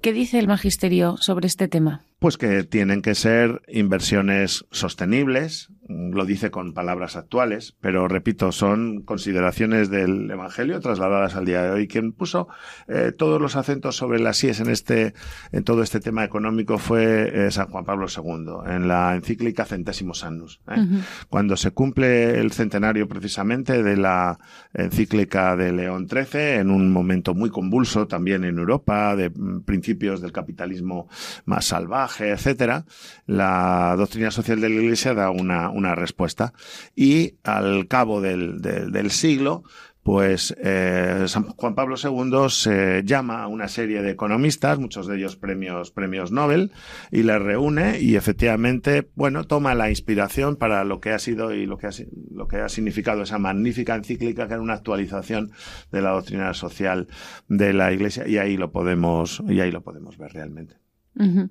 ¿Qué 0.01 0.13
dice 0.13 0.39
el 0.39 0.47
magisterio 0.47 1.17
sobre 1.17 1.47
este 1.47 1.67
tema? 1.67 2.01
Pues 2.19 2.37
que 2.37 2.63
tienen 2.63 3.01
que 3.01 3.15
ser 3.15 3.61
inversiones 3.67 4.65
sostenibles, 4.71 5.69
lo 5.89 6.25
dice 6.25 6.51
con 6.51 6.73
palabras 6.73 7.15
actuales, 7.15 7.75
pero 7.81 8.07
repito, 8.07 8.51
son 8.51 9.01
consideraciones 9.01 9.89
del 9.89 10.29
Evangelio 10.29 10.79
trasladadas 10.79 11.35
al 11.35 11.45
día 11.45 11.63
de 11.63 11.71
hoy. 11.71 11.87
Quien 11.87 12.11
puso 12.11 12.47
eh, 12.87 13.11
todos 13.17 13.41
los 13.41 13.55
acentos 13.55 13.95
sobre 13.95 14.19
las 14.19 14.43
IES 14.43 14.59
en 14.59 14.69
este, 14.69 15.13
en 15.51 15.63
todo 15.63 15.81
este 15.81 15.99
tema 15.99 16.23
económico 16.23 16.77
fue 16.77 17.47
eh, 17.47 17.51
San 17.51 17.69
Juan 17.69 17.85
Pablo 17.85 18.05
II, 18.05 18.71
en 18.71 18.87
la 18.87 19.15
encíclica 19.15 19.65
Centésimos 19.65 20.23
Annus. 20.23 20.61
¿eh? 20.69 20.85
Cuando 21.27 21.57
se 21.57 21.71
cumple 21.71 22.39
el 22.39 22.51
centenario 22.51 23.07
precisamente 23.07 23.81
de 23.81 23.97
la 23.97 24.37
encíclica 24.73 25.55
de 25.55 25.71
León 25.71 26.07
XIII, 26.07 26.59
en 26.59 26.69
un 26.69 26.91
momento 26.91 27.33
muy 27.33 27.49
convulso 27.49 28.05
también 28.05 28.43
en 28.43 28.59
Europa, 28.59 29.15
de 29.15 29.31
mm, 29.31 29.61
principios 29.61 30.21
del 30.21 30.31
capitalismo 30.31 31.09
más 31.45 31.65
salvaje, 31.65 32.29
etcétera, 32.29 32.85
la 33.25 33.95
doctrina 33.97 34.29
social 34.29 34.61
de 34.61 34.69
la 34.69 34.75
Iglesia 34.75 35.15
da 35.15 35.31
una 35.31 35.71
una 35.78 35.78
respuesta. 35.95 36.53
Y 36.95 37.35
al 37.43 37.87
cabo 37.87 38.21
del, 38.21 38.61
del, 38.61 39.11
siglo, 39.11 39.63
pues 40.03 40.55
eh, 40.59 41.25
San 41.27 41.43
Juan 41.43 41.75
Pablo 41.75 41.95
II 42.01 42.49
se 42.49 43.03
llama 43.03 43.43
a 43.43 43.47
una 43.47 43.67
serie 43.67 44.01
de 44.01 44.11
economistas, 44.11 44.79
muchos 44.79 45.07
de 45.07 45.17
ellos 45.17 45.35
premios, 45.35 45.91
premios 45.91 46.31
Nobel, 46.31 46.71
y 47.11 47.23
les 47.23 47.41
reúne 47.41 47.99
y 47.99 48.15
efectivamente, 48.15 49.09
bueno, 49.15 49.43
toma 49.45 49.75
la 49.75 49.89
inspiración 49.89 50.55
para 50.55 50.83
lo 50.83 50.99
que 50.99 51.11
ha 51.11 51.19
sido 51.19 51.53
y 51.53 51.65
lo 51.65 51.77
que 51.77 51.87
ha, 51.87 51.91
lo 52.31 52.47
que 52.47 52.57
ha 52.57 52.69
significado 52.69 53.23
esa 53.23 53.37
magnífica 53.37 53.95
encíclica 53.95 54.47
que 54.47 54.53
era 54.53 54.63
una 54.63 54.73
actualización 54.73 55.51
de 55.91 56.01
la 56.01 56.11
doctrina 56.11 56.53
social 56.53 57.07
de 57.47 57.73
la 57.73 57.91
Iglesia 57.91 58.27
y 58.27 58.37
ahí 58.37 58.57
lo 58.57 58.71
podemos, 58.71 59.43
y 59.47 59.59
ahí 59.59 59.71
lo 59.71 59.81
podemos 59.81 60.17
ver 60.17 60.33
realmente. 60.33 60.88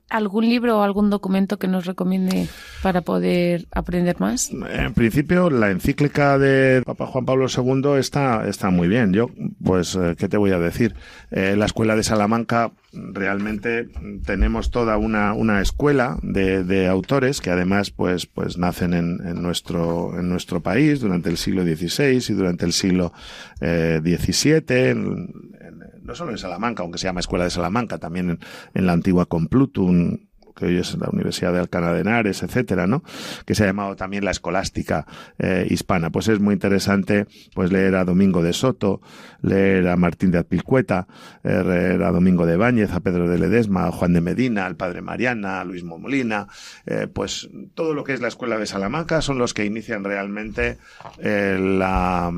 ¿Algún 0.09 0.49
libro 0.49 0.79
o 0.79 0.83
algún 0.83 1.11
documento 1.11 1.59
que 1.59 1.69
nos 1.69 1.85
recomiende 1.85 2.49
para 2.83 3.03
poder 3.03 3.67
aprender 3.71 4.19
más? 4.19 4.51
En 4.51 4.95
principio, 4.95 5.51
la 5.51 5.71
encíclica 5.71 6.39
de 6.39 6.83
Papa 6.87 7.07
Juan 7.07 7.27
Pablo 7.27 7.47
II 7.55 7.99
está, 7.99 8.49
está 8.49 8.71
muy 8.71 8.89
bien. 8.89 9.13
Yo, 9.13 9.29
pues, 9.63 9.95
eh, 9.95 10.15
¿qué 10.17 10.29
te 10.29 10.39
voy 10.39 10.53
a 10.53 10.59
decir? 10.59 10.95
Eh, 11.31 11.55
la 11.57 11.67
Escuela 11.67 11.97
de 11.97 12.03
Salamanca, 12.03 12.73
realmente 12.93 13.89
tenemos 14.25 14.71
toda 14.71 14.97
una, 14.97 15.35
una 15.35 15.61
escuela 15.61 16.19
de, 16.23 16.65
de 16.65 16.87
autores 16.87 17.43
que 17.43 17.51
además, 17.51 17.91
pues, 17.91 18.25
pues 18.27 18.57
nacen 18.57 18.95
en, 18.95 19.21
en, 19.27 19.43
nuestro, 19.43 20.19
en 20.19 20.31
nuestro 20.31 20.63
país 20.63 21.01
durante 21.01 21.29
el 21.29 21.37
siglo 21.37 21.63
XVI 21.63 22.25
y 22.27 22.33
durante 22.33 22.65
el 22.65 22.73
siglo 22.73 23.13
eh, 23.61 24.01
XVII, 24.03 25.68
no 26.03 26.14
solo 26.14 26.31
en 26.31 26.39
Salamanca, 26.39 26.83
aunque 26.83 26.99
se 26.99 27.07
llama 27.07 27.20
Escuela 27.20 27.45
de 27.45 27.51
Salamanca, 27.51 27.99
también 27.99 28.39
en, 28.74 28.87
la 28.87 28.93
antigua 28.93 29.26
Complutum, 29.26 30.28
que 30.59 30.67
hoy 30.67 30.79
es 30.79 30.97
la 30.99 31.09
Universidad 31.11 31.53
de 31.53 31.61
Alcalá 31.61 31.93
de 31.93 32.01
Henares, 32.01 32.43
etcétera, 32.43 32.87
¿no? 32.87 33.03
Que 33.47 33.55
se 33.55 33.65
ha 33.65 33.67
llamado 33.67 33.97
también 33.97 34.25
la 34.25 34.31
escolástica 34.31 35.07
eh, 35.39 35.67
hispana. 35.71 36.11
Pues 36.11 36.29
es 36.29 36.41
muy 36.41 36.55
interesante, 36.55 37.27
pues 37.55 37.73
leer 37.73 37.95
a 37.95 38.05
Domingo 38.05 38.43
de 38.43 38.53
Soto, 38.53 39.01
leer 39.43 39.89
a 39.89 39.97
Martín 39.97 40.31
de 40.31 40.39
Azpilcueta, 40.39 41.07
eh, 41.45 41.63
leer 41.65 42.03
a 42.03 42.11
Domingo 42.11 42.47
de 42.47 42.57
Báñez, 42.57 42.93
a 42.93 43.01
Pedro 43.01 43.29
de 43.29 43.39
Ledesma, 43.39 43.87
a 43.87 43.93
Juan 43.93 44.13
de 44.13 44.21
Medina, 44.21 44.67
al 44.67 44.77
Padre 44.77 45.03
Mariana, 45.03 45.61
a 45.61 45.65
Luis 45.65 45.85
Momolina, 45.85 46.49
eh, 46.87 47.07
pues 47.13 47.49
todo 47.75 47.95
lo 47.95 48.05
que 48.05 48.15
es 48.15 48.21
la 48.21 48.29
Escuela 48.29 48.59
de 48.59 48.67
Salamanca 48.67 49.23
son 49.23 49.39
los 49.39 49.55
que 49.55 49.65
inician 49.65 50.05
realmente 50.05 50.79
la, 51.21 52.33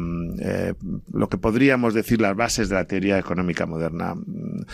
lo 1.13 1.29
que 1.29 1.39
podríamos 1.39 1.95
decir 1.95 2.21
las 2.21 2.37
bases 2.37 2.69
de 2.69 2.75
la 2.75 2.85
teoría 2.85 3.19
económica 3.19 3.67
moderna, 3.67 4.15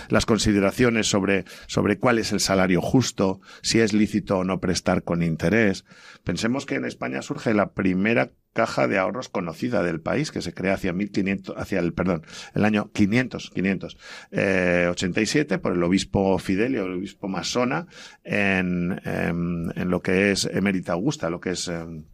las 0.09 0.27
consideraciones 0.27 1.07
sobre, 1.09 1.45
sobre 1.67 1.99
cuál 1.99 2.19
es 2.19 2.33
el 2.33 2.41
salario 2.41 2.81
justo, 2.81 3.36
si 3.62 3.80
es 3.80 3.93
lícito 3.93 4.39
o 4.39 4.45
no 4.45 4.61
prestar 4.61 5.03
con 5.03 5.22
interés. 5.22 5.84
Pensemos 6.24 6.66
que 6.66 6.76
en 6.76 6.84
España 6.84 7.22
surge 7.22 7.55
la 7.55 7.72
primera 7.72 8.32
caja 8.57 8.89
de 8.89 8.99
ahorros 8.99 9.28
conocida 9.28 9.82
del 9.82 10.01
país 10.01 10.32
que 10.32 10.41
se 10.41 10.55
crea 10.55 10.72
hacia 10.74 10.95
1500 10.95 11.57
hacia 11.59 11.78
el 11.78 11.93
perdón 11.93 12.22
el 12.55 12.64
año 12.64 12.91
500 12.91 13.51
587 13.51 15.55
eh, 15.55 15.59
por 15.59 15.74
el 15.74 15.82
obispo 15.82 16.39
Fidelio 16.39 16.87
el 16.87 16.95
obispo 16.95 17.28
Masona 17.28 17.87
en, 18.24 18.99
en, 19.05 19.91
lo 19.91 20.01
que 20.01 20.32
es 20.32 20.47
Emérita 20.47 20.95
Augusta 20.95 21.28
lo 21.28 21.39
que 21.39 21.51
es 21.51 21.68
em, 21.68 22.07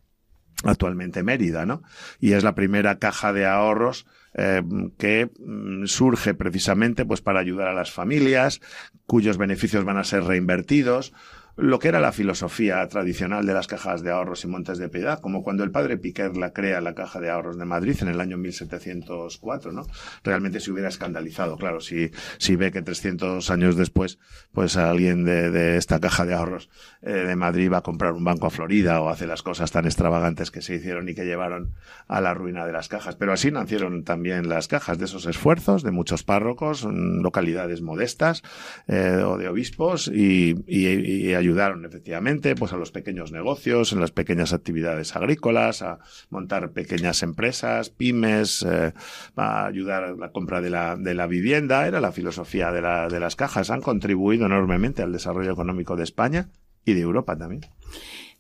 actualmente 0.65 1.23
Mérida 1.23 1.65
no 1.65 1.85
y 2.19 2.33
es 2.33 2.43
la 2.43 2.57
primera 2.57 2.99
caja 2.99 3.33
de 3.33 3.47
ahorros 3.47 4.05
eh, 4.35 4.63
que 4.99 5.31
mm, 5.39 5.87
surge 5.87 6.35
precisamente 6.35 7.05
pues 7.05 7.21
para 7.21 7.41
ayudar 7.41 7.69
a 7.69 7.75
las 7.75 7.91
familias, 7.91 8.61
cuyos 9.07 9.39
beneficios 9.39 9.85
van 9.85 9.99
a 9.99 10.05
ser 10.05 10.25
reinvertidos 10.25 11.13
lo 11.57 11.79
que 11.79 11.89
era 11.89 12.01
la 12.01 12.13
filosofía 12.13 12.87
tradicional 12.89 13.47
de 13.47 13.55
las 13.55 13.67
cajas 13.67 14.03
de 14.03 14.11
ahorros 14.11 14.45
y 14.45 14.49
montes 14.49 14.79
de 14.79 14.89
piedad, 14.89 15.21
como 15.21 15.43
cuando 15.43 15.65
el 15.65 15.71
padre 15.71 15.99
Piquer 15.99 16.37
la 16.37 16.53
crea 16.53 16.81
la 16.81 16.95
Caja 16.95 17.21
de 17.21 17.31
Ahorros 17.31 17.59
de 17.59 17.65
Madrid 17.65 17.97
en 18.01 18.09
el 18.09 18.21
año 18.21 18.39
1704, 18.39 19.73
¿no? 19.73 19.87
Realmente 20.25 20.61
se 20.61 20.71
hubiera 20.71 20.89
escandalizado, 20.89 21.57
claro, 21.57 21.81
si, 21.81 22.11
si 22.39 22.57
ve 22.57 22.73
que 22.73 22.83
300 22.83 23.51
años 23.51 23.77
después, 23.77 24.19
pues 24.53 24.77
alguien 24.77 25.25
de, 25.25 25.51
de 25.51 25.77
esta 25.77 26.01
Caja 26.01 26.25
de 26.25 26.35
Ahorros 26.35 26.71
eh, 27.03 27.11
de 27.11 27.37
Madrid 27.37 27.71
va 27.71 27.79
a 27.79 27.83
comprar 27.83 28.13
un 28.13 28.25
banco 28.25 28.47
a 28.47 28.51
Florida 28.51 29.01
o 29.01 29.09
hace 29.09 29.27
las 29.27 29.43
cosas 29.43 29.71
tan 29.73 29.85
extravagantes 29.85 30.51
que 30.51 30.63
se 30.63 30.77
hicieron 30.77 31.09
y 31.09 31.15
que 31.15 31.25
llevaron 31.25 31.75
a 32.09 32.21
la 32.21 32.35
ruina 32.35 32.67
de 32.67 32.73
las 32.73 32.89
cajas. 32.89 33.17
Pero 33.17 33.33
así 33.33 33.51
nacieron 33.51 34.05
también 34.05 34.49
las 34.49 34.69
cajas 34.69 34.99
de 34.99 35.05
esos 35.05 35.27
esfuerzos 35.27 35.83
de 35.83 35.91
muchos 35.91 36.23
párrocos, 36.23 36.85
localidades 36.85 37.83
modestas 37.83 38.43
eh, 38.89 39.23
o 39.25 39.37
de 39.37 39.49
obispos 39.49 40.09
y, 40.09 40.57
y, 40.67 40.89
y 40.89 41.35
ayudaron 41.43 41.85
efectivamente 41.85 42.55
pues 42.55 42.73
a 42.73 42.77
los 42.77 42.91
pequeños 42.91 43.33
negocios, 43.33 43.93
en 43.93 44.01
las 44.01 44.11
pequeñas 44.11 44.53
actividades 44.53 45.15
agrícolas, 45.17 45.83
a 45.83 45.99
montar 46.31 46.71
pequeñas 46.71 47.23
empresas, 47.23 47.91
pymes, 47.91 48.63
eh, 48.63 48.93
a 49.37 49.67
ayudar 49.67 50.05
a 50.05 50.13
la 50.13 50.31
compra 50.31 50.61
de 50.61 50.71
la, 50.71 50.97
de 50.97 51.15
la 51.15 51.27
vivienda. 51.27 51.87
Era 51.87 52.01
la 52.01 52.13
filosofía 52.13 52.73
de, 52.73 52.81
la, 52.81 53.09
de 53.09 53.21
las 53.21 53.37
cajas. 53.37 53.71
Han 53.71 53.83
contribuido 53.83 54.47
enormemente 54.47 55.03
al 55.03 55.13
desarrollo 55.13 55.53
económico 55.53 55.97
de 55.97 56.05
España 56.05 56.49
y 56.85 56.95
de 56.95 57.01
Europa 57.01 57.37
también. 57.37 57.63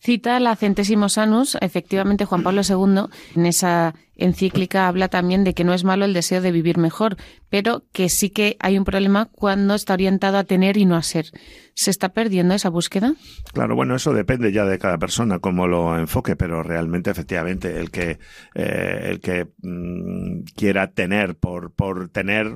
Cita 0.01 0.41
la 0.41 0.57
Centésimos 0.57 1.17
Anus, 1.17 1.57
efectivamente 1.61 2.25
Juan 2.25 2.43
Pablo 2.43 2.63
II, 2.69 3.05
en 3.37 3.47
esa 3.47 3.95
encíclica 4.23 4.89
habla 4.89 5.09
también 5.09 5.45
de 5.45 5.55
que 5.55 5.65
no 5.65 5.75
es 5.75 5.85
malo 5.85 6.05
el 6.05 6.15
deseo 6.15 6.41
de 6.41 6.53
vivir 6.53 6.79
mejor, 6.79 7.17
pero 7.49 7.85
que 7.93 8.09
sí 8.09 8.31
que 8.31 8.57
hay 8.61 8.79
un 8.79 8.85
problema 8.85 9.27
cuando 9.27 9.75
está 9.75 9.95
orientado 9.95 10.39
a 10.39 10.45
tener 10.45 10.77
y 10.77 10.85
no 10.85 10.97
a 10.97 11.03
ser. 11.03 11.27
¿Se 11.75 11.91
está 11.91 12.11
perdiendo 12.11 12.55
esa 12.55 12.69
búsqueda? 12.69 13.15
Claro, 13.55 13.75
bueno, 13.75 13.97
eso 13.97 14.13
depende 14.13 14.53
ya 14.53 14.67
de 14.67 14.79
cada 14.79 14.99
persona 14.99 15.39
cómo 15.39 15.67
lo 15.67 15.99
enfoque, 15.99 16.37
pero 16.37 16.63
realmente, 16.63 17.11
efectivamente, 17.11 17.81
el 17.81 17.91
que 17.91 18.19
eh, 18.55 19.09
el 19.11 19.21
que 19.21 19.49
mm, 19.63 20.43
quiera 20.55 20.91
tener 20.91 21.35
por 21.35 21.73
por 21.73 22.11
tener, 22.11 22.53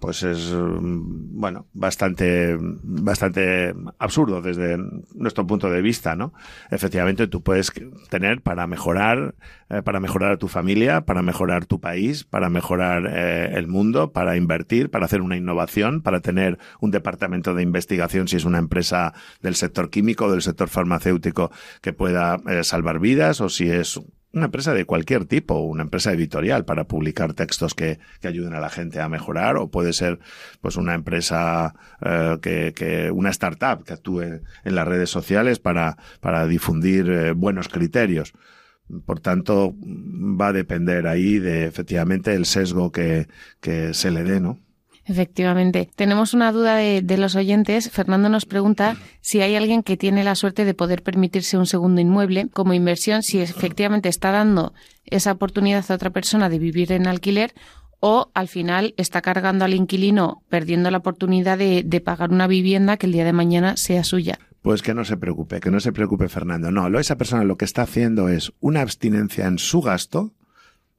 pues 0.00 0.22
es 0.22 0.50
mm, 0.50 1.38
bueno 1.38 1.66
bastante 1.74 2.56
bastante 2.58 3.74
absurdo 3.98 4.40
desde 4.40 4.78
nuestro 5.14 5.46
punto 5.46 5.70
de 5.70 5.82
vista, 5.82 6.16
¿no? 6.16 6.32
Efectivamente, 6.70 7.26
tú 7.26 7.42
puedes 7.42 7.70
tener 8.08 8.40
para 8.40 8.66
mejorar 8.66 9.34
eh, 9.74 9.82
para 9.82 9.98
mejorar 9.98 10.32
a 10.32 10.36
tu 10.36 10.46
familia, 10.46 11.00
para 11.00 11.22
mejorar 11.22 11.66
tu 11.66 11.80
país, 11.80 12.22
para 12.22 12.48
mejorar 12.48 13.06
eh, 13.10 13.54
el 13.54 13.66
mundo, 13.66 14.12
para 14.12 14.36
invertir, 14.36 14.90
para 14.90 15.06
hacer 15.06 15.20
una 15.20 15.36
innovación, 15.36 16.00
para 16.00 16.20
tener 16.20 16.58
un 16.80 16.92
departamento 16.92 17.54
de 17.54 17.62
investigación 17.62 18.28
si 18.28 18.36
es 18.36 18.44
una 18.44 18.58
empresa 18.58 19.14
del 19.42 19.56
sector 19.56 19.90
químico 19.90 20.30
del 20.30 20.42
sector 20.42 20.68
farmacéutico 20.68 21.50
que 21.80 21.92
pueda 21.92 22.40
eh, 22.48 22.62
salvar 22.62 23.00
vidas 23.00 23.40
o 23.40 23.48
si 23.48 23.68
es 23.68 24.00
una 24.32 24.46
empresa 24.46 24.74
de 24.74 24.84
cualquier 24.84 25.24
tipo, 25.24 25.58
una 25.58 25.82
empresa 25.82 26.12
editorial 26.12 26.64
para 26.64 26.84
publicar 26.84 27.34
textos 27.34 27.74
que, 27.74 27.98
que 28.20 28.28
ayuden 28.28 28.54
a 28.54 28.60
la 28.60 28.70
gente 28.70 29.00
a 29.00 29.08
mejorar, 29.08 29.56
o 29.56 29.70
puede 29.70 29.92
ser 29.92 30.20
pues 30.60 30.76
una 30.76 30.94
empresa 30.94 31.74
eh, 32.00 32.38
que, 32.40 32.72
que, 32.74 33.10
una 33.10 33.30
startup 33.30 33.84
que 33.84 33.92
actúe 33.92 34.22
en 34.22 34.74
las 34.74 34.86
redes 34.86 35.10
sociales 35.10 35.58
para, 35.58 35.96
para 36.20 36.46
difundir 36.46 37.34
buenos 37.34 37.68
criterios. 37.68 38.34
Por 39.06 39.20
tanto, 39.20 39.74
va 39.82 40.48
a 40.48 40.52
depender 40.52 41.06
ahí 41.06 41.38
de 41.38 41.66
efectivamente 41.66 42.34
el 42.34 42.44
sesgo 42.44 42.92
que, 42.92 43.28
que 43.60 43.94
se 43.94 44.10
le 44.10 44.24
dé, 44.24 44.40
¿no? 44.40 44.58
Efectivamente. 45.06 45.90
Tenemos 45.94 46.32
una 46.32 46.50
duda 46.50 46.76
de, 46.76 47.02
de, 47.02 47.18
los 47.18 47.36
oyentes. 47.36 47.90
Fernando 47.90 48.28
nos 48.28 48.46
pregunta 48.46 48.96
si 49.20 49.42
hay 49.42 49.54
alguien 49.54 49.82
que 49.82 49.98
tiene 49.98 50.24
la 50.24 50.34
suerte 50.34 50.64
de 50.64 50.72
poder 50.72 51.02
permitirse 51.02 51.58
un 51.58 51.66
segundo 51.66 52.00
inmueble 52.00 52.48
como 52.48 52.72
inversión, 52.72 53.22
si 53.22 53.40
efectivamente 53.40 54.08
está 54.08 54.30
dando 54.30 54.72
esa 55.04 55.32
oportunidad 55.32 55.84
a 55.90 55.94
otra 55.94 56.10
persona 56.10 56.48
de 56.48 56.58
vivir 56.58 56.92
en 56.92 57.06
alquiler 57.06 57.52
o 58.00 58.30
al 58.34 58.48
final 58.48 58.94
está 58.96 59.20
cargando 59.20 59.64
al 59.64 59.74
inquilino 59.74 60.42
perdiendo 60.48 60.90
la 60.90 60.98
oportunidad 60.98 61.58
de, 61.58 61.82
de 61.84 62.00
pagar 62.00 62.30
una 62.30 62.46
vivienda 62.46 62.96
que 62.96 63.06
el 63.06 63.12
día 63.12 63.24
de 63.24 63.32
mañana 63.32 63.76
sea 63.76 64.04
suya. 64.04 64.38
Pues 64.64 64.80
que 64.80 64.94
no 64.94 65.04
se 65.04 65.18
preocupe, 65.18 65.60
que 65.60 65.70
no 65.70 65.78
se 65.78 65.92
preocupe 65.92 66.30
Fernando. 66.30 66.70
No, 66.70 66.98
esa 66.98 67.18
persona 67.18 67.44
lo 67.44 67.58
que 67.58 67.66
está 67.66 67.82
haciendo 67.82 68.30
es 68.30 68.54
una 68.60 68.80
abstinencia 68.80 69.46
en 69.46 69.58
su 69.58 69.82
gasto, 69.82 70.32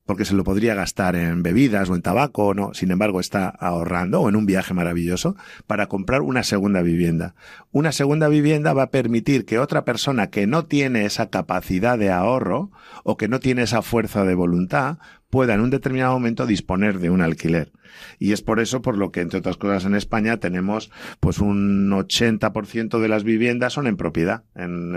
porque 0.06 0.24
se 0.24 0.36
lo 0.36 0.44
podría 0.44 0.76
gastar 0.76 1.16
en 1.16 1.42
bebidas 1.42 1.90
o 1.90 1.96
en 1.96 2.04
tabaco, 2.04 2.54
no, 2.54 2.76
sin 2.76 2.92
embargo 2.92 3.20
está 3.20 3.50
ahorrando 3.50 4.22
o 4.22 4.30
en 4.30 4.36
un 4.36 4.46
viaje 4.46 4.76
maravilloso 4.76 5.36
para 5.66 5.88
comprar 5.88 6.22
una 6.22 6.44
segunda 6.44 6.84
vivienda. 6.84 7.34
Una 7.72 7.92
segunda 7.92 8.28
vivienda 8.28 8.74
va 8.74 8.84
a 8.84 8.92
permitir 8.92 9.46
que 9.46 9.58
otra 9.58 9.84
persona 9.84 10.30
que 10.30 10.46
no 10.46 10.66
tiene 10.66 11.06
esa 11.06 11.32
capacidad 11.32 11.98
de 11.98 12.12
ahorro 12.12 12.70
o 13.04 13.18
que 13.18 13.28
no 13.28 13.40
tiene 13.40 13.64
esa 13.64 13.82
fuerza 13.82 14.26
de 14.26 14.36
voluntad 14.36 15.00
pueda 15.36 15.54
en 15.54 15.60
un 15.60 15.70
determinado 15.70 16.14
momento 16.14 16.46
disponer 16.46 17.00
de 17.00 17.10
un 17.10 17.20
alquiler. 17.20 17.74
Y 18.20 18.32
es 18.32 18.42
por 18.42 18.62
eso 18.62 18.82
por 18.82 18.98
lo 18.98 19.12
que, 19.12 19.20
entre 19.20 19.40
otras 19.40 19.58
cosas, 19.58 19.84
en 19.84 19.94
España 19.94 20.38
tenemos 20.38 20.90
pues 21.20 21.40
un 21.40 21.90
80% 21.92 23.02
de 23.02 23.10
las 23.10 23.26
viviendas 23.26 23.74
son 23.74 23.86
en 23.88 23.98
propiedad 23.98 24.46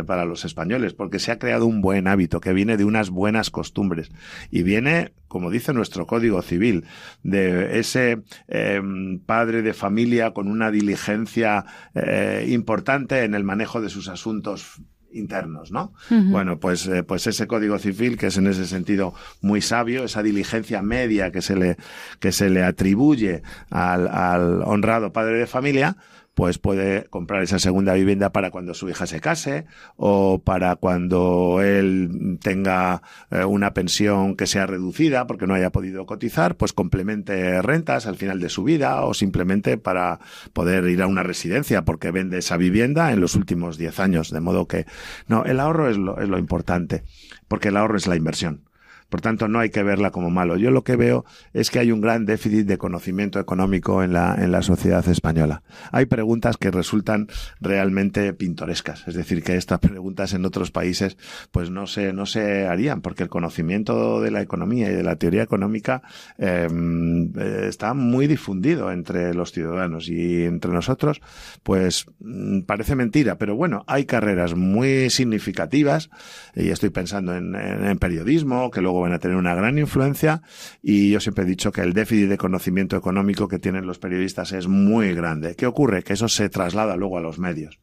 para 0.06 0.24
los 0.26 0.44
españoles, 0.44 0.94
porque 0.94 1.18
se 1.18 1.32
ha 1.32 1.40
creado 1.40 1.66
un 1.66 1.80
buen 1.80 2.06
hábito 2.06 2.40
que 2.40 2.52
viene 2.52 2.76
de 2.76 2.84
unas 2.84 3.10
buenas 3.10 3.50
costumbres 3.50 4.12
y 4.48 4.62
viene, 4.62 5.12
como 5.26 5.50
dice 5.50 5.72
nuestro 5.72 6.06
Código 6.06 6.40
Civil, 6.40 6.84
de 7.24 7.80
ese 7.80 8.22
eh, 8.46 8.80
padre 9.26 9.62
de 9.62 9.74
familia 9.74 10.34
con 10.34 10.46
una 10.46 10.70
diligencia 10.70 11.64
eh, 11.96 12.46
importante 12.48 13.24
en 13.24 13.34
el 13.34 13.42
manejo 13.42 13.80
de 13.80 13.88
sus 13.88 14.06
asuntos 14.06 14.80
internos, 15.12 15.70
¿no? 15.72 15.92
Bueno, 16.10 16.58
pues, 16.58 16.86
eh, 16.86 17.02
pues 17.02 17.26
ese 17.26 17.46
código 17.46 17.78
civil, 17.78 18.16
que 18.16 18.26
es 18.28 18.36
en 18.36 18.46
ese 18.46 18.66
sentido 18.66 19.14
muy 19.40 19.60
sabio, 19.60 20.04
esa 20.04 20.22
diligencia 20.22 20.82
media 20.82 21.30
que 21.32 21.42
se 21.42 21.56
le, 21.56 21.76
que 22.20 22.32
se 22.32 22.50
le 22.50 22.62
atribuye 22.62 23.42
al, 23.70 24.08
al 24.08 24.62
honrado 24.62 25.12
padre 25.12 25.38
de 25.38 25.46
familia, 25.46 25.96
pues 26.38 26.58
puede 26.58 27.06
comprar 27.10 27.42
esa 27.42 27.58
segunda 27.58 27.94
vivienda 27.94 28.30
para 28.30 28.52
cuando 28.52 28.72
su 28.72 28.88
hija 28.88 29.08
se 29.08 29.20
case 29.20 29.66
o 29.96 30.40
para 30.44 30.76
cuando 30.76 31.60
él 31.60 32.38
tenga 32.40 33.02
eh, 33.32 33.44
una 33.44 33.74
pensión 33.74 34.36
que 34.36 34.46
sea 34.46 34.64
reducida 34.64 35.26
porque 35.26 35.48
no 35.48 35.54
haya 35.54 35.70
podido 35.70 36.06
cotizar, 36.06 36.56
pues 36.56 36.72
complemente 36.72 37.60
rentas 37.60 38.06
al 38.06 38.14
final 38.14 38.38
de 38.38 38.50
su 38.50 38.62
vida 38.62 39.04
o 39.04 39.14
simplemente 39.14 39.78
para 39.78 40.20
poder 40.52 40.84
ir 40.84 41.02
a 41.02 41.08
una 41.08 41.24
residencia 41.24 41.84
porque 41.84 42.12
vende 42.12 42.38
esa 42.38 42.56
vivienda 42.56 43.10
en 43.10 43.18
los 43.20 43.34
últimos 43.34 43.76
10 43.76 43.98
años. 43.98 44.30
De 44.30 44.38
modo 44.38 44.68
que, 44.68 44.86
no, 45.26 45.44
el 45.44 45.58
ahorro 45.58 45.90
es 45.90 45.96
lo, 45.96 46.20
es 46.20 46.28
lo 46.28 46.38
importante 46.38 47.02
porque 47.48 47.70
el 47.70 47.76
ahorro 47.76 47.96
es 47.96 48.06
la 48.06 48.14
inversión. 48.14 48.67
Por 49.08 49.22
tanto, 49.22 49.48
no 49.48 49.58
hay 49.58 49.70
que 49.70 49.82
verla 49.82 50.10
como 50.10 50.30
malo. 50.30 50.56
Yo 50.56 50.70
lo 50.70 50.84
que 50.84 50.96
veo 50.96 51.24
es 51.54 51.70
que 51.70 51.78
hay 51.78 51.92
un 51.92 52.00
gran 52.00 52.26
déficit 52.26 52.66
de 52.66 52.76
conocimiento 52.76 53.40
económico 53.40 54.02
en 54.02 54.12
la, 54.12 54.34
en 54.38 54.52
la 54.52 54.62
sociedad 54.62 55.06
española. 55.08 55.62
Hay 55.92 56.06
preguntas 56.06 56.56
que 56.58 56.70
resultan 56.70 57.28
realmente 57.60 58.32
pintorescas. 58.34 59.06
Es 59.08 59.14
decir, 59.14 59.42
que 59.42 59.56
estas 59.56 59.80
preguntas 59.80 60.34
en 60.34 60.44
otros 60.44 60.70
países 60.70 61.16
pues 61.52 61.70
no 61.70 61.86
se, 61.86 62.12
no 62.12 62.26
se 62.26 62.66
harían 62.66 63.00
porque 63.00 63.22
el 63.22 63.28
conocimiento 63.28 64.20
de 64.20 64.30
la 64.30 64.42
economía 64.42 64.90
y 64.90 64.94
de 64.94 65.02
la 65.02 65.16
teoría 65.16 65.42
económica 65.42 66.02
em, 66.36 67.32
eh, 67.38 67.66
está 67.68 67.94
muy 67.94 68.26
difundido 68.26 68.92
entre 68.92 69.32
los 69.34 69.52
ciudadanos 69.52 70.08
y 70.08 70.44
entre 70.44 70.70
nosotros 70.72 71.20
pues 71.62 72.06
mm, 72.20 72.60
parece 72.62 72.94
mentira. 72.94 73.38
Pero 73.38 73.56
bueno, 73.56 73.84
hay 73.86 74.04
carreras 74.04 74.54
muy 74.54 75.08
significativas 75.08 76.10
y 76.54 76.68
estoy 76.68 76.90
pensando 76.90 77.34
en, 77.34 77.54
en 77.54 77.98
periodismo 77.98 78.70
que 78.70 78.80
luego 78.82 78.97
van 79.00 79.12
a 79.12 79.18
tener 79.18 79.36
una 79.36 79.54
gran 79.54 79.78
influencia 79.78 80.42
y 80.82 81.10
yo 81.10 81.20
siempre 81.20 81.44
he 81.44 81.46
dicho 81.46 81.72
que 81.72 81.80
el 81.82 81.92
déficit 81.92 82.28
de 82.28 82.38
conocimiento 82.38 82.96
económico 82.96 83.48
que 83.48 83.58
tienen 83.58 83.86
los 83.86 83.98
periodistas 83.98 84.52
es 84.52 84.68
muy 84.68 85.14
grande. 85.14 85.54
¿Qué 85.56 85.66
ocurre? 85.66 86.02
Que 86.02 86.14
eso 86.14 86.28
se 86.28 86.48
traslada 86.48 86.96
luego 86.96 87.18
a 87.18 87.20
los 87.20 87.38
medios. 87.38 87.78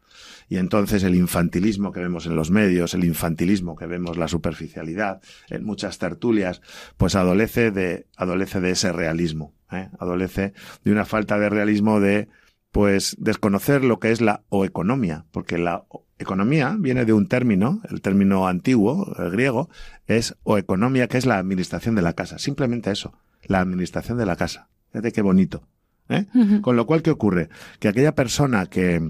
Y 0.47 0.57
entonces 0.57 1.03
el 1.03 1.15
infantilismo 1.15 1.91
que 1.91 1.99
vemos 1.99 2.25
en 2.27 2.35
los 2.35 2.51
medios, 2.51 2.93
el 2.93 3.03
infantilismo 3.03 3.75
que 3.75 3.87
vemos, 3.87 4.17
la 4.17 4.27
superficialidad, 4.27 5.21
en 5.49 5.63
muchas 5.63 5.97
tertulias, 5.97 6.61
pues 6.97 7.15
adolece 7.15 7.71
de, 7.71 8.05
adolece 8.15 8.61
de 8.61 8.71
ese 8.71 8.91
realismo, 8.91 9.53
¿eh? 9.71 9.89
adolece 9.99 10.53
de 10.83 10.91
una 10.91 11.05
falta 11.05 11.39
de 11.39 11.49
realismo 11.49 11.99
de, 11.99 12.27
pues, 12.75 13.15
desconocer 13.17 13.85
lo 13.85 14.01
que 14.01 14.11
es 14.11 14.19
la 14.19 14.43
oeconomía, 14.49 15.23
porque 15.31 15.57
la 15.57 15.85
Economía 16.19 16.75
viene 16.77 17.05
de 17.05 17.13
un 17.13 17.29
término, 17.29 17.81
el 17.89 18.01
término 18.01 18.49
antiguo, 18.49 19.15
el 19.17 19.31
griego, 19.31 19.69
es 20.07 20.35
o 20.43 20.57
economía, 20.57 21.07
que 21.07 21.17
es 21.17 21.25
la 21.25 21.37
administración 21.37 21.95
de 21.95 22.01
la 22.01 22.11
casa. 22.11 22.37
Simplemente 22.37 22.91
eso, 22.91 23.17
la 23.43 23.61
administración 23.61 24.17
de 24.17 24.25
la 24.25 24.35
casa. 24.35 24.67
Fíjate 24.91 25.13
qué 25.13 25.21
bonito. 25.21 25.69
¿eh? 26.09 26.25
Con 26.61 26.75
lo 26.75 26.85
cual, 26.85 27.01
¿qué 27.01 27.11
ocurre? 27.11 27.47
Que 27.79 27.87
aquella 27.87 28.13
persona 28.13 28.65
que 28.65 29.09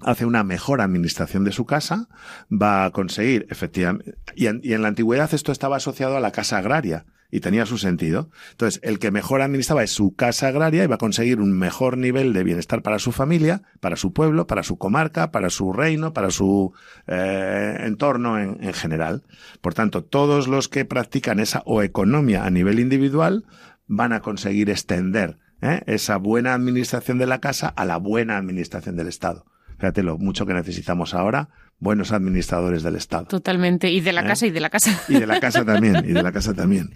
hace 0.00 0.26
una 0.26 0.42
mejor 0.42 0.80
administración 0.80 1.44
de 1.44 1.52
su 1.52 1.66
casa 1.66 2.08
va 2.50 2.84
a 2.84 2.90
conseguir, 2.90 3.46
efectivamente, 3.48 4.16
y 4.34 4.46
en 4.46 4.82
la 4.82 4.88
antigüedad 4.88 5.32
esto 5.32 5.52
estaba 5.52 5.76
asociado 5.76 6.16
a 6.16 6.20
la 6.20 6.32
casa 6.32 6.58
agraria 6.58 7.06
y 7.30 7.40
tenía 7.40 7.66
su 7.66 7.78
sentido. 7.78 8.30
Entonces, 8.52 8.80
el 8.82 8.98
que 8.98 9.10
mejor 9.10 9.42
administraba 9.42 9.82
es 9.82 9.90
su 9.90 10.14
casa 10.14 10.48
agraria 10.48 10.84
y 10.84 10.86
va 10.86 10.94
a 10.94 10.98
conseguir 10.98 11.40
un 11.40 11.52
mejor 11.52 11.98
nivel 11.98 12.32
de 12.32 12.44
bienestar 12.44 12.82
para 12.82 12.98
su 12.98 13.12
familia, 13.12 13.62
para 13.80 13.96
su 13.96 14.12
pueblo, 14.12 14.46
para 14.46 14.62
su 14.62 14.78
comarca, 14.78 15.30
para 15.30 15.50
su 15.50 15.72
reino, 15.72 16.12
para 16.12 16.30
su 16.30 16.72
eh, 17.06 17.76
entorno 17.80 18.38
en, 18.38 18.62
en, 18.62 18.72
general. 18.72 19.24
Por 19.60 19.74
tanto, 19.74 20.04
todos 20.04 20.48
los 20.48 20.68
que 20.68 20.84
practican 20.84 21.40
esa 21.40 21.62
o 21.66 21.82
economía 21.82 22.44
a 22.44 22.50
nivel 22.50 22.78
individual 22.80 23.44
van 23.86 24.12
a 24.12 24.20
conseguir 24.20 24.70
extender 24.70 25.38
¿eh? 25.60 25.82
esa 25.86 26.16
buena 26.16 26.54
administración 26.54 27.18
de 27.18 27.26
la 27.26 27.40
casa 27.40 27.68
a 27.68 27.84
la 27.84 27.96
buena 27.96 28.36
administración 28.36 28.96
del 28.96 29.08
Estado. 29.08 29.44
Fíjate 29.78 30.02
lo 30.02 30.18
mucho 30.18 30.46
que 30.46 30.54
necesitamos 30.54 31.14
ahora 31.14 31.50
buenos 31.80 32.12
administradores 32.12 32.82
del 32.82 32.96
Estado. 32.96 33.26
Totalmente. 33.26 33.90
Y 33.90 34.00
de 34.00 34.12
la 34.12 34.22
¿Eh? 34.22 34.26
casa 34.26 34.46
y 34.46 34.50
de 34.50 34.60
la 34.60 34.70
casa. 34.70 35.00
Y 35.08 35.14
de 35.14 35.26
la 35.26 35.40
casa 35.40 35.64
también, 35.64 35.96
y 36.04 36.12
de 36.12 36.22
la 36.22 36.32
casa 36.32 36.54
también. 36.56 36.92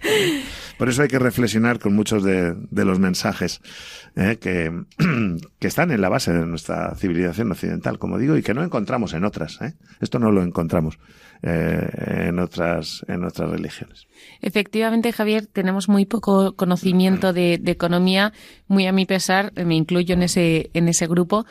Por 0.77 0.89
eso 0.89 1.03
hay 1.03 1.07
que 1.07 1.19
reflexionar 1.19 1.79
con 1.79 1.95
muchos 1.95 2.23
de, 2.23 2.55
de 2.71 2.85
los 2.85 2.99
mensajes 2.99 3.61
¿eh? 4.15 4.37
que, 4.41 4.71
que, 5.59 5.67
están 5.67 5.91
en 5.91 6.01
la 6.01 6.09
base 6.09 6.33
de 6.33 6.45
nuestra 6.45 6.95
civilización 6.95 7.51
occidental, 7.51 7.99
como 7.99 8.17
digo, 8.17 8.35
y 8.35 8.43
que 8.43 8.53
no 8.53 8.63
encontramos 8.63 9.13
en 9.13 9.23
otras. 9.23 9.61
¿eh? 9.61 9.73
Esto 10.01 10.19
no 10.19 10.31
lo 10.31 10.41
encontramos 10.43 10.99
eh, 11.43 12.27
en, 12.27 12.39
otras, 12.39 13.05
en 13.07 13.23
otras 13.23 13.49
religiones. 13.49 14.07
Efectivamente, 14.41 15.11
Javier, 15.13 15.45
tenemos 15.45 15.87
muy 15.89 16.05
poco 16.05 16.55
conocimiento 16.55 17.33
de, 17.33 17.59
de 17.61 17.71
economía, 17.71 18.33
muy 18.67 18.87
a 18.87 18.91
mi 18.91 19.05
pesar, 19.05 19.53
me 19.55 19.75
incluyo 19.75 20.13
en 20.15 20.23
ese, 20.23 20.69
en 20.73 20.87
ese 20.87 21.07
grupo 21.07 21.45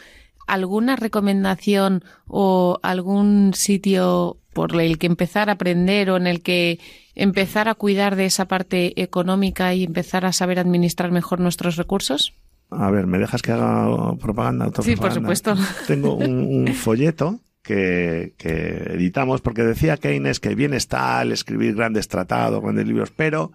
alguna 0.47 0.97
recomendación 0.97 2.05
o 2.27 2.79
algún 2.83 3.53
sitio 3.55 4.39
por 4.53 4.79
el 4.81 4.99
que 4.99 5.07
empezar 5.07 5.49
a 5.49 5.55
aprender 5.55 6.11
o 6.11 6.17
en 6.17 6.27
el 6.27 6.43
que 6.43 6.79
empezar 7.15 7.69
a 7.69 7.75
cuidar 7.75 8.17
de 8.17 8.27
esa 8.27 8.47
parte 8.47 9.01
económica 9.01 9.75
y 9.75 9.85
empezar 9.85 10.25
a 10.25 10.33
saber 10.33 10.59
administrar 10.59 11.11
mejor 11.11 11.41
nuestros 11.41 11.77
recursos? 11.77 12.35
A 12.71 12.91
ver, 12.91 13.07
¿me 13.07 13.19
dejas 13.19 13.43
que 13.43 13.53
haga 13.53 14.17
propaganda? 14.17 14.71
Sí, 14.83 14.97
por 14.97 15.13
supuesto. 15.13 15.55
Tengo 15.87 16.15
un, 16.15 16.67
un 16.69 16.75
folleto 16.75 17.41
que, 17.63 18.35
que, 18.39 18.95
editamos 18.95 19.41
porque 19.41 19.63
decía 19.63 19.97
Keynes 19.97 20.41
que 20.41 20.55
bien 20.55 20.75
está 20.75 21.23
el 21.23 21.33
escribir 21.33 21.75
grandes 21.75 22.09
tratados, 22.09 22.63
grandes 22.63 22.87
libros, 22.87 23.13
pero 23.15 23.53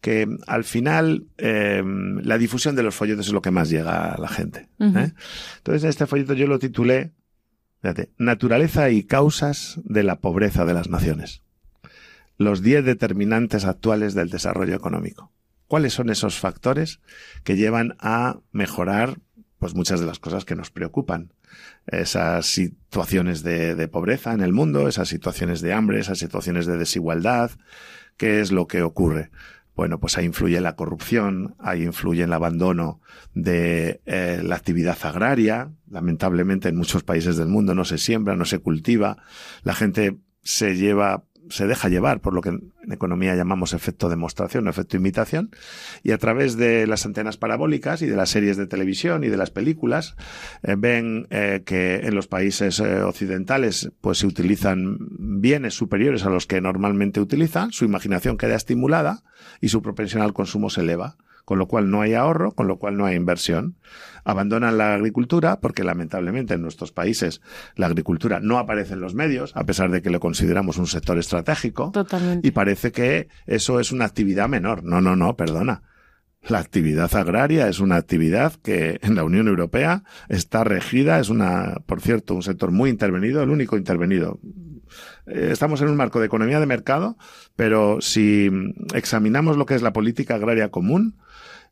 que 0.00 0.28
al 0.46 0.64
final 0.64 1.26
eh, 1.38 1.82
la 2.22 2.38
difusión 2.38 2.76
de 2.76 2.82
los 2.82 2.94
folletos 2.94 3.26
es 3.26 3.32
lo 3.32 3.42
que 3.42 3.50
más 3.50 3.68
llega 3.68 4.12
a 4.12 4.18
la 4.18 4.28
gente. 4.28 4.68
¿eh? 4.78 5.12
Entonces, 5.58 5.84
este 5.84 6.06
folleto 6.06 6.34
yo 6.34 6.46
lo 6.46 6.58
titulé, 6.58 7.12
fíjate, 7.82 8.10
Naturaleza 8.16 8.90
y 8.90 9.02
causas 9.02 9.80
de 9.84 10.04
la 10.04 10.20
pobreza 10.20 10.64
de 10.64 10.74
las 10.74 10.88
naciones. 10.88 11.42
Los 12.36 12.62
10 12.62 12.84
determinantes 12.84 13.64
actuales 13.64 14.14
del 14.14 14.30
desarrollo 14.30 14.76
económico. 14.76 15.32
¿Cuáles 15.66 15.92
son 15.92 16.10
esos 16.10 16.38
factores 16.38 17.00
que 17.42 17.56
llevan 17.56 17.96
a 17.98 18.38
mejorar 18.52 19.18
pues 19.58 19.74
muchas 19.74 19.98
de 19.98 20.06
las 20.06 20.20
cosas 20.20 20.44
que 20.44 20.54
nos 20.54 20.70
preocupan? 20.70 21.32
Esas 21.88 22.46
situaciones 22.46 23.42
de, 23.42 23.74
de 23.74 23.88
pobreza 23.88 24.32
en 24.32 24.42
el 24.42 24.52
mundo, 24.52 24.86
esas 24.86 25.08
situaciones 25.08 25.60
de 25.60 25.72
hambre, 25.72 25.98
esas 25.98 26.18
situaciones 26.18 26.66
de 26.66 26.78
desigualdad, 26.78 27.50
¿qué 28.16 28.40
es 28.40 28.52
lo 28.52 28.68
que 28.68 28.82
ocurre? 28.82 29.30
Bueno, 29.78 30.00
pues 30.00 30.18
ahí 30.18 30.24
influye 30.24 30.60
la 30.60 30.74
corrupción, 30.74 31.54
ahí 31.60 31.84
influye 31.84 32.24
el 32.24 32.32
abandono 32.32 33.00
de 33.32 34.00
eh, 34.06 34.40
la 34.42 34.56
actividad 34.56 34.98
agraria. 35.04 35.70
Lamentablemente 35.88 36.68
en 36.68 36.74
muchos 36.74 37.04
países 37.04 37.36
del 37.36 37.46
mundo 37.46 37.76
no 37.76 37.84
se 37.84 37.96
siembra, 37.96 38.34
no 38.34 38.44
se 38.44 38.58
cultiva. 38.58 39.18
La 39.62 39.74
gente 39.74 40.18
se 40.42 40.74
lleva 40.74 41.26
se 41.50 41.66
deja 41.66 41.88
llevar 41.88 42.20
por 42.20 42.34
lo 42.34 42.40
que 42.40 42.50
en 42.50 42.72
economía 42.90 43.34
llamamos 43.34 43.72
efecto 43.72 44.08
demostración 44.08 44.68
efecto 44.68 44.96
imitación 44.96 45.50
y 46.02 46.12
a 46.12 46.18
través 46.18 46.56
de 46.56 46.86
las 46.86 47.06
antenas 47.06 47.36
parabólicas 47.36 48.02
y 48.02 48.06
de 48.06 48.16
las 48.16 48.30
series 48.30 48.56
de 48.56 48.66
televisión 48.66 49.24
y 49.24 49.28
de 49.28 49.36
las 49.36 49.50
películas 49.50 50.16
eh, 50.62 50.74
ven 50.78 51.26
eh, 51.30 51.62
que 51.64 51.96
en 51.96 52.14
los 52.14 52.28
países 52.28 52.80
eh, 52.80 53.02
occidentales 53.02 53.90
pues 54.00 54.18
se 54.18 54.26
utilizan 54.26 54.98
bienes 55.00 55.74
superiores 55.74 56.24
a 56.24 56.30
los 56.30 56.46
que 56.46 56.60
normalmente 56.60 57.20
utilizan, 57.20 57.72
su 57.72 57.84
imaginación 57.84 58.36
queda 58.36 58.56
estimulada 58.56 59.22
y 59.60 59.68
su 59.68 59.82
propensión 59.82 60.22
al 60.22 60.32
consumo 60.32 60.70
se 60.70 60.82
eleva 60.82 61.16
con 61.48 61.58
lo 61.58 61.66
cual 61.66 61.90
no 61.90 62.02
hay 62.02 62.12
ahorro, 62.12 62.52
con 62.52 62.68
lo 62.68 62.76
cual 62.76 62.98
no 62.98 63.06
hay 63.06 63.16
inversión. 63.16 63.78
Abandonan 64.22 64.76
la 64.76 64.92
agricultura 64.92 65.60
porque 65.60 65.82
lamentablemente 65.82 66.52
en 66.52 66.60
nuestros 66.60 66.92
países 66.92 67.40
la 67.74 67.86
agricultura 67.86 68.38
no 68.38 68.58
aparece 68.58 68.92
en 68.92 69.00
los 69.00 69.14
medios, 69.14 69.56
a 69.56 69.64
pesar 69.64 69.90
de 69.90 70.02
que 70.02 70.10
lo 70.10 70.20
consideramos 70.20 70.76
un 70.76 70.86
sector 70.86 71.16
estratégico. 71.16 71.90
Totalmente. 71.90 72.46
Y 72.46 72.50
parece 72.50 72.92
que 72.92 73.28
eso 73.46 73.80
es 73.80 73.92
una 73.92 74.04
actividad 74.04 74.46
menor. 74.46 74.84
No, 74.84 75.00
no, 75.00 75.16
no, 75.16 75.36
perdona. 75.36 75.84
La 76.46 76.58
actividad 76.58 77.16
agraria 77.16 77.66
es 77.68 77.80
una 77.80 77.96
actividad 77.96 78.52
que 78.62 78.98
en 79.00 79.14
la 79.14 79.24
Unión 79.24 79.48
Europea 79.48 80.02
está 80.28 80.64
regida, 80.64 81.18
es 81.18 81.30
una, 81.30 81.76
por 81.86 82.02
cierto, 82.02 82.34
un 82.34 82.42
sector 82.42 82.72
muy 82.72 82.90
intervenido, 82.90 83.42
el 83.42 83.48
único 83.48 83.78
intervenido. 83.78 84.38
Eh, 85.28 85.50
estamos 85.52 85.80
en 85.80 85.88
un 85.88 85.96
marco 85.96 86.20
de 86.20 86.26
economía 86.26 86.60
de 86.60 86.66
mercado, 86.66 87.16
pero 87.56 88.00
si 88.00 88.50
examinamos 88.94 89.56
lo 89.56 89.66
que 89.66 89.74
es 89.74 89.82
la 89.82 89.92
política 89.92 90.34
agraria 90.34 90.70
común, 90.70 91.14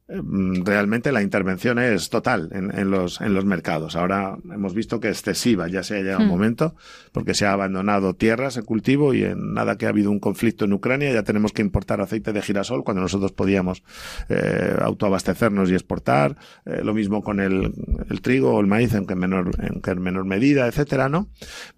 realmente 0.09 1.11
la 1.11 1.23
intervención 1.23 1.81
es 1.81 2.11
total 2.11 2.51
en, 2.53 2.77
en, 2.77 2.91
los, 2.91 3.21
en 3.21 3.35
los 3.35 3.45
mercados. 3.45 3.97
Ahora 3.97 4.39
hemos 4.53 4.73
visto 4.73 5.01
que 5.01 5.09
excesiva, 5.09 5.67
ya 5.69 5.83
se 5.83 5.97
ha 5.97 5.99
llegado 5.99 6.21
un 6.21 6.27
hmm. 6.27 6.31
momento, 6.31 6.75
porque 7.13 7.35
se 7.35 7.45
ha 7.45 7.53
abandonado 7.53 8.15
tierras 8.15 8.57
en 8.57 8.65
cultivo 8.65 9.15
y 9.15 9.25
en 9.25 9.55
nada 9.55 9.77
que 9.77 9.87
ha 9.87 9.89
habido 9.89 10.11
un 10.11 10.21
conflicto 10.21 10.65
en 10.65 10.73
Ucrania 10.73 11.13
ya 11.13 11.25
tenemos 11.25 11.53
que 11.53 11.63
importar 11.63 12.01
aceite 12.01 12.33
de 12.33 12.43
girasol 12.43 12.85
cuando 12.85 13.03
nosotros 13.03 13.33
podíamos 13.33 13.83
eh, 14.29 14.77
autoabastecernos 14.81 15.71
y 15.71 15.75
exportar. 15.75 16.37
Eh, 16.65 16.83
lo 16.85 16.95
mismo 16.95 17.23
con 17.23 17.41
el, 17.41 17.73
el, 18.09 18.21
trigo 18.21 18.55
o 18.55 18.61
el 18.61 18.67
maíz 18.67 18.95
en 18.95 19.07
que 19.07 19.17
menor, 19.17 19.51
en 19.59 19.81
que 19.81 19.91
en 19.91 20.03
menor 20.03 20.25
medida, 20.25 20.67
etcétera, 20.69 21.09
¿no? 21.09 21.29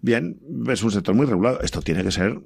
Bien, 0.01 0.39
es 0.67 0.83
un 0.83 0.91
sector 0.91 1.15
muy 1.15 1.25
regulado. 1.25 1.61
Esto 1.61 1.81
tiene 1.81 2.03
que 2.03 2.11
ser 2.11 2.35
mm, 2.35 2.43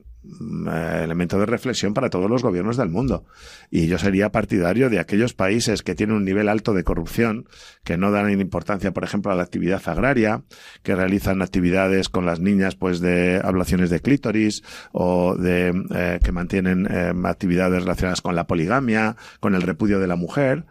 elemento 1.03 1.37
de 1.39 1.45
reflexión 1.45 1.93
para 1.93 2.09
todos 2.09 2.29
los 2.29 2.43
gobiernos 2.43 2.77
del 2.77 2.89
mundo. 2.89 3.25
Y 3.69 3.87
yo 3.87 3.97
sería 3.97 4.31
partidario 4.31 4.89
de 4.89 4.99
aquellos 4.99 5.33
países 5.33 5.83
que 5.83 5.95
tienen 5.95 6.15
un 6.15 6.25
nivel 6.25 6.49
alto 6.49 6.73
de 6.73 6.83
corrupción, 6.83 7.47
que 7.83 7.97
no 7.97 8.11
dan 8.11 8.31
importancia, 8.39 8.91
por 8.91 9.03
ejemplo, 9.03 9.31
a 9.31 9.35
la 9.35 9.43
actividad 9.43 9.81
agraria, 9.85 10.43
que 10.81 10.95
realizan 10.95 11.41
actividades 11.41 12.09
con 12.09 12.25
las 12.25 12.39
niñas, 12.39 12.75
pues 12.75 12.99
de 12.99 13.41
ablaciones 13.43 13.89
de 13.89 13.99
clítoris 13.99 14.63
o 14.91 15.35
de 15.35 15.73
eh, 15.93 16.19
que 16.23 16.31
mantienen 16.31 16.87
eh, 16.89 17.13
actividades 17.25 17.83
relacionadas 17.83 18.21
con 18.21 18.35
la 18.35 18.47
poligamia, 18.47 19.15
con 19.39 19.55
el 19.55 19.61
repudio 19.61 19.99
de 19.99 20.07
la 20.07 20.15
mujer 20.15 20.65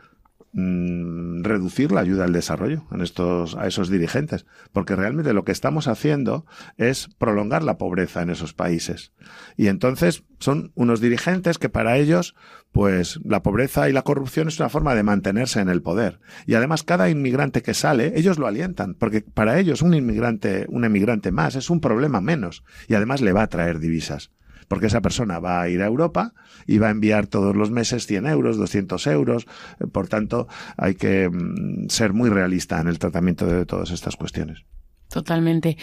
Mm, 0.54 1.44
reducir 1.44 1.92
la 1.92 2.02
ayuda 2.02 2.24
al 2.24 2.34
desarrollo 2.34 2.84
en 2.92 3.00
estos, 3.00 3.56
a 3.56 3.66
esos 3.66 3.88
dirigentes. 3.88 4.44
Porque 4.72 4.94
realmente 4.94 5.32
lo 5.32 5.44
que 5.44 5.52
estamos 5.52 5.88
haciendo 5.88 6.44
es 6.76 7.08
prolongar 7.16 7.62
la 7.62 7.78
pobreza 7.78 8.20
en 8.20 8.28
esos 8.28 8.52
países. 8.52 9.12
Y 9.56 9.68
entonces 9.68 10.24
son 10.40 10.70
unos 10.74 11.00
dirigentes 11.00 11.56
que 11.56 11.70
para 11.70 11.96
ellos, 11.96 12.34
pues 12.70 13.18
la 13.24 13.42
pobreza 13.42 13.88
y 13.88 13.92
la 13.94 14.02
corrupción 14.02 14.48
es 14.48 14.60
una 14.60 14.68
forma 14.68 14.94
de 14.94 15.02
mantenerse 15.02 15.60
en 15.60 15.70
el 15.70 15.80
poder. 15.80 16.20
Y 16.44 16.52
además 16.52 16.82
cada 16.82 17.08
inmigrante 17.08 17.62
que 17.62 17.72
sale, 17.72 18.12
ellos 18.16 18.38
lo 18.38 18.46
alientan, 18.46 18.94
porque 18.94 19.22
para 19.22 19.58
ellos 19.58 19.80
un 19.80 19.94
inmigrante, 19.94 20.66
un 20.68 20.84
emigrante 20.84 21.32
más 21.32 21.56
es 21.56 21.70
un 21.70 21.80
problema 21.80 22.20
menos. 22.20 22.62
Y 22.88 22.94
además 22.94 23.22
le 23.22 23.32
va 23.32 23.42
a 23.42 23.48
traer 23.48 23.78
divisas 23.78 24.30
porque 24.72 24.86
esa 24.86 25.02
persona 25.02 25.38
va 25.38 25.60
a 25.60 25.68
ir 25.68 25.82
a 25.82 25.86
Europa 25.86 26.32
y 26.66 26.78
va 26.78 26.88
a 26.88 26.92
enviar 26.92 27.26
todos 27.26 27.54
los 27.54 27.70
meses 27.70 28.06
100 28.06 28.26
euros, 28.26 28.56
200 28.56 29.06
euros. 29.08 29.46
Eh, 29.80 29.86
por 29.86 30.08
tanto, 30.08 30.48
hay 30.78 30.94
que 30.94 31.28
mm, 31.28 31.90
ser 31.90 32.14
muy 32.14 32.30
realista 32.30 32.80
en 32.80 32.88
el 32.88 32.98
tratamiento 32.98 33.44
de 33.44 33.66
todas 33.66 33.90
estas 33.90 34.16
cuestiones. 34.16 34.64
Totalmente. 35.10 35.76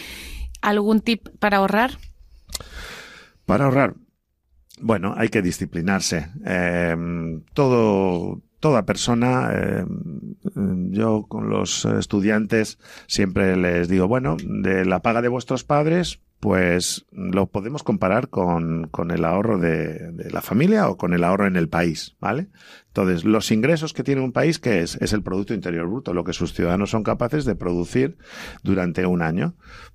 ¿Algún 0.60 1.02
tip 1.02 1.28
para 1.38 1.58
ahorrar? 1.58 1.98
Para 3.46 3.66
ahorrar. 3.66 3.94
Bueno, 4.80 5.14
hay 5.16 5.28
que 5.28 5.40
disciplinarse. 5.40 6.32
Em, 6.44 7.42
todo, 7.54 8.42
toda 8.58 8.86
persona, 8.86 9.52
em, 9.52 10.90
yo 10.90 11.26
con 11.28 11.48
los 11.48 11.84
estudiantes 11.84 12.80
siempre 13.06 13.56
les 13.56 13.88
digo, 13.88 14.08
bueno, 14.08 14.36
de 14.36 14.84
la 14.84 15.00
paga 15.00 15.22
de 15.22 15.28
vuestros 15.28 15.62
padres, 15.62 16.18
pues 16.40 17.04
lo 17.12 17.46
podemos 17.46 17.82
comparar 17.82 18.30
con, 18.30 18.88
con 18.90 19.10
el 19.10 19.26
ahorro 19.26 19.58
de, 19.58 20.10
de, 20.12 20.30
la 20.30 20.40
familia 20.40 20.88
o 20.88 20.96
con 20.96 21.12
el 21.12 21.22
ahorro 21.22 21.46
en 21.46 21.56
el 21.56 21.68
país, 21.68 22.16
¿vale? 22.18 22.48
Entonces, 22.88 23.24
los 23.24 23.50
ingresos 23.52 23.92
que 23.92 24.02
tiene 24.02 24.22
un 24.22 24.32
país, 24.32 24.58
¿qué 24.58 24.80
es? 24.80 24.96
Es 24.96 25.12
el 25.12 25.22
Producto 25.22 25.52
Interior 25.52 25.86
Bruto, 25.86 26.14
lo 26.14 26.24
que 26.24 26.32
sus 26.32 26.54
ciudadanos 26.54 26.90
son 26.90 27.02
capaces 27.02 27.44
de 27.44 27.54
producir 27.54 28.16
durante 28.62 29.04
un 29.04 29.20
año. 29.20 29.54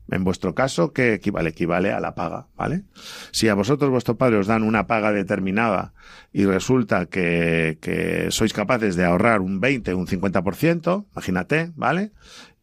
En 0.09 0.23
vuestro 0.23 0.53
caso, 0.53 0.93
¿qué 0.93 1.15
equivale? 1.15 1.49
Equivale 1.49 1.91
a 1.91 1.99
la 1.99 2.13
paga, 2.13 2.47
¿vale? 2.55 2.83
Si 3.31 3.47
a 3.47 3.55
vosotros 3.55 3.89
vuestro 3.89 4.17
padre 4.17 4.37
os 4.37 4.47
dan 4.47 4.63
una 4.63 4.85
paga 4.85 5.11
determinada 5.11 5.93
y 6.31 6.45
resulta 6.45 7.07
que, 7.07 7.79
que 7.81 8.27
sois 8.29 8.53
capaces 8.53 8.95
de 8.95 9.05
ahorrar 9.05 9.41
un 9.41 9.59
20, 9.59 9.95
un 9.95 10.05
50%, 10.05 11.05
imagínate, 11.11 11.71
¿vale? 11.75 12.11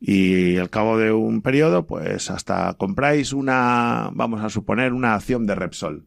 y 0.05 0.57
al 0.57 0.69
cabo 0.69 0.99
de 0.99 1.13
un 1.13 1.43
periodo, 1.43 1.87
pues 1.87 2.29
hasta 2.29 2.75
compráis 2.75 3.33
una, 3.33 4.11
vamos 4.13 4.43
a 4.43 4.49
suponer, 4.49 4.93
una 4.93 5.15
acción 5.15 5.47
de 5.47 5.55
Repsol. 5.55 6.07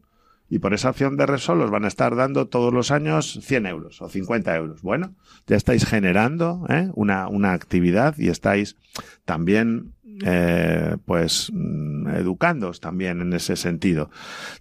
Y 0.50 0.58
por 0.58 0.74
esa 0.74 0.90
acción 0.90 1.16
de 1.16 1.24
Repsol 1.24 1.62
os 1.62 1.70
van 1.70 1.86
a 1.86 1.88
estar 1.88 2.14
dando 2.14 2.46
todos 2.46 2.74
los 2.74 2.90
años 2.90 3.38
100 3.42 3.66
euros 3.66 4.02
o 4.02 4.10
50 4.10 4.54
euros. 4.54 4.82
Bueno, 4.82 5.14
ya 5.46 5.56
estáis 5.56 5.86
generando 5.86 6.66
¿eh? 6.68 6.90
una, 6.94 7.26
una 7.28 7.54
actividad 7.54 8.14
y 8.18 8.28
estáis 8.28 8.76
también 9.24 9.94
eh, 10.24 10.96
pues 11.04 11.50
mm, 11.52 12.08
educándoos 12.08 12.80
también 12.80 13.20
en 13.20 13.32
ese 13.32 13.56
sentido. 13.56 14.10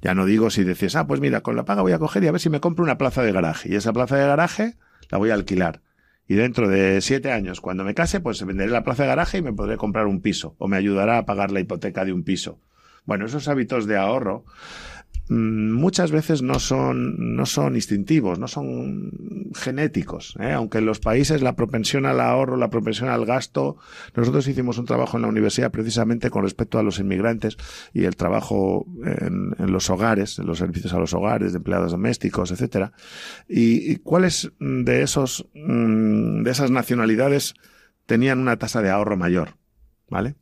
Ya 0.02 0.14
no 0.14 0.26
digo 0.26 0.50
si 0.50 0.64
decís, 0.64 0.96
ah, 0.96 1.08
pues 1.08 1.20
mira, 1.20 1.42
con 1.42 1.56
la 1.56 1.66
paga 1.66 1.82
voy 1.82 1.94
a 1.94 2.00
coger 2.00 2.24
y 2.24 2.28
a 2.28 2.32
ver 2.32 2.42
si 2.42 2.50
me 2.50 2.60
compro 2.60 2.84
una 2.84 2.98
plaza 2.98 3.24
de 3.24 3.32
garaje. 3.32 3.70
Y 3.72 3.76
esa 3.76 3.94
plaza 3.94 4.18
de 4.18 4.28
garaje 4.28 4.76
la 5.10 5.18
voy 5.18 5.30
a 5.30 5.36
alquilar. 5.36 5.82
Y 6.28 6.36
dentro 6.36 6.68
de 6.68 7.02
siete 7.02 7.32
años, 7.32 7.62
cuando 7.62 7.84
me 7.84 7.94
case, 7.94 8.20
pues 8.20 8.44
venderé 8.44 8.72
la 8.72 8.84
plaza 8.84 9.04
de 9.04 9.10
garaje 9.10 9.38
y 9.38 9.42
me 9.42 9.54
podré 9.54 9.78
comprar 9.78 10.08
un 10.08 10.22
piso 10.22 10.56
o 10.58 10.68
me 10.68 10.78
ayudará 10.78 11.20
a 11.20 11.26
pagar 11.26 11.52
la 11.52 11.60
hipoteca 11.60 12.04
de 12.04 12.14
un 12.14 12.24
piso. 12.24 12.60
Bueno, 13.06 13.26
esos 13.26 13.48
hábitos 13.48 13.86
de 13.86 13.98
ahorro 13.98 14.46
muchas 15.30 16.12
veces 16.12 16.42
no 16.42 16.60
son, 16.60 17.36
no 17.36 17.46
son 17.46 17.76
instintivos, 17.76 18.38
no 18.38 18.48
son 18.48 19.52
genéticos. 19.56 20.36
¿eh? 20.40 20.52
Aunque 20.52 20.78
en 20.78 20.86
los 20.86 21.00
países 21.00 21.42
la 21.42 21.56
propensión 21.56 22.06
al 22.06 22.20
ahorro, 22.20 22.58
la 22.58 22.70
propensión 22.70 23.10
al 23.10 23.26
gasto, 23.26 23.78
nosotros 24.16 24.48
hicimos 24.48 24.78
un 24.78 24.86
trabajo 24.86 25.18
en 25.18 25.24
la 25.24 25.30
universidad 25.30 25.72
precisamente 25.72 26.30
con 26.30 26.44
respecto 26.44 26.78
a 26.78 26.84
los 26.84 27.00
inmigrantes 27.00 27.58
y 27.94 28.04
el 28.04 28.16
trabajo 28.16 28.86
en, 29.04 29.56
los 29.72 29.90
hogares, 29.90 30.38
en 30.40 30.46
los 30.46 30.60
servicios 30.60 30.94
a 30.94 31.00
los 31.00 31.14
hogares, 31.14 31.54
de 31.54 31.58
empleados 31.58 31.92
domésticos, 31.92 32.52
etcétera. 32.52 32.94
Y, 33.48 33.98
cuáles 33.98 34.52
de 34.60 35.02
esos, 35.02 35.48
mm, 35.54 36.44
de 36.44 36.52
esas 36.52 36.70
nacionalidades 36.70 37.56
tenían 38.06 38.40
una 38.40 38.58
tasa 38.58 38.82
de 38.82 38.90
ahorro 38.90 39.18
mayor. 39.18 39.58
¿Vale? 40.08 40.36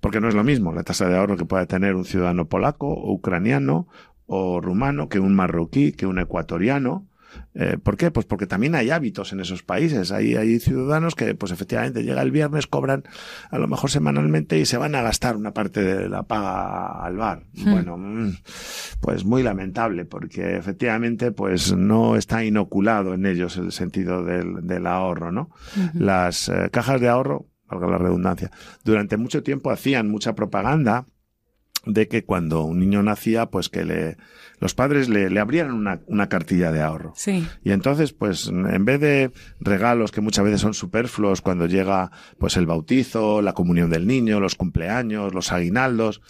Porque 0.00 0.20
no 0.20 0.28
es 0.28 0.34
lo 0.34 0.44
mismo 0.44 0.72
la 0.72 0.84
tasa 0.84 1.08
de 1.08 1.16
ahorro 1.16 1.36
que 1.36 1.44
pueda 1.44 1.66
tener 1.66 1.96
un 1.96 2.04
ciudadano 2.04 2.48
polaco 2.48 2.86
o 2.86 3.12
ucraniano 3.12 3.88
o 4.32 4.60
rumano 4.60 5.08
que 5.08 5.18
un 5.18 5.34
marroquí, 5.34 5.90
que 5.90 6.06
un 6.06 6.20
ecuatoriano. 6.20 7.08
Eh, 7.54 7.78
¿Por 7.82 7.96
qué? 7.96 8.12
Pues 8.12 8.26
porque 8.26 8.46
también 8.46 8.76
hay 8.76 8.90
hábitos 8.90 9.32
en 9.32 9.40
esos 9.40 9.64
países. 9.64 10.12
Hay, 10.12 10.36
hay 10.36 10.60
ciudadanos 10.60 11.16
que, 11.16 11.34
pues 11.34 11.50
efectivamente, 11.50 12.04
llega 12.04 12.22
el 12.22 12.30
viernes, 12.30 12.68
cobran 12.68 13.02
a 13.50 13.58
lo 13.58 13.66
mejor 13.66 13.90
semanalmente 13.90 14.56
y 14.56 14.66
se 14.66 14.76
van 14.76 14.94
a 14.94 15.02
gastar 15.02 15.36
una 15.36 15.52
parte 15.52 15.82
de 15.82 16.08
la 16.08 16.22
paga 16.22 17.04
al 17.04 17.16
bar. 17.16 17.42
Hmm. 17.54 17.72
Bueno, 17.72 17.98
mm, 17.98 18.36
pues 19.00 19.24
muy 19.24 19.42
lamentable 19.42 20.04
porque 20.04 20.56
efectivamente, 20.56 21.32
pues 21.32 21.74
no 21.74 22.14
está 22.14 22.44
inoculado 22.44 23.14
en 23.14 23.26
ellos 23.26 23.56
el 23.56 23.72
sentido 23.72 24.24
del, 24.24 24.64
del 24.64 24.86
ahorro, 24.86 25.32
¿no? 25.32 25.50
Las 25.92 26.48
eh, 26.48 26.68
cajas 26.70 27.00
de 27.00 27.08
ahorro, 27.08 27.46
valga 27.68 27.88
la 27.88 27.98
redundancia, 27.98 28.52
durante 28.84 29.16
mucho 29.16 29.42
tiempo 29.42 29.72
hacían 29.72 30.08
mucha 30.08 30.36
propaganda 30.36 31.06
de 31.86 32.08
que 32.08 32.24
cuando 32.24 32.64
un 32.64 32.78
niño 32.78 33.02
nacía, 33.02 33.46
pues 33.46 33.68
que 33.68 33.84
le, 33.84 34.16
los 34.58 34.74
padres 34.74 35.08
le, 35.08 35.30
le 35.30 35.40
abrieran 35.40 35.72
una, 35.72 36.00
una, 36.06 36.28
cartilla 36.28 36.72
de 36.72 36.82
ahorro. 36.82 37.12
Sí. 37.16 37.46
Y 37.64 37.72
entonces, 37.72 38.12
pues, 38.12 38.48
en 38.48 38.84
vez 38.84 39.00
de 39.00 39.32
regalos 39.60 40.12
que 40.12 40.20
muchas 40.20 40.44
veces 40.44 40.60
son 40.60 40.74
superfluos 40.74 41.40
cuando 41.40 41.66
llega, 41.66 42.10
pues, 42.38 42.56
el 42.56 42.66
bautizo, 42.66 43.40
la 43.40 43.54
comunión 43.54 43.90
del 43.90 44.06
niño, 44.06 44.40
los 44.40 44.56
cumpleaños, 44.56 45.34
los 45.34 45.52
aguinaldos, 45.52 46.20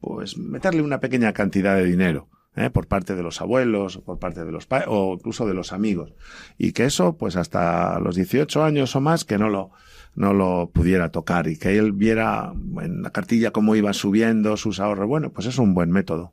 pues, 0.00 0.36
meterle 0.36 0.82
una 0.82 1.00
pequeña 1.00 1.32
cantidad 1.32 1.76
de 1.76 1.84
dinero. 1.84 2.28
¿eh? 2.56 2.70
por 2.70 2.86
parte 2.86 3.14
de 3.14 3.22
los 3.22 3.42
abuelos, 3.42 3.98
por 3.98 4.18
parte 4.18 4.44
de 4.44 4.50
los 4.50 4.66
padres, 4.66 4.88
o 4.90 5.14
incluso 5.18 5.46
de 5.46 5.52
los 5.52 5.72
amigos. 5.72 6.14
Y 6.56 6.72
que 6.72 6.86
eso, 6.86 7.16
pues 7.18 7.36
hasta 7.36 8.00
los 8.00 8.16
18 8.16 8.64
años 8.64 8.96
o 8.96 9.00
más, 9.02 9.26
que 9.26 9.36
no 9.36 9.50
lo, 9.50 9.72
no 10.16 10.32
lo 10.32 10.70
pudiera 10.72 11.10
tocar 11.10 11.46
y 11.46 11.56
que 11.56 11.78
él 11.78 11.92
viera 11.92 12.52
en 12.82 13.02
la 13.02 13.10
cartilla 13.10 13.52
cómo 13.52 13.76
iba 13.76 13.92
subiendo 13.92 14.56
sus 14.56 14.80
ahorros. 14.80 15.06
Bueno, 15.06 15.30
pues 15.30 15.46
es 15.46 15.58
un 15.58 15.74
buen 15.74 15.90
método. 15.90 16.32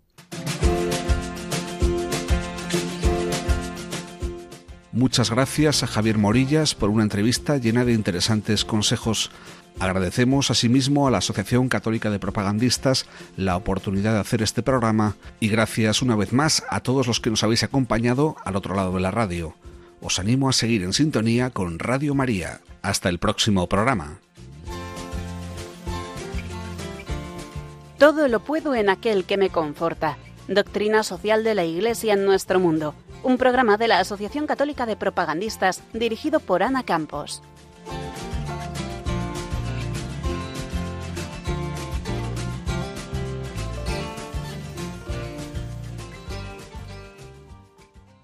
Muchas 4.93 5.31
gracias 5.31 5.81
a 5.81 5.87
Javier 5.87 6.19
Morillas 6.19 6.75
por 6.75 6.91
una 6.91 7.01
entrevista 7.01 7.57
llena 7.57 7.83
de 7.83 7.93
interesantes 7.93 8.63
consejos. 8.63 9.31
Agradecemos 9.79 10.51
asimismo 10.51 11.07
a 11.07 11.11
la 11.11 11.17
Asociación 11.17 11.67
Católica 11.67 12.11
de 12.11 12.19
Propagandistas 12.19 13.07
la 13.35 13.57
oportunidad 13.57 14.13
de 14.13 14.19
hacer 14.19 14.43
este 14.43 14.61
programa 14.61 15.15
y 15.39 15.49
gracias 15.49 16.03
una 16.03 16.15
vez 16.15 16.31
más 16.31 16.63
a 16.69 16.81
todos 16.81 17.07
los 17.07 17.19
que 17.19 17.31
nos 17.31 17.43
habéis 17.43 17.63
acompañado 17.63 18.35
al 18.45 18.55
otro 18.55 18.75
lado 18.75 18.93
de 18.93 19.01
la 19.01 19.09
radio. 19.09 19.55
Os 20.03 20.19
animo 20.19 20.49
a 20.49 20.53
seguir 20.53 20.83
en 20.83 20.91
sintonía 20.91 21.49
con 21.49 21.79
Radio 21.79 22.13
María. 22.13 22.59
Hasta 22.81 23.07
el 23.07 23.19
próximo 23.19 23.69
programa. 23.69 24.19
Todo 27.97 28.27
lo 28.27 28.41
puedo 28.41 28.75
en 28.75 28.89
aquel 28.89 29.23
que 29.23 29.37
me 29.37 29.49
conforta. 29.49 30.17
Doctrina 30.49 31.03
social 31.03 31.45
de 31.45 31.55
la 31.55 31.63
Iglesia 31.63 32.15
en 32.15 32.25
nuestro 32.25 32.59
mundo. 32.59 32.95
Un 33.23 33.37
programa 33.37 33.77
de 33.77 33.87
la 33.87 33.99
Asociación 33.99 34.45
Católica 34.45 34.85
de 34.85 34.97
Propagandistas 34.97 35.81
dirigido 35.93 36.41
por 36.41 36.63
Ana 36.63 36.83
Campos. 36.83 37.41